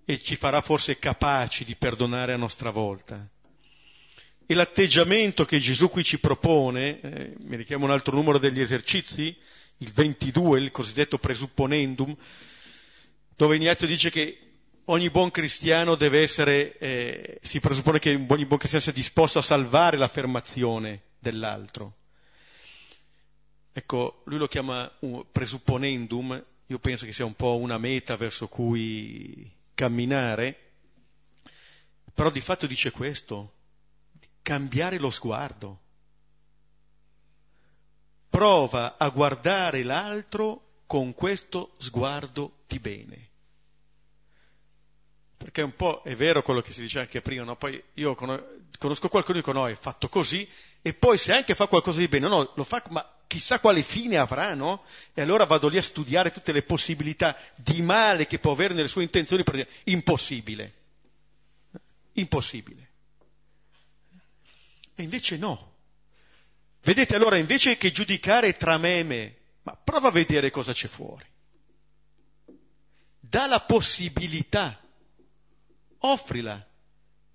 e 0.03 0.19
ci 0.19 0.35
farà 0.35 0.61
forse 0.61 0.97
capaci 0.97 1.63
di 1.63 1.75
perdonare 1.75 2.33
a 2.33 2.37
nostra 2.37 2.71
volta. 2.71 3.23
E 4.51 4.55
l'atteggiamento 4.55 5.45
che 5.45 5.59
Gesù 5.59 5.91
qui 5.91 6.03
ci 6.03 6.19
propone, 6.19 6.99
eh, 7.01 7.35
mi 7.41 7.55
richiamo 7.55 7.85
un 7.85 7.91
altro 7.91 8.15
numero 8.15 8.39
degli 8.39 8.59
esercizi, 8.59 9.37
il 9.77 9.91
22, 9.91 10.59
il 10.59 10.71
cosiddetto 10.71 11.19
presupponendum, 11.19 12.17
dove 13.35 13.55
Ignazio 13.57 13.85
dice 13.85 14.09
che 14.09 14.39
ogni 14.85 15.11
buon 15.11 15.29
cristiano 15.29 15.93
deve 15.93 16.21
essere, 16.21 16.79
eh, 16.79 17.39
si 17.43 17.59
presuppone 17.59 17.99
che 17.99 18.09
ogni 18.09 18.47
buon 18.47 18.57
cristiano 18.57 18.85
sia 18.85 18.91
disposto 18.91 19.37
a 19.37 19.43
salvare 19.43 19.97
l'affermazione 19.97 21.01
dell'altro. 21.19 21.97
Ecco, 23.71 24.23
lui 24.25 24.39
lo 24.39 24.47
chiama 24.47 24.91
un 25.01 25.25
presupponendum, 25.31 26.43
io 26.65 26.79
penso 26.79 27.05
che 27.05 27.13
sia 27.13 27.23
un 27.23 27.35
po' 27.35 27.57
una 27.57 27.77
meta 27.77 28.17
verso 28.17 28.47
cui 28.47 29.47
camminare, 29.75 30.71
però 32.15 32.31
di 32.31 32.41
fatto 32.41 32.65
dice 32.65 32.89
questo, 32.89 33.53
cambiare 34.41 34.99
lo 34.99 35.09
sguardo. 35.09 35.79
Prova 38.29 38.97
a 38.97 39.09
guardare 39.09 39.83
l'altro 39.83 40.81
con 40.85 41.13
questo 41.13 41.75
sguardo 41.77 42.61
di 42.67 42.79
bene. 42.79 43.27
Perché 45.37 45.61
un 45.61 45.75
po' 45.75 46.01
è 46.03 46.15
vero 46.15 46.41
quello 46.41 46.61
che 46.61 46.73
si 46.73 46.81
dice 46.81 46.99
anche 46.99 47.21
prima, 47.21 47.43
no? 47.43 47.55
Poi 47.55 47.81
io 47.93 48.13
conosco 48.15 49.07
qualcuno 49.07 49.39
che 49.39 49.45
dico 49.45 49.51
no, 49.51 49.67
è 49.67 49.75
fatto 49.75 50.09
così, 50.09 50.47
e 50.81 50.93
poi 50.93 51.17
se 51.17 51.33
anche 51.33 51.55
fa 51.55 51.67
qualcosa 51.67 51.99
di 51.99 52.07
bene, 52.07 52.27
no, 52.27 52.51
lo 52.55 52.63
fa, 52.63 52.83
ma 52.89 53.07
chissà 53.25 53.59
quale 53.59 53.83
fine 53.83 54.17
avrà, 54.17 54.53
no? 54.55 54.83
E 55.13 55.21
allora 55.21 55.45
vado 55.45 55.67
lì 55.67 55.77
a 55.77 55.81
studiare 55.81 56.31
tutte 56.31 56.51
le 56.51 56.63
possibilità 56.63 57.37
di 57.55 57.81
male 57.81 58.27
che 58.27 58.39
può 58.39 58.51
avere 58.51 58.73
nelle 58.73 58.87
sue 58.87 59.03
intenzioni 59.03 59.43
per 59.43 59.55
dire 59.55 59.69
impossibile. 59.85 60.73
Impossibile. 62.13 62.88
E 64.99 65.03
invece 65.03 65.37
no. 65.37 65.75
Vedete 66.81 67.15
allora, 67.15 67.37
invece 67.37 67.77
che 67.77 67.89
giudicare 67.89 68.57
tra 68.57 68.77
me 68.77 68.97
e 68.97 69.03
me, 69.03 69.35
ma 69.61 69.73
prova 69.81 70.09
a 70.09 70.11
vedere 70.11 70.51
cosa 70.51 70.73
c'è 70.73 70.89
fuori. 70.89 71.25
Dà 73.17 73.47
la 73.47 73.61
possibilità 73.61 74.77
offrila 75.99 76.67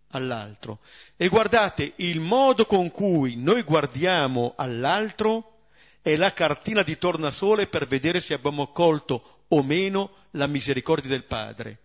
all'altro. 0.09 0.81
E 1.17 1.29
guardate, 1.29 1.95
il 1.97 2.21
modo 2.21 2.67
con 2.67 2.91
cui 2.91 3.37
noi 3.37 3.63
guardiamo 3.63 4.53
all'altro 4.59 5.69
è 6.03 6.17
la 6.17 6.35
cartina 6.35 6.83
di 6.83 6.99
tornasole 6.99 7.67
per 7.69 7.87
vedere 7.87 8.21
se 8.21 8.35
abbiamo 8.35 8.73
colto 8.73 9.45
o 9.49 9.63
meno 9.63 10.17
la 10.33 10.47
misericordia 10.47 11.09
del 11.09 11.25
Padre. 11.25 11.79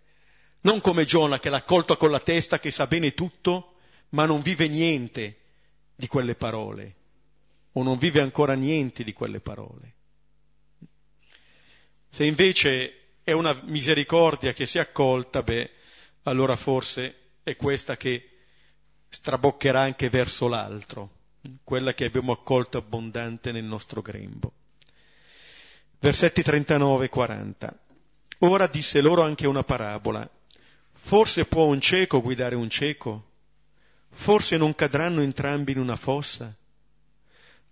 Non 0.61 0.81
come 0.81 1.05
Giona 1.05 1.39
che 1.39 1.49
l'ha 1.49 1.63
colto 1.63 1.95
con 1.95 2.11
la 2.11 2.19
testa, 2.19 2.59
che 2.59 2.69
sa 2.69 2.85
bene 2.85 3.13
tutto, 3.13 3.75
ma 4.09 4.25
non 4.25 4.41
vive 4.41 4.67
niente 4.67 5.37
di 5.99 6.07
quelle 6.07 6.35
parole, 6.35 6.95
o 7.73 7.83
non 7.83 7.97
vive 7.97 8.21
ancora 8.21 8.53
niente 8.53 9.03
di 9.03 9.11
quelle 9.11 9.41
parole. 9.41 9.95
Se 12.07 12.23
invece 12.23 13.17
è 13.21 13.33
una 13.33 13.53
misericordia 13.65 14.53
che 14.53 14.65
si 14.65 14.77
è 14.77 14.81
accolta, 14.81 15.43
beh, 15.43 15.69
allora 16.23 16.55
forse 16.55 17.15
è 17.43 17.57
questa 17.57 17.97
che 17.97 18.29
straboccherà 19.09 19.81
anche 19.81 20.09
verso 20.09 20.47
l'altro, 20.47 21.09
quella 21.65 21.93
che 21.93 22.05
abbiamo 22.05 22.31
accolto 22.31 22.77
abbondante 22.77 23.51
nel 23.51 23.65
nostro 23.65 24.01
grembo. 24.01 24.53
Versetti 25.99 26.41
39 26.41 27.05
e 27.05 27.09
40. 27.09 27.77
Ora 28.37 28.67
disse 28.67 29.01
loro 29.01 29.23
anche 29.23 29.47
una 29.47 29.65
parabola. 29.65 30.27
Forse 30.93 31.43
può 31.43 31.65
un 31.65 31.81
cieco 31.81 32.21
guidare 32.21 32.55
un 32.55 32.69
cieco? 32.69 33.28
Forse 34.09 34.57
non 34.57 34.75
cadranno 34.75 35.21
entrambi 35.21 35.71
in 35.71 35.79
una 35.79 35.95
fossa? 35.95 36.55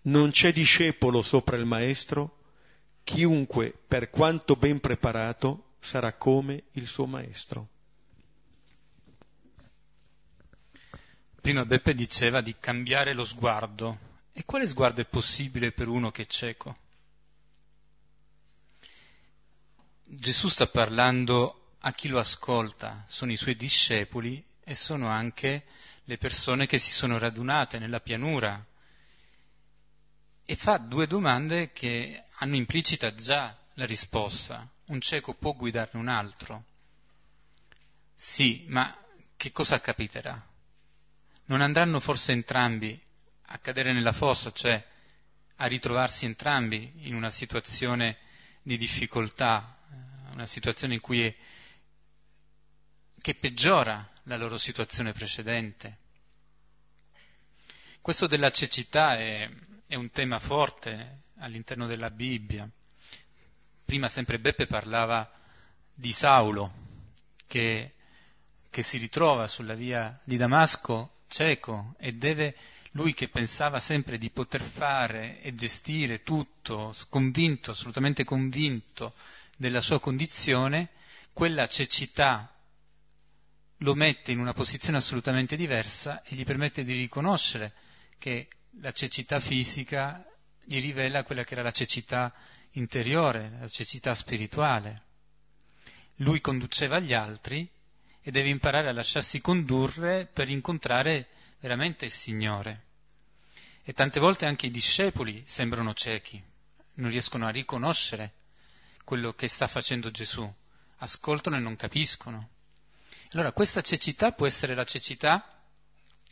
Non 0.03 0.31
c'è 0.31 0.53
discepolo 0.53 1.21
sopra 1.21 1.57
il 1.57 1.65
maestro? 1.65 2.43
Chiunque, 3.03 3.73
per 3.88 4.09
quanto 4.09 4.55
ben 4.55 4.79
preparato, 4.79 5.75
sarà 5.79 6.13
come 6.13 6.65
il 6.71 6.88
suo 6.88 7.05
maestro. 7.05 7.69
Prima 11.41 11.65
Beppe 11.65 11.93
diceva 11.93 12.41
di 12.41 12.55
cambiare 12.59 13.13
lo 13.13 13.23
sguardo. 13.23 14.05
E 14.33 14.43
quale 14.45 14.67
sguardo 14.67 15.01
è 15.01 15.05
possibile 15.05 15.71
per 15.71 15.88
uno 15.88 16.11
che 16.11 16.23
è 16.23 16.25
cieco? 16.27 16.77
Gesù 20.03 20.47
sta 20.47 20.67
parlando 20.67 21.73
a 21.79 21.91
chi 21.91 22.07
lo 22.07 22.19
ascolta, 22.19 23.03
sono 23.07 23.31
i 23.31 23.38
suoi 23.38 23.55
discepoli 23.55 24.43
e 24.63 24.75
sono 24.75 25.07
anche 25.07 25.65
le 26.07 26.17
persone 26.17 26.65
che 26.65 26.77
si 26.77 26.91
sono 26.91 27.17
radunate 27.17 27.79
nella 27.79 28.01
pianura. 28.01 28.65
E 30.45 30.55
fa 30.55 30.77
due 30.77 31.07
domande 31.07 31.71
che 31.71 32.25
hanno 32.39 32.55
implicita 32.55 33.13
già 33.13 33.55
la 33.75 33.85
risposta. 33.85 34.67
Un 34.87 34.99
cieco 35.01 35.33
può 35.33 35.53
guidarne 35.53 35.99
un 35.99 36.07
altro? 36.07 36.63
Sì, 38.15 38.65
ma 38.67 38.93
che 39.35 39.51
cosa 39.51 39.79
capiterà? 39.79 40.55
non 41.47 41.61
andranno 41.61 41.99
forse 41.99 42.31
entrambi 42.31 42.99
a 43.49 43.57
cadere 43.59 43.93
nella 43.93 44.11
fossa, 44.11 44.51
cioè 44.51 44.83
a 45.57 45.65
ritrovarsi 45.65 46.25
entrambi 46.25 46.91
in 47.07 47.15
una 47.15 47.29
situazione 47.29 48.17
di 48.61 48.77
difficoltà, 48.77 49.77
una 50.31 50.45
situazione 50.45 50.95
in 50.95 50.99
cui 50.99 51.25
è, 51.25 51.35
che 53.19 53.35
peggiora 53.35 54.07
la 54.28 54.38
loro 54.38 54.57
situazione 54.57 55.13
precedente. 55.13 55.97
Questo 58.01 58.28
della 58.28 58.51
cecità 58.51 59.17
è, 59.17 59.49
è 59.88 59.95
un 59.95 60.11
tema 60.11 60.39
forte 60.39 61.21
all'interno 61.39 61.88
della 61.88 62.11
Bibbia. 62.11 62.69
Prima 63.86 64.09
sempre 64.09 64.39
Beppe 64.39 64.67
parlava 64.67 65.30
di 65.93 66.11
Saulo, 66.11 66.73
che, 67.47 67.93
che 68.69 68.84
si 68.84 68.97
ritrova 68.97 69.47
sulla 69.47 69.75
via 69.75 70.19
di 70.23 70.36
Damasco 70.36 71.21
cieco 71.28 71.95
e 71.97 72.13
deve 72.13 72.55
lui 72.91 73.13
che 73.13 73.30
pensava 73.30 73.80
sempre 73.80 74.17
di 74.17 74.30
poter 74.30 74.61
fare 74.61 75.41
e 75.41 75.55
gestire 75.55 76.23
tutto, 76.23 76.93
convinto, 77.09 77.71
assolutamente 77.71 78.25
convinto 78.25 79.13
della 79.55 79.82
sua 79.82 79.99
condizione, 79.99 80.89
quella 81.32 81.67
cecità 81.67 82.51
lo 83.82 83.93
mette 83.93 84.32
in 84.32 84.39
una 84.39 84.53
posizione 84.53 84.97
assolutamente 84.97 85.55
diversa 85.55 86.21
e 86.23 86.36
gli 86.36 86.43
permette 86.43 86.84
di 86.84 86.93
riconoscere 86.93 87.73
che 88.17 88.47
la 88.80 88.91
cecità 88.91 89.39
fisica 89.39 90.25
gli 90.63 90.82
rivela 90.82 91.23
quella 91.23 91.43
che 91.43 91.53
era 91.53 91.63
la 91.63 91.71
cecità 91.71 92.34
interiore, 92.71 93.57
la 93.59 93.69
cecità 93.69 94.13
spirituale. 94.13 95.03
Lui 96.17 96.41
conduceva 96.41 96.99
gli 96.99 97.13
altri 97.13 97.69
e 98.21 98.32
deve 98.32 98.49
imparare 98.49 98.89
a 98.89 98.93
lasciarsi 98.93 99.39
condurre 99.39 100.25
per 100.25 100.49
incontrare 100.49 101.30
veramente 101.59 102.05
il 102.05 102.11
Signore. 102.11 102.86
E 103.84 103.93
tante 103.93 104.19
volte 104.19 104.45
anche 104.45 104.65
i 104.65 104.71
discepoli 104.71 105.43
sembrano 105.45 105.93
ciechi, 105.93 106.41
non 106.95 107.09
riescono 107.09 107.45
a 107.45 107.51
riconoscere 107.51 108.34
quello 109.03 109.34
che 109.34 109.47
sta 109.47 109.67
facendo 109.67 110.11
Gesù, 110.11 110.51
ascoltano 110.97 111.55
e 111.55 111.59
non 111.59 111.78
capiscono. 111.78 112.49
Allora 113.32 113.51
questa 113.51 113.82
cecità 113.82 114.32
può 114.32 114.47
essere 114.47 114.73
la 114.73 114.86
cecità 114.86 115.61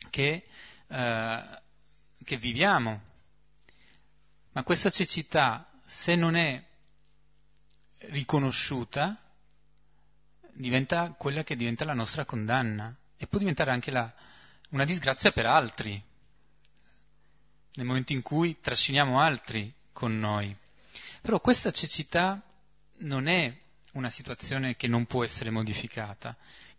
che, 0.08 0.46
eh, 0.86 1.62
che 2.24 2.36
viviamo, 2.36 3.02
ma 4.52 4.62
questa 4.62 4.88
cecità, 4.88 5.70
se 5.84 6.14
non 6.14 6.36
è 6.36 6.64
riconosciuta, 8.08 9.14
diventa 10.52 11.10
quella 11.10 11.44
che 11.44 11.56
diventa 11.56 11.84
la 11.84 11.92
nostra 11.92 12.24
condanna 12.24 12.94
e 13.18 13.26
può 13.26 13.38
diventare 13.38 13.70
anche 13.70 13.90
la, 13.90 14.10
una 14.70 14.86
disgrazia 14.86 15.32
per 15.32 15.44
altri, 15.44 16.02
nel 17.74 17.86
momento 17.86 18.12
in 18.12 18.22
cui 18.22 18.58
trasciniamo 18.58 19.20
altri 19.20 19.70
con 19.92 20.18
noi. 20.18 20.56
Però 21.20 21.40
questa 21.40 21.70
cecità 21.70 22.42
non 22.98 23.26
è 23.28 23.54
una 23.92 24.10
situazione 24.10 24.76
che 24.76 24.86
non 24.86 25.04
può 25.06 25.24
essere 25.24 25.50
modificata. 25.50 26.34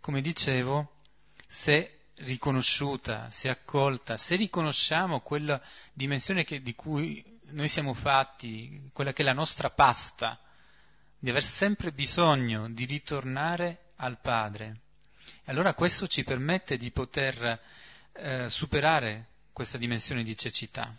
Come 0.07 0.21
dicevo, 0.21 1.01
se 1.49 2.11
riconosciuta, 2.19 3.29
se 3.29 3.49
accolta, 3.49 4.15
se 4.15 4.37
riconosciamo 4.37 5.19
quella 5.19 5.61
dimensione 5.91 6.45
che, 6.45 6.61
di 6.61 6.73
cui 6.75 7.21
noi 7.47 7.67
siamo 7.67 7.93
fatti, 7.93 8.89
quella 8.93 9.11
che 9.11 9.23
è 9.23 9.25
la 9.25 9.33
nostra 9.33 9.69
pasta, 9.69 10.39
di 11.19 11.29
aver 11.29 11.43
sempre 11.43 11.91
bisogno 11.91 12.69
di 12.69 12.85
ritornare 12.85 13.91
al 13.97 14.17
Padre, 14.17 14.79
allora 15.47 15.73
questo 15.73 16.07
ci 16.07 16.23
permette 16.23 16.77
di 16.77 16.89
poter 16.89 17.61
eh, 18.13 18.47
superare 18.47 19.25
questa 19.51 19.77
dimensione 19.77 20.23
di 20.23 20.37
cecità. 20.37 20.89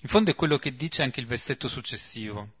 In 0.00 0.08
fondo 0.08 0.32
è 0.32 0.34
quello 0.34 0.58
che 0.58 0.74
dice 0.74 1.04
anche 1.04 1.20
il 1.20 1.26
versetto 1.26 1.68
successivo, 1.68 2.54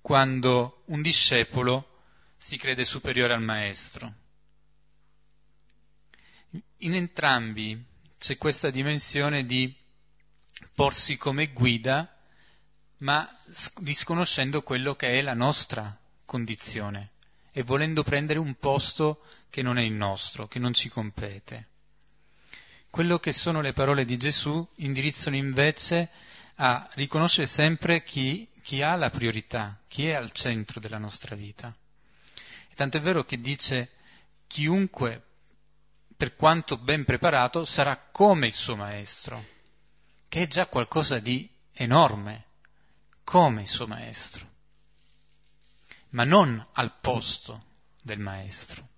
quando 0.00 0.84
un 0.84 1.02
discepolo 1.02 2.02
si 2.36 2.56
crede 2.56 2.84
superiore 2.84 3.32
al 3.32 3.42
maestro. 3.42 4.24
In 6.78 6.94
entrambi 6.94 7.84
c'è 8.18 8.36
questa 8.36 8.70
dimensione 8.70 9.46
di 9.46 9.74
porsi 10.74 11.16
come 11.16 11.52
guida, 11.52 12.10
ma 12.98 13.28
disconoscendo 13.78 14.62
quello 14.62 14.94
che 14.94 15.18
è 15.18 15.22
la 15.22 15.34
nostra 15.34 15.98
condizione 16.24 17.10
e 17.52 17.62
volendo 17.62 18.02
prendere 18.02 18.38
un 18.38 18.54
posto 18.54 19.22
che 19.50 19.62
non 19.62 19.78
è 19.78 19.82
il 19.82 19.92
nostro, 19.92 20.48
che 20.48 20.58
non 20.58 20.72
ci 20.72 20.88
compete 20.88 21.68
quello 22.96 23.18
che 23.18 23.34
sono 23.34 23.60
le 23.60 23.74
parole 23.74 24.06
di 24.06 24.16
Gesù 24.16 24.66
indirizzano 24.76 25.36
invece 25.36 26.08
a 26.54 26.88
riconoscere 26.94 27.46
sempre 27.46 28.02
chi, 28.02 28.48
chi 28.62 28.80
ha 28.80 28.96
la 28.96 29.10
priorità, 29.10 29.78
chi 29.86 30.08
è 30.08 30.14
al 30.14 30.32
centro 30.32 30.80
della 30.80 30.96
nostra 30.96 31.36
vita. 31.36 31.76
E 32.70 32.74
tanto 32.74 32.96
è 32.96 33.02
vero 33.02 33.22
che 33.26 33.38
dice 33.38 33.90
chiunque, 34.46 35.25
per 36.16 36.34
quanto 36.34 36.78
ben 36.78 37.04
preparato, 37.04 37.64
sarà 37.64 37.96
come 37.96 38.46
il 38.46 38.54
suo 38.54 38.74
maestro, 38.74 39.44
che 40.28 40.42
è 40.42 40.46
già 40.46 40.66
qualcosa 40.66 41.18
di 41.18 41.48
enorme, 41.72 42.44
come 43.22 43.62
il 43.62 43.68
suo 43.68 43.86
maestro, 43.86 44.48
ma 46.10 46.24
non 46.24 46.64
al 46.72 46.94
posto 47.00 47.64
del 48.00 48.18
maestro. 48.18 48.88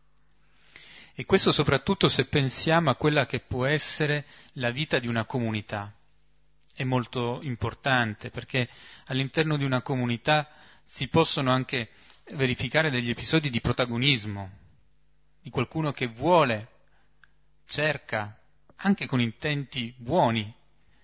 E 1.14 1.27
questo 1.27 1.51
soprattutto 1.51 2.09
se 2.09 2.27
pensiamo 2.27 2.91
a 2.91 2.95
quella 2.95 3.27
che 3.27 3.41
può 3.41 3.64
essere 3.64 4.25
la 4.53 4.71
vita 4.71 5.01
di 5.01 5.09
una 5.09 5.25
comunità. 5.25 5.93
È 6.73 6.85
molto 6.85 7.41
importante 7.43 8.31
perché 8.31 8.69
all'interno 9.07 9.57
di 9.57 9.64
una 9.64 9.83
comunità 9.83 10.49
si 10.85 11.09
possono 11.09 11.51
anche 11.51 11.91
verificare 12.35 12.91
degli 12.91 13.11
episodi 13.11 13.51
di 13.51 13.61
protagonismo, 13.61 14.51
di 15.41 15.51
qualcuno 15.51 15.91
che 15.91 16.07
vuole, 16.07 16.78
cerca, 17.69 18.41
anche 18.77 19.07
con 19.07 19.21
intenti 19.21 19.95
buoni, 19.97 20.53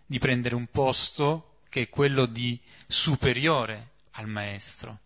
di 0.06 0.18
prendere 0.18 0.54
un 0.54 0.66
posto 0.66 1.60
che 1.68 1.82
è 1.82 1.88
quello 1.88 2.24
di 2.26 2.58
superiore 2.86 3.92
al 4.12 4.26
maestro, 4.28 5.00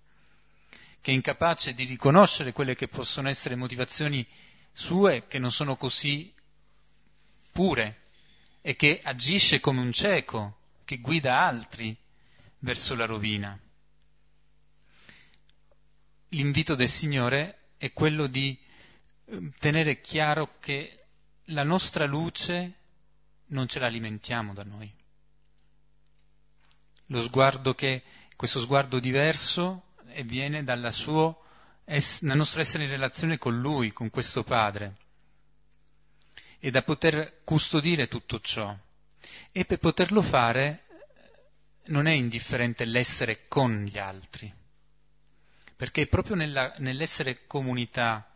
che 1.01 1.11
è 1.11 1.15
incapace 1.15 1.75
di 1.75 1.85
riconoscere 1.85 2.53
quelle 2.53 2.77
che 2.77 2.89
possono 2.89 3.29
essere 3.29 3.57
motivazioni 3.57 4.25
sue 4.73 5.27
che 5.27 5.39
non 5.39 5.51
sono 5.51 5.77
così 5.77 6.33
pure 7.51 8.03
e 8.61 8.77
che 8.77 9.01
agisce 9.03 9.59
come 9.61 9.81
un 9.81 9.93
cieco 9.93 10.59
che 10.85 10.99
guida 10.99 11.41
altri 11.41 11.97
verso 12.61 12.95
la 12.95 13.07
rovina. 13.07 13.59
L'invito 16.29 16.75
del 16.75 16.89
Signore 16.89 17.71
è 17.79 17.93
quello 17.93 18.27
di 18.27 18.57
ehm, 19.25 19.53
tenere 19.59 20.01
chiaro 20.01 20.59
che 20.61 20.98
la 21.51 21.63
nostra 21.63 22.05
luce 22.05 22.75
non 23.47 23.69
ce 23.69 23.79
la 23.79 23.87
alimentiamo 23.87 24.53
da 24.53 24.65
noi. 24.65 24.93
Lo 27.07 27.23
sguardo 27.23 27.75
che, 27.75 28.03
questo 28.37 28.61
sguardo 28.61 28.99
diverso 28.99 29.95
viene 30.25 30.65
dalla 30.65 30.91
sua 30.91 31.37
nel 31.87 32.37
nostro 32.37 32.61
essere 32.61 32.85
in 32.85 32.91
relazione 32.91 33.39
con 33.39 33.61
Lui, 33.61 33.93
con 33.93 34.11
questo 34.11 34.45
Padre, 34.45 34.97
e 36.59 36.71
da 36.71 36.83
poter 36.83 37.41
custodire 37.45 38.09
tutto 38.09 38.41
ciò. 38.41 38.77
E 39.51 39.65
per 39.65 39.79
poterlo 39.79 40.21
fare 40.21 40.85
non 41.87 42.07
è 42.07 42.13
indifferente 42.13 42.85
l'essere 42.85 43.49
con 43.49 43.85
gli 43.85 43.97
altri, 43.97 44.53
perché 45.75 46.07
proprio 46.07 46.37
nella, 46.37 46.75
nell'essere 46.79 47.47
comunità 47.47 48.28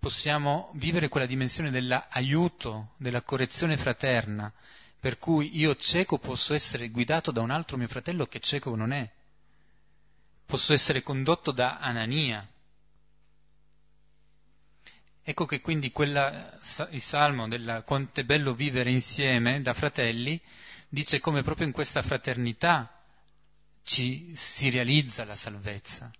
possiamo 0.00 0.70
vivere 0.74 1.08
quella 1.08 1.26
dimensione 1.26 1.70
dell'aiuto, 1.70 2.94
della 2.96 3.22
correzione 3.22 3.76
fraterna, 3.76 4.52
per 4.98 5.18
cui 5.18 5.56
io 5.58 5.76
cieco 5.76 6.18
posso 6.18 6.54
essere 6.54 6.88
guidato 6.88 7.30
da 7.30 7.42
un 7.42 7.50
altro 7.50 7.76
mio 7.76 7.86
fratello 7.86 8.26
che 8.26 8.40
cieco 8.40 8.74
non 8.74 8.92
è, 8.92 9.08
posso 10.46 10.72
essere 10.72 11.02
condotto 11.02 11.52
da 11.52 11.78
Anania, 11.78 12.44
Ecco 15.22 15.44
che 15.44 15.60
quindi 15.60 15.92
quella, 15.92 16.58
il 16.90 17.00
salmo 17.00 17.46
del 17.46 17.82
quanto 17.86 18.18
è 18.18 18.24
bello 18.24 18.52
vivere 18.52 18.90
insieme 18.90 19.60
da 19.60 19.74
fratelli 19.74 20.40
dice 20.88 21.20
come 21.20 21.42
proprio 21.42 21.66
in 21.66 21.72
questa 21.72 22.02
fraternità 22.02 23.00
ci, 23.84 24.32
si 24.34 24.70
realizza 24.70 25.24
la 25.24 25.36
salvezza, 25.36 26.10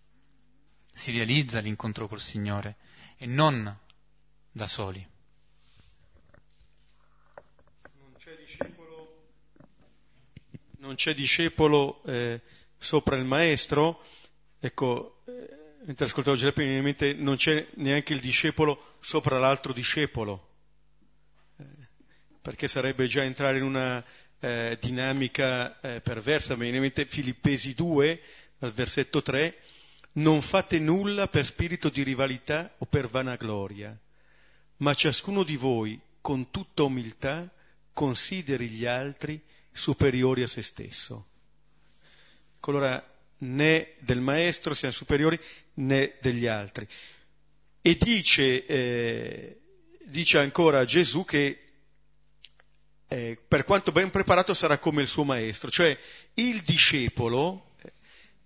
si 0.92 1.10
realizza 1.10 1.58
l'incontro 1.58 2.06
col 2.06 2.20
Signore 2.20 2.76
e 3.22 3.26
non 3.26 3.78
da 4.50 4.66
soli. 4.66 5.06
Non 7.98 8.14
c'è 8.16 8.34
discepolo, 8.34 9.26
non 10.78 10.94
c'è 10.94 11.12
discepolo 11.12 12.02
eh, 12.04 12.40
sopra 12.78 13.16
il 13.16 13.26
maestro, 13.26 14.02
ecco, 14.58 15.22
eh, 15.26 15.48
mentre 15.84 16.06
ascoltavo 16.06 16.34
Giuseppe 16.34 16.62
mi 16.62 16.68
viene 16.68 16.78
in 16.78 16.84
mente 16.86 17.12
non 17.12 17.36
c'è 17.36 17.68
neanche 17.74 18.14
il 18.14 18.20
discepolo 18.20 18.96
sopra 19.00 19.38
l'altro 19.38 19.74
discepolo, 19.74 20.48
eh, 21.58 21.64
perché 22.40 22.68
sarebbe 22.68 23.06
già 23.06 23.22
entrare 23.22 23.58
in 23.58 23.64
una 23.64 24.02
eh, 24.38 24.78
dinamica 24.80 25.78
eh, 25.82 26.00
perversa, 26.00 26.54
mi 26.54 26.62
viene 26.62 26.76
in 26.76 26.82
mente 26.84 27.04
Filippesi 27.04 27.74
2, 27.74 28.22
al 28.60 28.72
versetto 28.72 29.20
3, 29.20 29.58
non 30.12 30.42
fate 30.42 30.78
nulla 30.78 31.28
per 31.28 31.44
spirito 31.44 31.88
di 31.88 32.02
rivalità 32.02 32.74
o 32.78 32.86
per 32.86 33.08
vanagloria, 33.08 33.96
ma 34.78 34.94
ciascuno 34.94 35.42
di 35.42 35.56
voi, 35.56 36.00
con 36.20 36.50
tutta 36.50 36.82
umiltà, 36.82 37.48
consideri 37.92 38.68
gli 38.68 38.86
altri 38.86 39.40
superiori 39.72 40.42
a 40.42 40.48
se 40.48 40.62
stesso. 40.62 41.26
Allora, 42.60 43.04
né 43.38 43.94
del 44.00 44.20
maestro 44.20 44.74
siamo 44.74 44.92
superiori 44.94 45.38
né 45.74 46.16
degli 46.20 46.46
altri. 46.46 46.86
E 47.82 47.96
dice, 47.96 48.66
eh, 48.66 49.60
dice 50.04 50.38
ancora 50.38 50.84
Gesù 50.84 51.24
che 51.24 51.58
eh, 53.08 53.38
per 53.48 53.64
quanto 53.64 53.92
ben 53.92 54.10
preparato 54.10 54.54
sarà 54.54 54.78
come 54.78 55.02
il 55.02 55.08
suo 55.08 55.24
maestro, 55.24 55.70
cioè 55.70 55.98
il 56.34 56.60
discepolo 56.60 57.69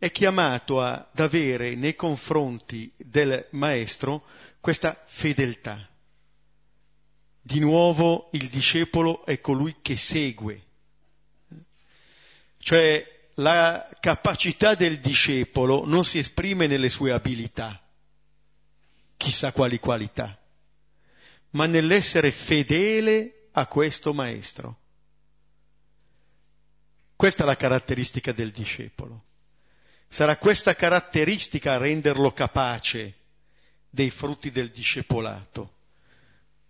è 0.05 0.12
chiamato 0.12 0.82
ad 0.82 1.18
avere 1.18 1.74
nei 1.76 1.96
confronti 1.96 2.92
del 2.94 3.46
maestro 3.52 4.24
questa 4.61 5.02
fedeltà. 5.07 5.88
Di 7.40 7.59
nuovo 7.59 8.28
il 8.32 8.50
discepolo 8.50 9.24
è 9.24 9.40
colui 9.40 9.76
che 9.80 9.96
segue, 9.96 10.62
cioè 12.59 13.30
la 13.36 13.88
capacità 13.98 14.74
del 14.74 15.00
discepolo 15.00 15.86
non 15.86 16.05
si 16.05 16.18
esprime 16.18 16.66
nelle 16.66 16.90
sue 16.90 17.11
abilità, 17.11 17.82
chissà 19.16 19.52
quali 19.52 19.78
qualità, 19.78 20.38
ma 21.52 21.64
nell'essere 21.64 22.30
fedele 22.30 23.48
a 23.52 23.64
questo 23.64 24.12
maestro. 24.12 24.80
Questa 27.16 27.44
è 27.44 27.46
la 27.46 27.57
caratteristica 27.57 28.32
del 28.32 28.50
discepolo. 28.50 29.32
Sarà 30.15 30.37
questa 30.37 30.77
caratteristica 30.77 31.73
a 31.73 31.77
renderlo 31.77 32.31
capace 32.31 33.15
dei 33.91 34.11
frutti 34.11 34.53
del 34.53 34.71
discepolato, 34.71 35.73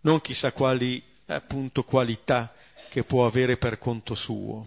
non 0.00 0.22
chissà 0.22 0.50
quali 0.52 1.04
appunto 1.26 1.84
qualità 1.84 2.54
che 2.88 3.04
può 3.04 3.26
avere 3.26 3.58
per 3.58 3.76
conto 3.76 4.14
suo. 4.14 4.66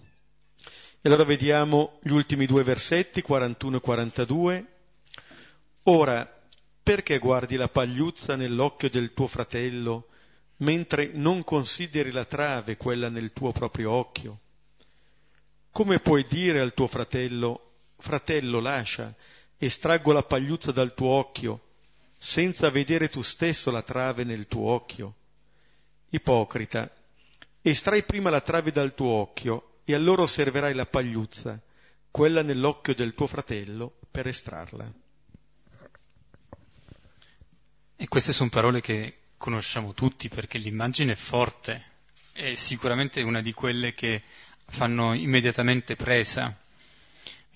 E 1.02 1.10
allora 1.10 1.24
vediamo 1.24 1.98
gli 2.04 2.12
ultimi 2.12 2.46
due 2.46 2.62
versetti, 2.62 3.24
41 3.24 3.78
e 3.78 3.80
42. 3.80 4.66
Ora, 5.86 6.42
perché 6.84 7.18
guardi 7.18 7.56
la 7.56 7.70
pagliuzza 7.70 8.36
nell'occhio 8.36 8.92
del 8.92 9.12
tuo 9.16 9.26
fratello, 9.26 10.10
mentre 10.58 11.10
non 11.14 11.44
consideri 11.44 12.12
la 12.12 12.26
trave, 12.26 12.78
quella 12.78 13.10
nel 13.10 13.34
tuo 13.34 13.52
proprio 13.52 13.90
occhio? 13.90 14.40
Come 15.72 16.00
puoi 16.00 16.28
dire 16.30 16.60
al 16.60 16.76
tuo 16.76 16.86
fratello, 16.86 17.67
fratello, 17.98 18.60
lascia, 18.60 19.14
estraggo 19.58 20.12
la 20.12 20.24
pagliuzza 20.24 20.72
dal 20.72 20.94
tuo 20.94 21.10
occhio, 21.10 21.62
senza 22.18 22.70
vedere 22.70 23.10
tu 23.10 23.22
stesso 23.22 23.72
la 23.72 23.82
trave 23.82 24.24
nel 24.24 24.48
tuo 24.48 24.72
occhio? 24.72 25.16
Ipocrita, 26.10 26.90
estrai 27.62 28.04
prima 28.04 28.30
la 28.30 28.42
trave 28.42 28.72
dal 28.72 28.94
tuo 28.94 29.10
occhio, 29.10 29.80
e 29.84 29.94
allora 29.94 30.24
osserverai 30.24 30.74
la 30.74 30.86
pagliuzza, 30.86 31.62
quella 32.12 32.42
nell'occhio 32.42 32.94
del 32.94 33.14
tuo 33.14 33.28
fratello, 33.28 34.00
per 34.12 34.28
estrarla. 34.28 34.92
E 37.96 38.08
queste 38.08 38.34
sono 38.34 38.50
parole 38.50 38.82
che 38.82 39.22
conosciamo 39.38 39.94
tutti 39.94 40.30
perché 40.30 40.58
l'immagine 40.58 41.14
è 41.14 41.16
forte, 41.16 41.86
è 42.34 42.54
sicuramente 42.56 43.22
una 43.22 43.42
di 43.42 43.54
quelle 43.54 43.94
che 43.94 44.24
fanno 44.66 45.14
immediatamente 45.14 45.96
presa. 45.96 46.56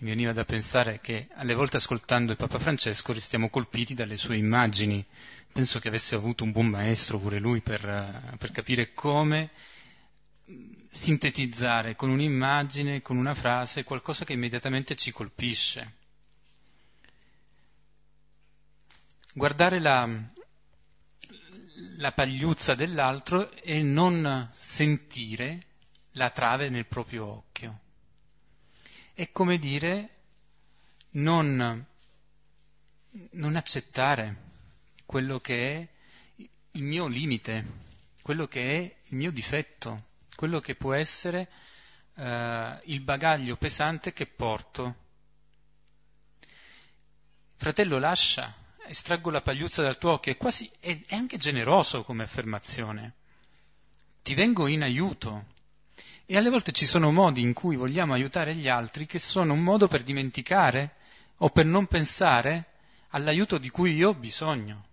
Mi 0.01 0.09
veniva 0.09 0.33
da 0.33 0.45
pensare 0.45 0.99
che 0.99 1.27
alle 1.35 1.53
volte 1.53 1.77
ascoltando 1.77 2.31
il 2.31 2.37
Papa 2.37 2.57
Francesco 2.57 3.13
restiamo 3.13 3.49
colpiti 3.49 3.93
dalle 3.93 4.17
sue 4.17 4.35
immagini. 4.35 5.05
Penso 5.53 5.79
che 5.79 5.89
avesse 5.89 6.15
avuto 6.15 6.43
un 6.43 6.51
buon 6.51 6.69
maestro 6.69 7.19
pure 7.19 7.37
lui 7.37 7.61
per, 7.61 8.35
per 8.39 8.49
capire 8.49 8.95
come 8.95 9.51
sintetizzare 10.91 11.95
con 11.95 12.09
un'immagine, 12.09 13.03
con 13.03 13.15
una 13.15 13.35
frase, 13.35 13.83
qualcosa 13.83 14.25
che 14.25 14.33
immediatamente 14.33 14.95
ci 14.95 15.11
colpisce. 15.11 15.97
Guardare 19.33 19.79
la, 19.79 20.09
la 21.97 22.11
pagliuzza 22.11 22.73
dell'altro 22.73 23.51
e 23.51 23.83
non 23.83 24.49
sentire 24.51 25.67
la 26.13 26.31
trave 26.31 26.69
nel 26.69 26.87
proprio 26.87 27.27
occhio. 27.27 27.80
È 29.13 29.31
come 29.31 29.57
dire 29.57 30.09
non, 31.11 31.85
non 33.31 33.55
accettare 33.55 34.49
quello 35.05 35.39
che 35.39 35.75
è 35.75 36.47
il 36.71 36.83
mio 36.83 37.07
limite, 37.07 37.65
quello 38.21 38.47
che 38.47 38.77
è 38.77 38.95
il 39.09 39.17
mio 39.17 39.31
difetto 39.31 40.09
quello 40.41 40.59
che 40.59 40.73
può 40.73 40.93
essere 40.93 41.47
eh, 42.15 42.79
il 42.85 43.01
bagaglio 43.01 43.57
pesante 43.57 44.11
che 44.11 44.25
porto. 44.25 44.95
Fratello, 47.57 47.99
lascia, 47.99 48.51
estraggo 48.87 49.29
la 49.29 49.41
pagliuzza 49.41 49.83
dal 49.83 49.99
tuo 49.99 50.13
occhio, 50.13 50.31
è, 50.31 50.37
quasi, 50.37 50.67
è, 50.79 50.99
è 51.05 51.13
anche 51.13 51.37
generoso 51.37 52.03
come 52.03 52.23
affermazione. 52.23 53.13
Ti 54.23 54.33
vengo 54.33 54.65
in 54.65 54.81
aiuto. 54.81 55.45
E 56.31 56.37
alle 56.37 56.49
volte 56.49 56.71
ci 56.71 56.85
sono 56.85 57.11
modi 57.11 57.41
in 57.41 57.51
cui 57.51 57.75
vogliamo 57.75 58.13
aiutare 58.13 58.55
gli 58.55 58.69
altri 58.69 59.05
che 59.05 59.19
sono 59.19 59.51
un 59.51 59.61
modo 59.61 59.89
per 59.89 60.01
dimenticare 60.01 60.95
o 61.39 61.49
per 61.49 61.65
non 61.65 61.87
pensare 61.87 62.67
all'aiuto 63.09 63.57
di 63.57 63.69
cui 63.69 63.95
io 63.95 64.11
ho 64.11 64.13
bisogno. 64.13 64.85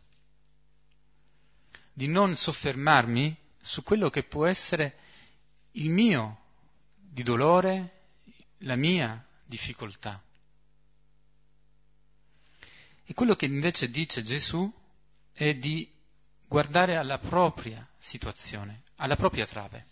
Di 1.93 2.09
non 2.09 2.35
soffermarmi 2.35 3.37
su 3.61 3.85
quello 3.85 4.11
che 4.11 4.25
può 4.25 4.47
essere 4.47 4.97
il 5.75 5.91
mio 5.91 6.41
di 6.97 7.23
dolore, 7.23 8.01
la 8.63 8.75
mia 8.75 9.25
difficoltà. 9.45 10.21
E 13.05 13.15
quello 13.15 13.37
che 13.37 13.45
invece 13.47 13.93
dice 13.93 14.25
Gesù 14.25 14.69
è 15.31 15.55
di 15.55 15.89
guardare 16.49 16.97
alla 16.97 17.19
propria 17.19 17.89
situazione, 17.97 18.83
alla 18.97 19.15
propria 19.15 19.47
trave 19.47 19.87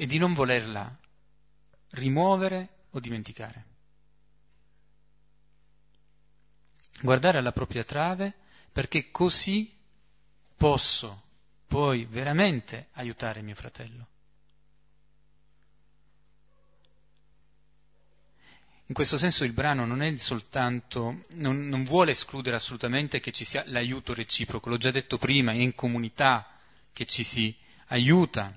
e 0.00 0.06
di 0.06 0.16
non 0.16 0.32
volerla 0.32 0.96
rimuovere 1.90 2.68
o 2.90 3.00
dimenticare. 3.00 3.64
Guardare 7.00 7.38
alla 7.38 7.50
propria 7.50 7.82
trave 7.82 8.32
perché 8.70 9.10
così 9.10 9.76
posso 10.56 11.22
puoi 11.66 12.04
veramente 12.04 12.90
aiutare 12.92 13.42
mio 13.42 13.56
fratello. 13.56 14.06
In 18.86 18.94
questo 18.94 19.18
senso 19.18 19.42
il 19.42 19.52
brano 19.52 19.84
non 19.84 20.16
soltanto, 20.18 21.24
non, 21.30 21.68
non, 21.68 21.82
vuole 21.82 22.12
escludere 22.12 22.54
assolutamente 22.54 23.18
che 23.18 23.32
ci 23.32 23.44
sia 23.44 23.64
l'aiuto 23.66 24.14
reciproco, 24.14 24.68
l'ho 24.68 24.76
già 24.76 24.92
detto 24.92 25.18
prima, 25.18 25.50
è 25.50 25.56
in 25.56 25.74
comunità 25.74 26.48
che 26.92 27.04
ci 27.04 27.24
si 27.24 27.52
aiuta. 27.88 28.56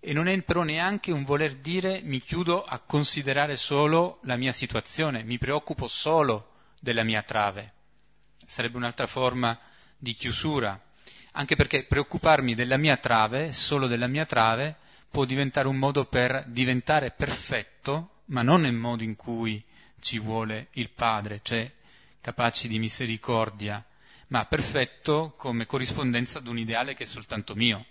E 0.00 0.12
non 0.12 0.42
però 0.44 0.62
neanche 0.62 1.12
un 1.12 1.24
voler 1.24 1.56
dire 1.56 2.00
mi 2.02 2.20
chiudo 2.20 2.64
a 2.64 2.78
considerare 2.78 3.56
solo 3.56 4.18
la 4.22 4.36
mia 4.36 4.52
situazione, 4.52 5.22
mi 5.22 5.38
preoccupo 5.38 5.86
solo 5.86 6.52
della 6.80 7.04
mia 7.04 7.22
trave. 7.22 7.74
Sarebbe 8.46 8.78
un'altra 8.78 9.06
forma 9.06 9.58
di 9.98 10.12
chiusura 10.12 10.80
anche 11.32 11.54
perché 11.54 11.84
preoccuparmi 11.84 12.54
della 12.54 12.76
mia 12.76 12.96
trave, 12.96 13.52
solo 13.52 13.86
della 13.86 14.08
mia 14.08 14.26
trave, 14.26 14.76
può 15.10 15.24
diventare 15.24 15.68
un 15.68 15.76
modo 15.76 16.06
per 16.06 16.44
diventare 16.48 17.12
perfetto, 17.12 18.22
ma 18.26 18.42
non 18.42 18.62
nel 18.62 18.74
modo 18.74 19.02
in 19.02 19.14
cui 19.16 19.62
ci 20.00 20.18
vuole 20.18 20.68
il 20.72 20.90
Padre, 20.90 21.40
cioè 21.42 21.70
capaci 22.20 22.68
di 22.68 22.78
misericordia, 22.78 23.84
ma 24.28 24.44
perfetto 24.44 25.34
come 25.36 25.66
corrispondenza 25.66 26.38
ad 26.38 26.46
un 26.46 26.58
ideale 26.58 26.94
che 26.94 27.04
è 27.04 27.06
soltanto 27.06 27.54
mio. 27.54 27.84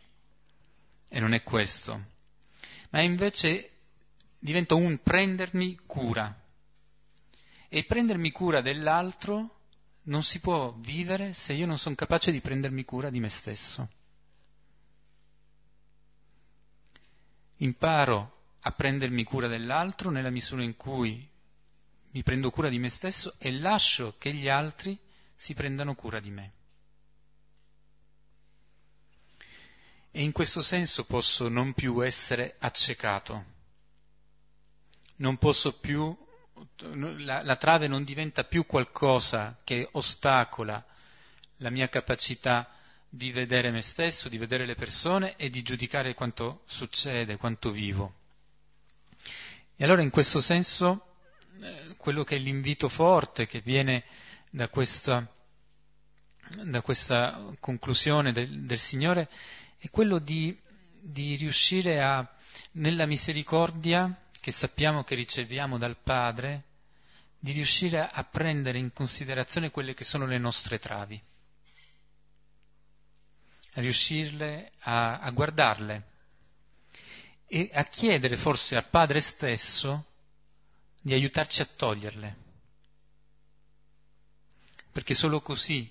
E 1.10 1.20
non 1.20 1.34
è 1.34 1.44
questo. 1.44 2.06
Ma 2.92 3.02
invece 3.02 3.72
diventa 4.40 4.76
un 4.76 5.02
prendermi 5.02 5.78
cura. 5.86 6.34
E 7.68 7.84
prendermi 7.84 8.32
cura 8.32 8.62
dell'altro 8.62 9.58
non 10.04 10.24
si 10.24 10.40
può 10.40 10.72
vivere 10.78 11.34
se 11.34 11.54
io 11.54 11.66
non 11.66 11.78
sono 11.78 11.96
capace 11.96 12.32
di 12.32 12.42
prendermi 12.42 12.86
cura 12.86 13.10
di 13.10 13.20
me 13.20 13.30
stesso. 13.30 13.90
Imparo 17.58 18.38
a 18.62 18.72
prendermi 18.72 19.24
cura 19.24 19.48
dell'altro 19.48 20.10
nella 20.10 20.30
misura 20.30 20.64
in 20.64 20.76
cui 20.76 21.28
mi 22.12 22.24
prendo 22.24 22.50
cura 22.50 22.70
di 22.70 22.80
me 22.80 22.90
stesso 22.90 23.36
e 23.38 23.52
lascio 23.52 24.16
che 24.18 24.34
gli 24.34 24.48
altri 24.48 24.98
si 25.36 25.54
prendano 25.54 25.94
cura 25.94 26.20
di 26.20 26.32
me. 26.32 26.54
E 30.12 30.24
in 30.24 30.32
questo 30.32 30.62
senso 30.62 31.06
posso 31.06 31.50
non 31.50 31.74
più 31.74 32.04
essere 32.04 32.56
accecato, 32.60 33.46
non 35.18 35.38
posso 35.38 35.74
più, 35.74 36.16
la, 36.78 37.44
la 37.44 37.56
trave 37.56 37.88
non 37.88 38.04
diventa 38.04 38.44
più 38.44 38.66
qualcosa 38.66 39.58
che 39.64 39.88
ostacola 39.92 40.84
la 41.58 41.70
mia 41.70 41.90
capacità 41.90 42.70
di 43.10 43.32
vedere 43.32 43.72
me 43.72 43.82
stesso, 43.82 44.30
di 44.30 44.38
vedere 44.38 44.66
le 44.66 44.76
persone 44.76 45.36
e 45.36 45.50
di 45.50 45.62
giudicare 45.62 46.14
quanto 46.14 46.62
succede, 46.66 47.38
quanto 47.38 47.72
vivo. 47.72 48.14
E 49.76 49.84
allora 49.84 50.02
in 50.02 50.10
questo 50.10 50.42
senso 50.42 51.16
eh, 51.62 51.96
quello 51.98 52.24
che 52.24 52.36
è 52.36 52.40
l'invito 52.40 52.88
forte 52.88 53.48
che 53.48 53.62
viene 53.62 54.04
da 54.50 54.68
questa, 54.70 55.26
da 56.64 56.82
questa 56.82 57.56
conclusione 57.60 58.32
del, 58.32 58.66
del, 58.66 58.78
Signore 58.78 59.30
è 59.80 59.90
quello 59.90 60.20
di, 60.20 60.56
di 61.02 61.36
riuscire 61.36 62.02
a, 62.02 62.28
nella 62.74 63.08
misericordia 63.08 64.28
che 64.40 64.52
sappiamo 64.52 65.04
che 65.04 65.16
riceviamo 65.16 65.78
dal 65.80 65.98
Padre, 65.98 66.64
di 67.40 67.52
riuscire 67.52 68.08
a 68.08 68.24
prendere 68.24 68.78
in 68.78 68.94
considerazione 68.94 69.72
quelle 69.72 69.94
che 69.94 70.04
sono 70.04 70.26
le 70.28 70.38
nostre 70.38 70.78
travi 70.78 71.20
a 73.74 73.82
riuscirle 73.82 74.72
a, 74.82 75.20
a 75.20 75.30
guardarle 75.32 76.08
e 77.46 77.70
a 77.74 77.84
chiedere 77.84 78.38
forse 78.38 78.76
al 78.76 78.90
Padre 78.90 79.20
stesso 79.20 80.06
di 81.02 81.14
aiutarci 81.14 81.62
a 81.62 81.66
toglierle. 81.76 82.48
Perché 84.92 85.14
solo 85.14 85.42
così 85.42 85.90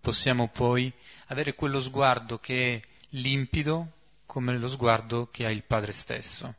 possiamo 0.00 0.48
poi 0.48 0.92
avere 1.26 1.54
quello 1.54 1.80
sguardo 1.80 2.38
che 2.38 2.76
è 2.76 2.95
limpido 3.16 3.92
come 4.26 4.58
lo 4.58 4.68
sguardo 4.68 5.28
che 5.30 5.46
ha 5.46 5.50
il 5.50 5.62
Padre 5.64 5.92
stesso 5.92 6.54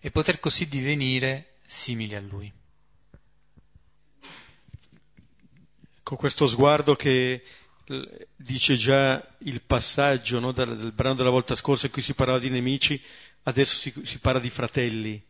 e 0.00 0.10
poter 0.10 0.40
così 0.40 0.68
divenire 0.68 1.56
simili 1.66 2.14
a 2.14 2.20
Lui. 2.20 2.52
Con 6.02 6.16
questo 6.16 6.46
sguardo 6.46 6.94
che 6.94 7.42
dice 8.36 8.76
già 8.76 9.24
il 9.38 9.62
passaggio 9.62 10.40
no, 10.40 10.52
dal, 10.52 10.76
dal, 10.76 10.92
brano 10.92 11.14
della 11.14 11.30
volta 11.30 11.54
scorsa 11.54 11.86
in 11.86 11.92
cui 11.92 12.02
si 12.02 12.14
parlava 12.14 12.38
di 12.38 12.50
nemici, 12.50 13.00
adesso 13.44 13.76
si, 13.76 13.92
si 14.02 14.18
parla 14.18 14.40
di 14.40 14.50
fratelli 14.50 15.24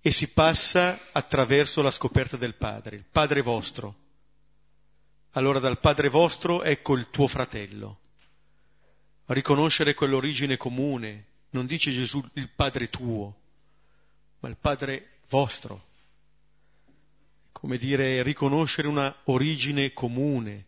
e 0.00 0.10
si 0.10 0.28
passa 0.28 0.98
attraverso 1.12 1.80
la 1.80 1.90
scoperta 1.90 2.36
del 2.36 2.54
Padre, 2.54 2.96
il 2.96 3.04
Padre 3.10 3.40
vostro. 3.40 3.96
Allora 5.32 5.58
dal 5.58 5.80
Padre 5.80 6.08
vostro 6.08 6.62
ecco 6.62 6.94
il 6.94 7.08
tuo 7.10 7.26
fratello. 7.26 8.00
Riconoscere 9.26 9.94
quell'origine 9.94 10.56
comune, 10.56 11.26
non 11.50 11.66
dice 11.66 11.90
Gesù 11.90 12.22
il 12.34 12.48
Padre 12.48 12.90
tuo, 12.90 13.34
ma 14.40 14.48
il 14.48 14.56
Padre 14.60 15.18
vostro. 15.28 15.90
Come 17.52 17.78
dire, 17.78 18.22
riconoscere 18.22 18.88
una 18.88 19.14
origine 19.24 19.92
comune 19.92 20.66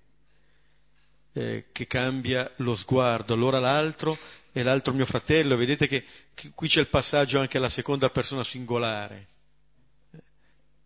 eh, 1.32 1.66
che 1.72 1.86
cambia 1.86 2.50
lo 2.56 2.74
sguardo, 2.76 3.34
allora 3.34 3.58
l'altro 3.58 4.16
è 4.52 4.62
l'altro 4.62 4.92
mio 4.92 5.04
fratello, 5.04 5.56
vedete 5.56 5.88
che, 5.88 6.04
che 6.32 6.52
qui 6.54 6.68
c'è 6.68 6.80
il 6.80 6.88
passaggio 6.88 7.40
anche 7.40 7.58
alla 7.58 7.68
seconda 7.68 8.08
persona 8.08 8.44
singolare. 8.44 9.26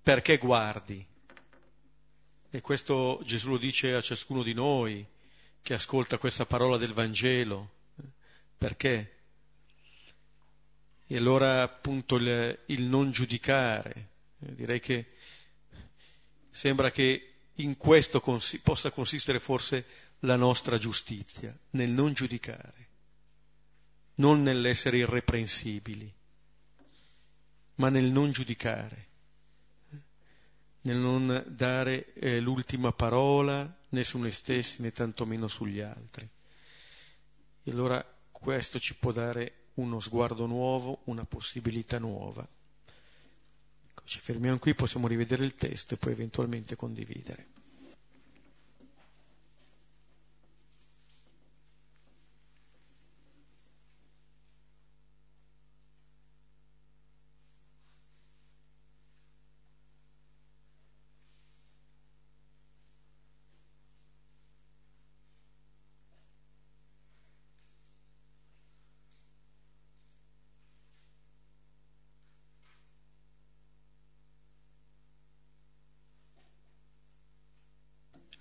Perché 0.02 0.38
guardi? 0.38 1.04
E 2.50 2.60
questo 2.62 3.20
Gesù 3.26 3.50
lo 3.50 3.58
dice 3.58 3.92
a 3.92 4.00
ciascuno 4.00 4.42
di 4.42 4.54
noi 4.54 5.06
che 5.62 5.74
ascolta 5.74 6.18
questa 6.18 6.46
parola 6.46 6.76
del 6.76 6.92
Vangelo. 6.92 7.76
Perché? 8.56 9.16
E 11.06 11.16
allora 11.16 11.62
appunto 11.62 12.16
il, 12.16 12.58
il 12.66 12.82
non 12.82 13.10
giudicare. 13.10 14.08
Direi 14.38 14.80
che 14.80 15.12
sembra 16.50 16.90
che 16.90 17.34
in 17.54 17.76
questo 17.76 18.20
cons- 18.20 18.58
possa 18.62 18.90
consistere 18.90 19.40
forse 19.40 19.84
la 20.20 20.36
nostra 20.36 20.78
giustizia, 20.78 21.56
nel 21.70 21.90
non 21.90 22.12
giudicare, 22.12 22.88
non 24.16 24.42
nell'essere 24.42 24.98
irreprensibili, 24.98 26.12
ma 27.76 27.88
nel 27.88 28.10
non 28.10 28.32
giudicare, 28.32 29.06
nel 30.82 30.96
non 30.96 31.44
dare 31.48 32.12
eh, 32.14 32.40
l'ultima 32.40 32.92
parola 32.92 33.77
né 33.90 34.04
su 34.04 34.18
noi 34.18 34.32
stessi 34.32 34.82
né 34.82 34.92
tantomeno 34.92 35.48
sugli 35.48 35.80
altri. 35.80 36.28
E 37.62 37.70
allora 37.70 38.04
questo 38.30 38.78
ci 38.78 38.94
può 38.94 39.12
dare 39.12 39.66
uno 39.74 40.00
sguardo 40.00 40.46
nuovo, 40.46 41.00
una 41.04 41.24
possibilità 41.24 41.98
nuova. 41.98 42.46
Ecco, 43.88 44.02
ci 44.04 44.18
fermiamo 44.20 44.58
qui, 44.58 44.74
possiamo 44.74 45.06
rivedere 45.06 45.44
il 45.44 45.54
testo 45.54 45.94
e 45.94 45.96
poi 45.96 46.12
eventualmente 46.12 46.76
condividere. 46.76 47.56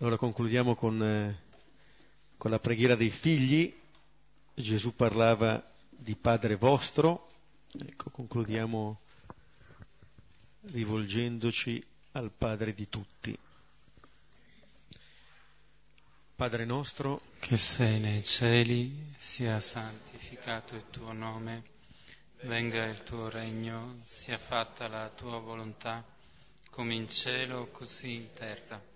Allora 0.08 0.22
concludiamo 0.22 0.74
con, 0.74 1.04
eh, 1.04 1.38
con 2.38 2.50
la 2.50 2.60
preghiera 2.60 2.96
dei 2.96 3.10
figli. 3.10 3.78
Gesù 4.54 4.96
parlava 4.96 5.62
di 5.90 6.16
Padre 6.16 6.56
vostro. 6.56 7.28
Ecco, 7.78 8.10
concludiamo 8.12 9.02
rivolgendoci 10.72 11.86
al 12.14 12.32
Padre 12.32 12.74
di 12.74 12.88
tutti. 12.88 13.38
Padre 16.38 16.64
nostro, 16.64 17.24
che 17.40 17.58
sei 17.58 18.00
nei 18.00 18.24
cieli, 18.24 19.14
sia 19.18 19.60
santificato 19.60 20.76
il 20.76 20.86
tuo 20.90 21.12
nome, 21.12 21.64
venga 22.44 22.86
il 22.86 23.04
tuo 23.04 23.28
regno, 23.28 24.00
sia 24.06 24.38
fatta 24.38 24.88
la 24.88 25.10
tua 25.10 25.40
volontà, 25.40 26.02
come 26.70 26.94
in 26.94 27.10
cielo, 27.10 27.68
così 27.74 28.14
in 28.16 28.32
terra. 28.32 28.96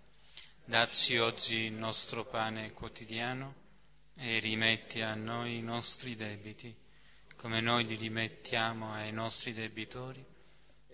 Dacci 0.66 1.18
oggi 1.18 1.56
il 1.66 1.74
nostro 1.74 2.24
pane 2.24 2.72
quotidiano 2.72 3.54
e 4.16 4.40
rimetti 4.40 5.02
a 5.02 5.16
noi 5.16 5.58
i 5.58 5.62
nostri 5.62 6.16
debiti, 6.16 6.74
come 7.36 7.60
noi 7.62 7.86
li 7.86 7.96
rimettiamo 7.96 8.94
ai 8.94 9.12
nostri 9.12 9.54
debitori, 9.54 10.24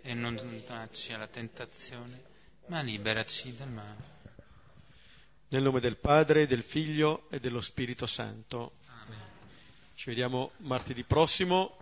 e 0.01 0.13
non 0.13 0.39
darci 0.65 1.13
alla 1.13 1.28
tentazione, 1.28 2.24
ma 2.68 2.82
liberaci 2.82 3.55
dal 3.55 3.70
male. 3.70 4.15
Nel 5.49 5.63
nome 5.63 5.80
del 5.80 5.97
Padre, 5.97 6.47
del 6.47 6.63
Figlio 6.63 7.30
e 7.30 7.39
dello 7.39 7.61
Spirito 7.61 8.05
Santo. 8.05 8.78
Amen. 8.88 9.20
Ci 9.95 10.09
vediamo 10.09 10.51
martedì 10.57 11.03
prossimo 11.03 11.78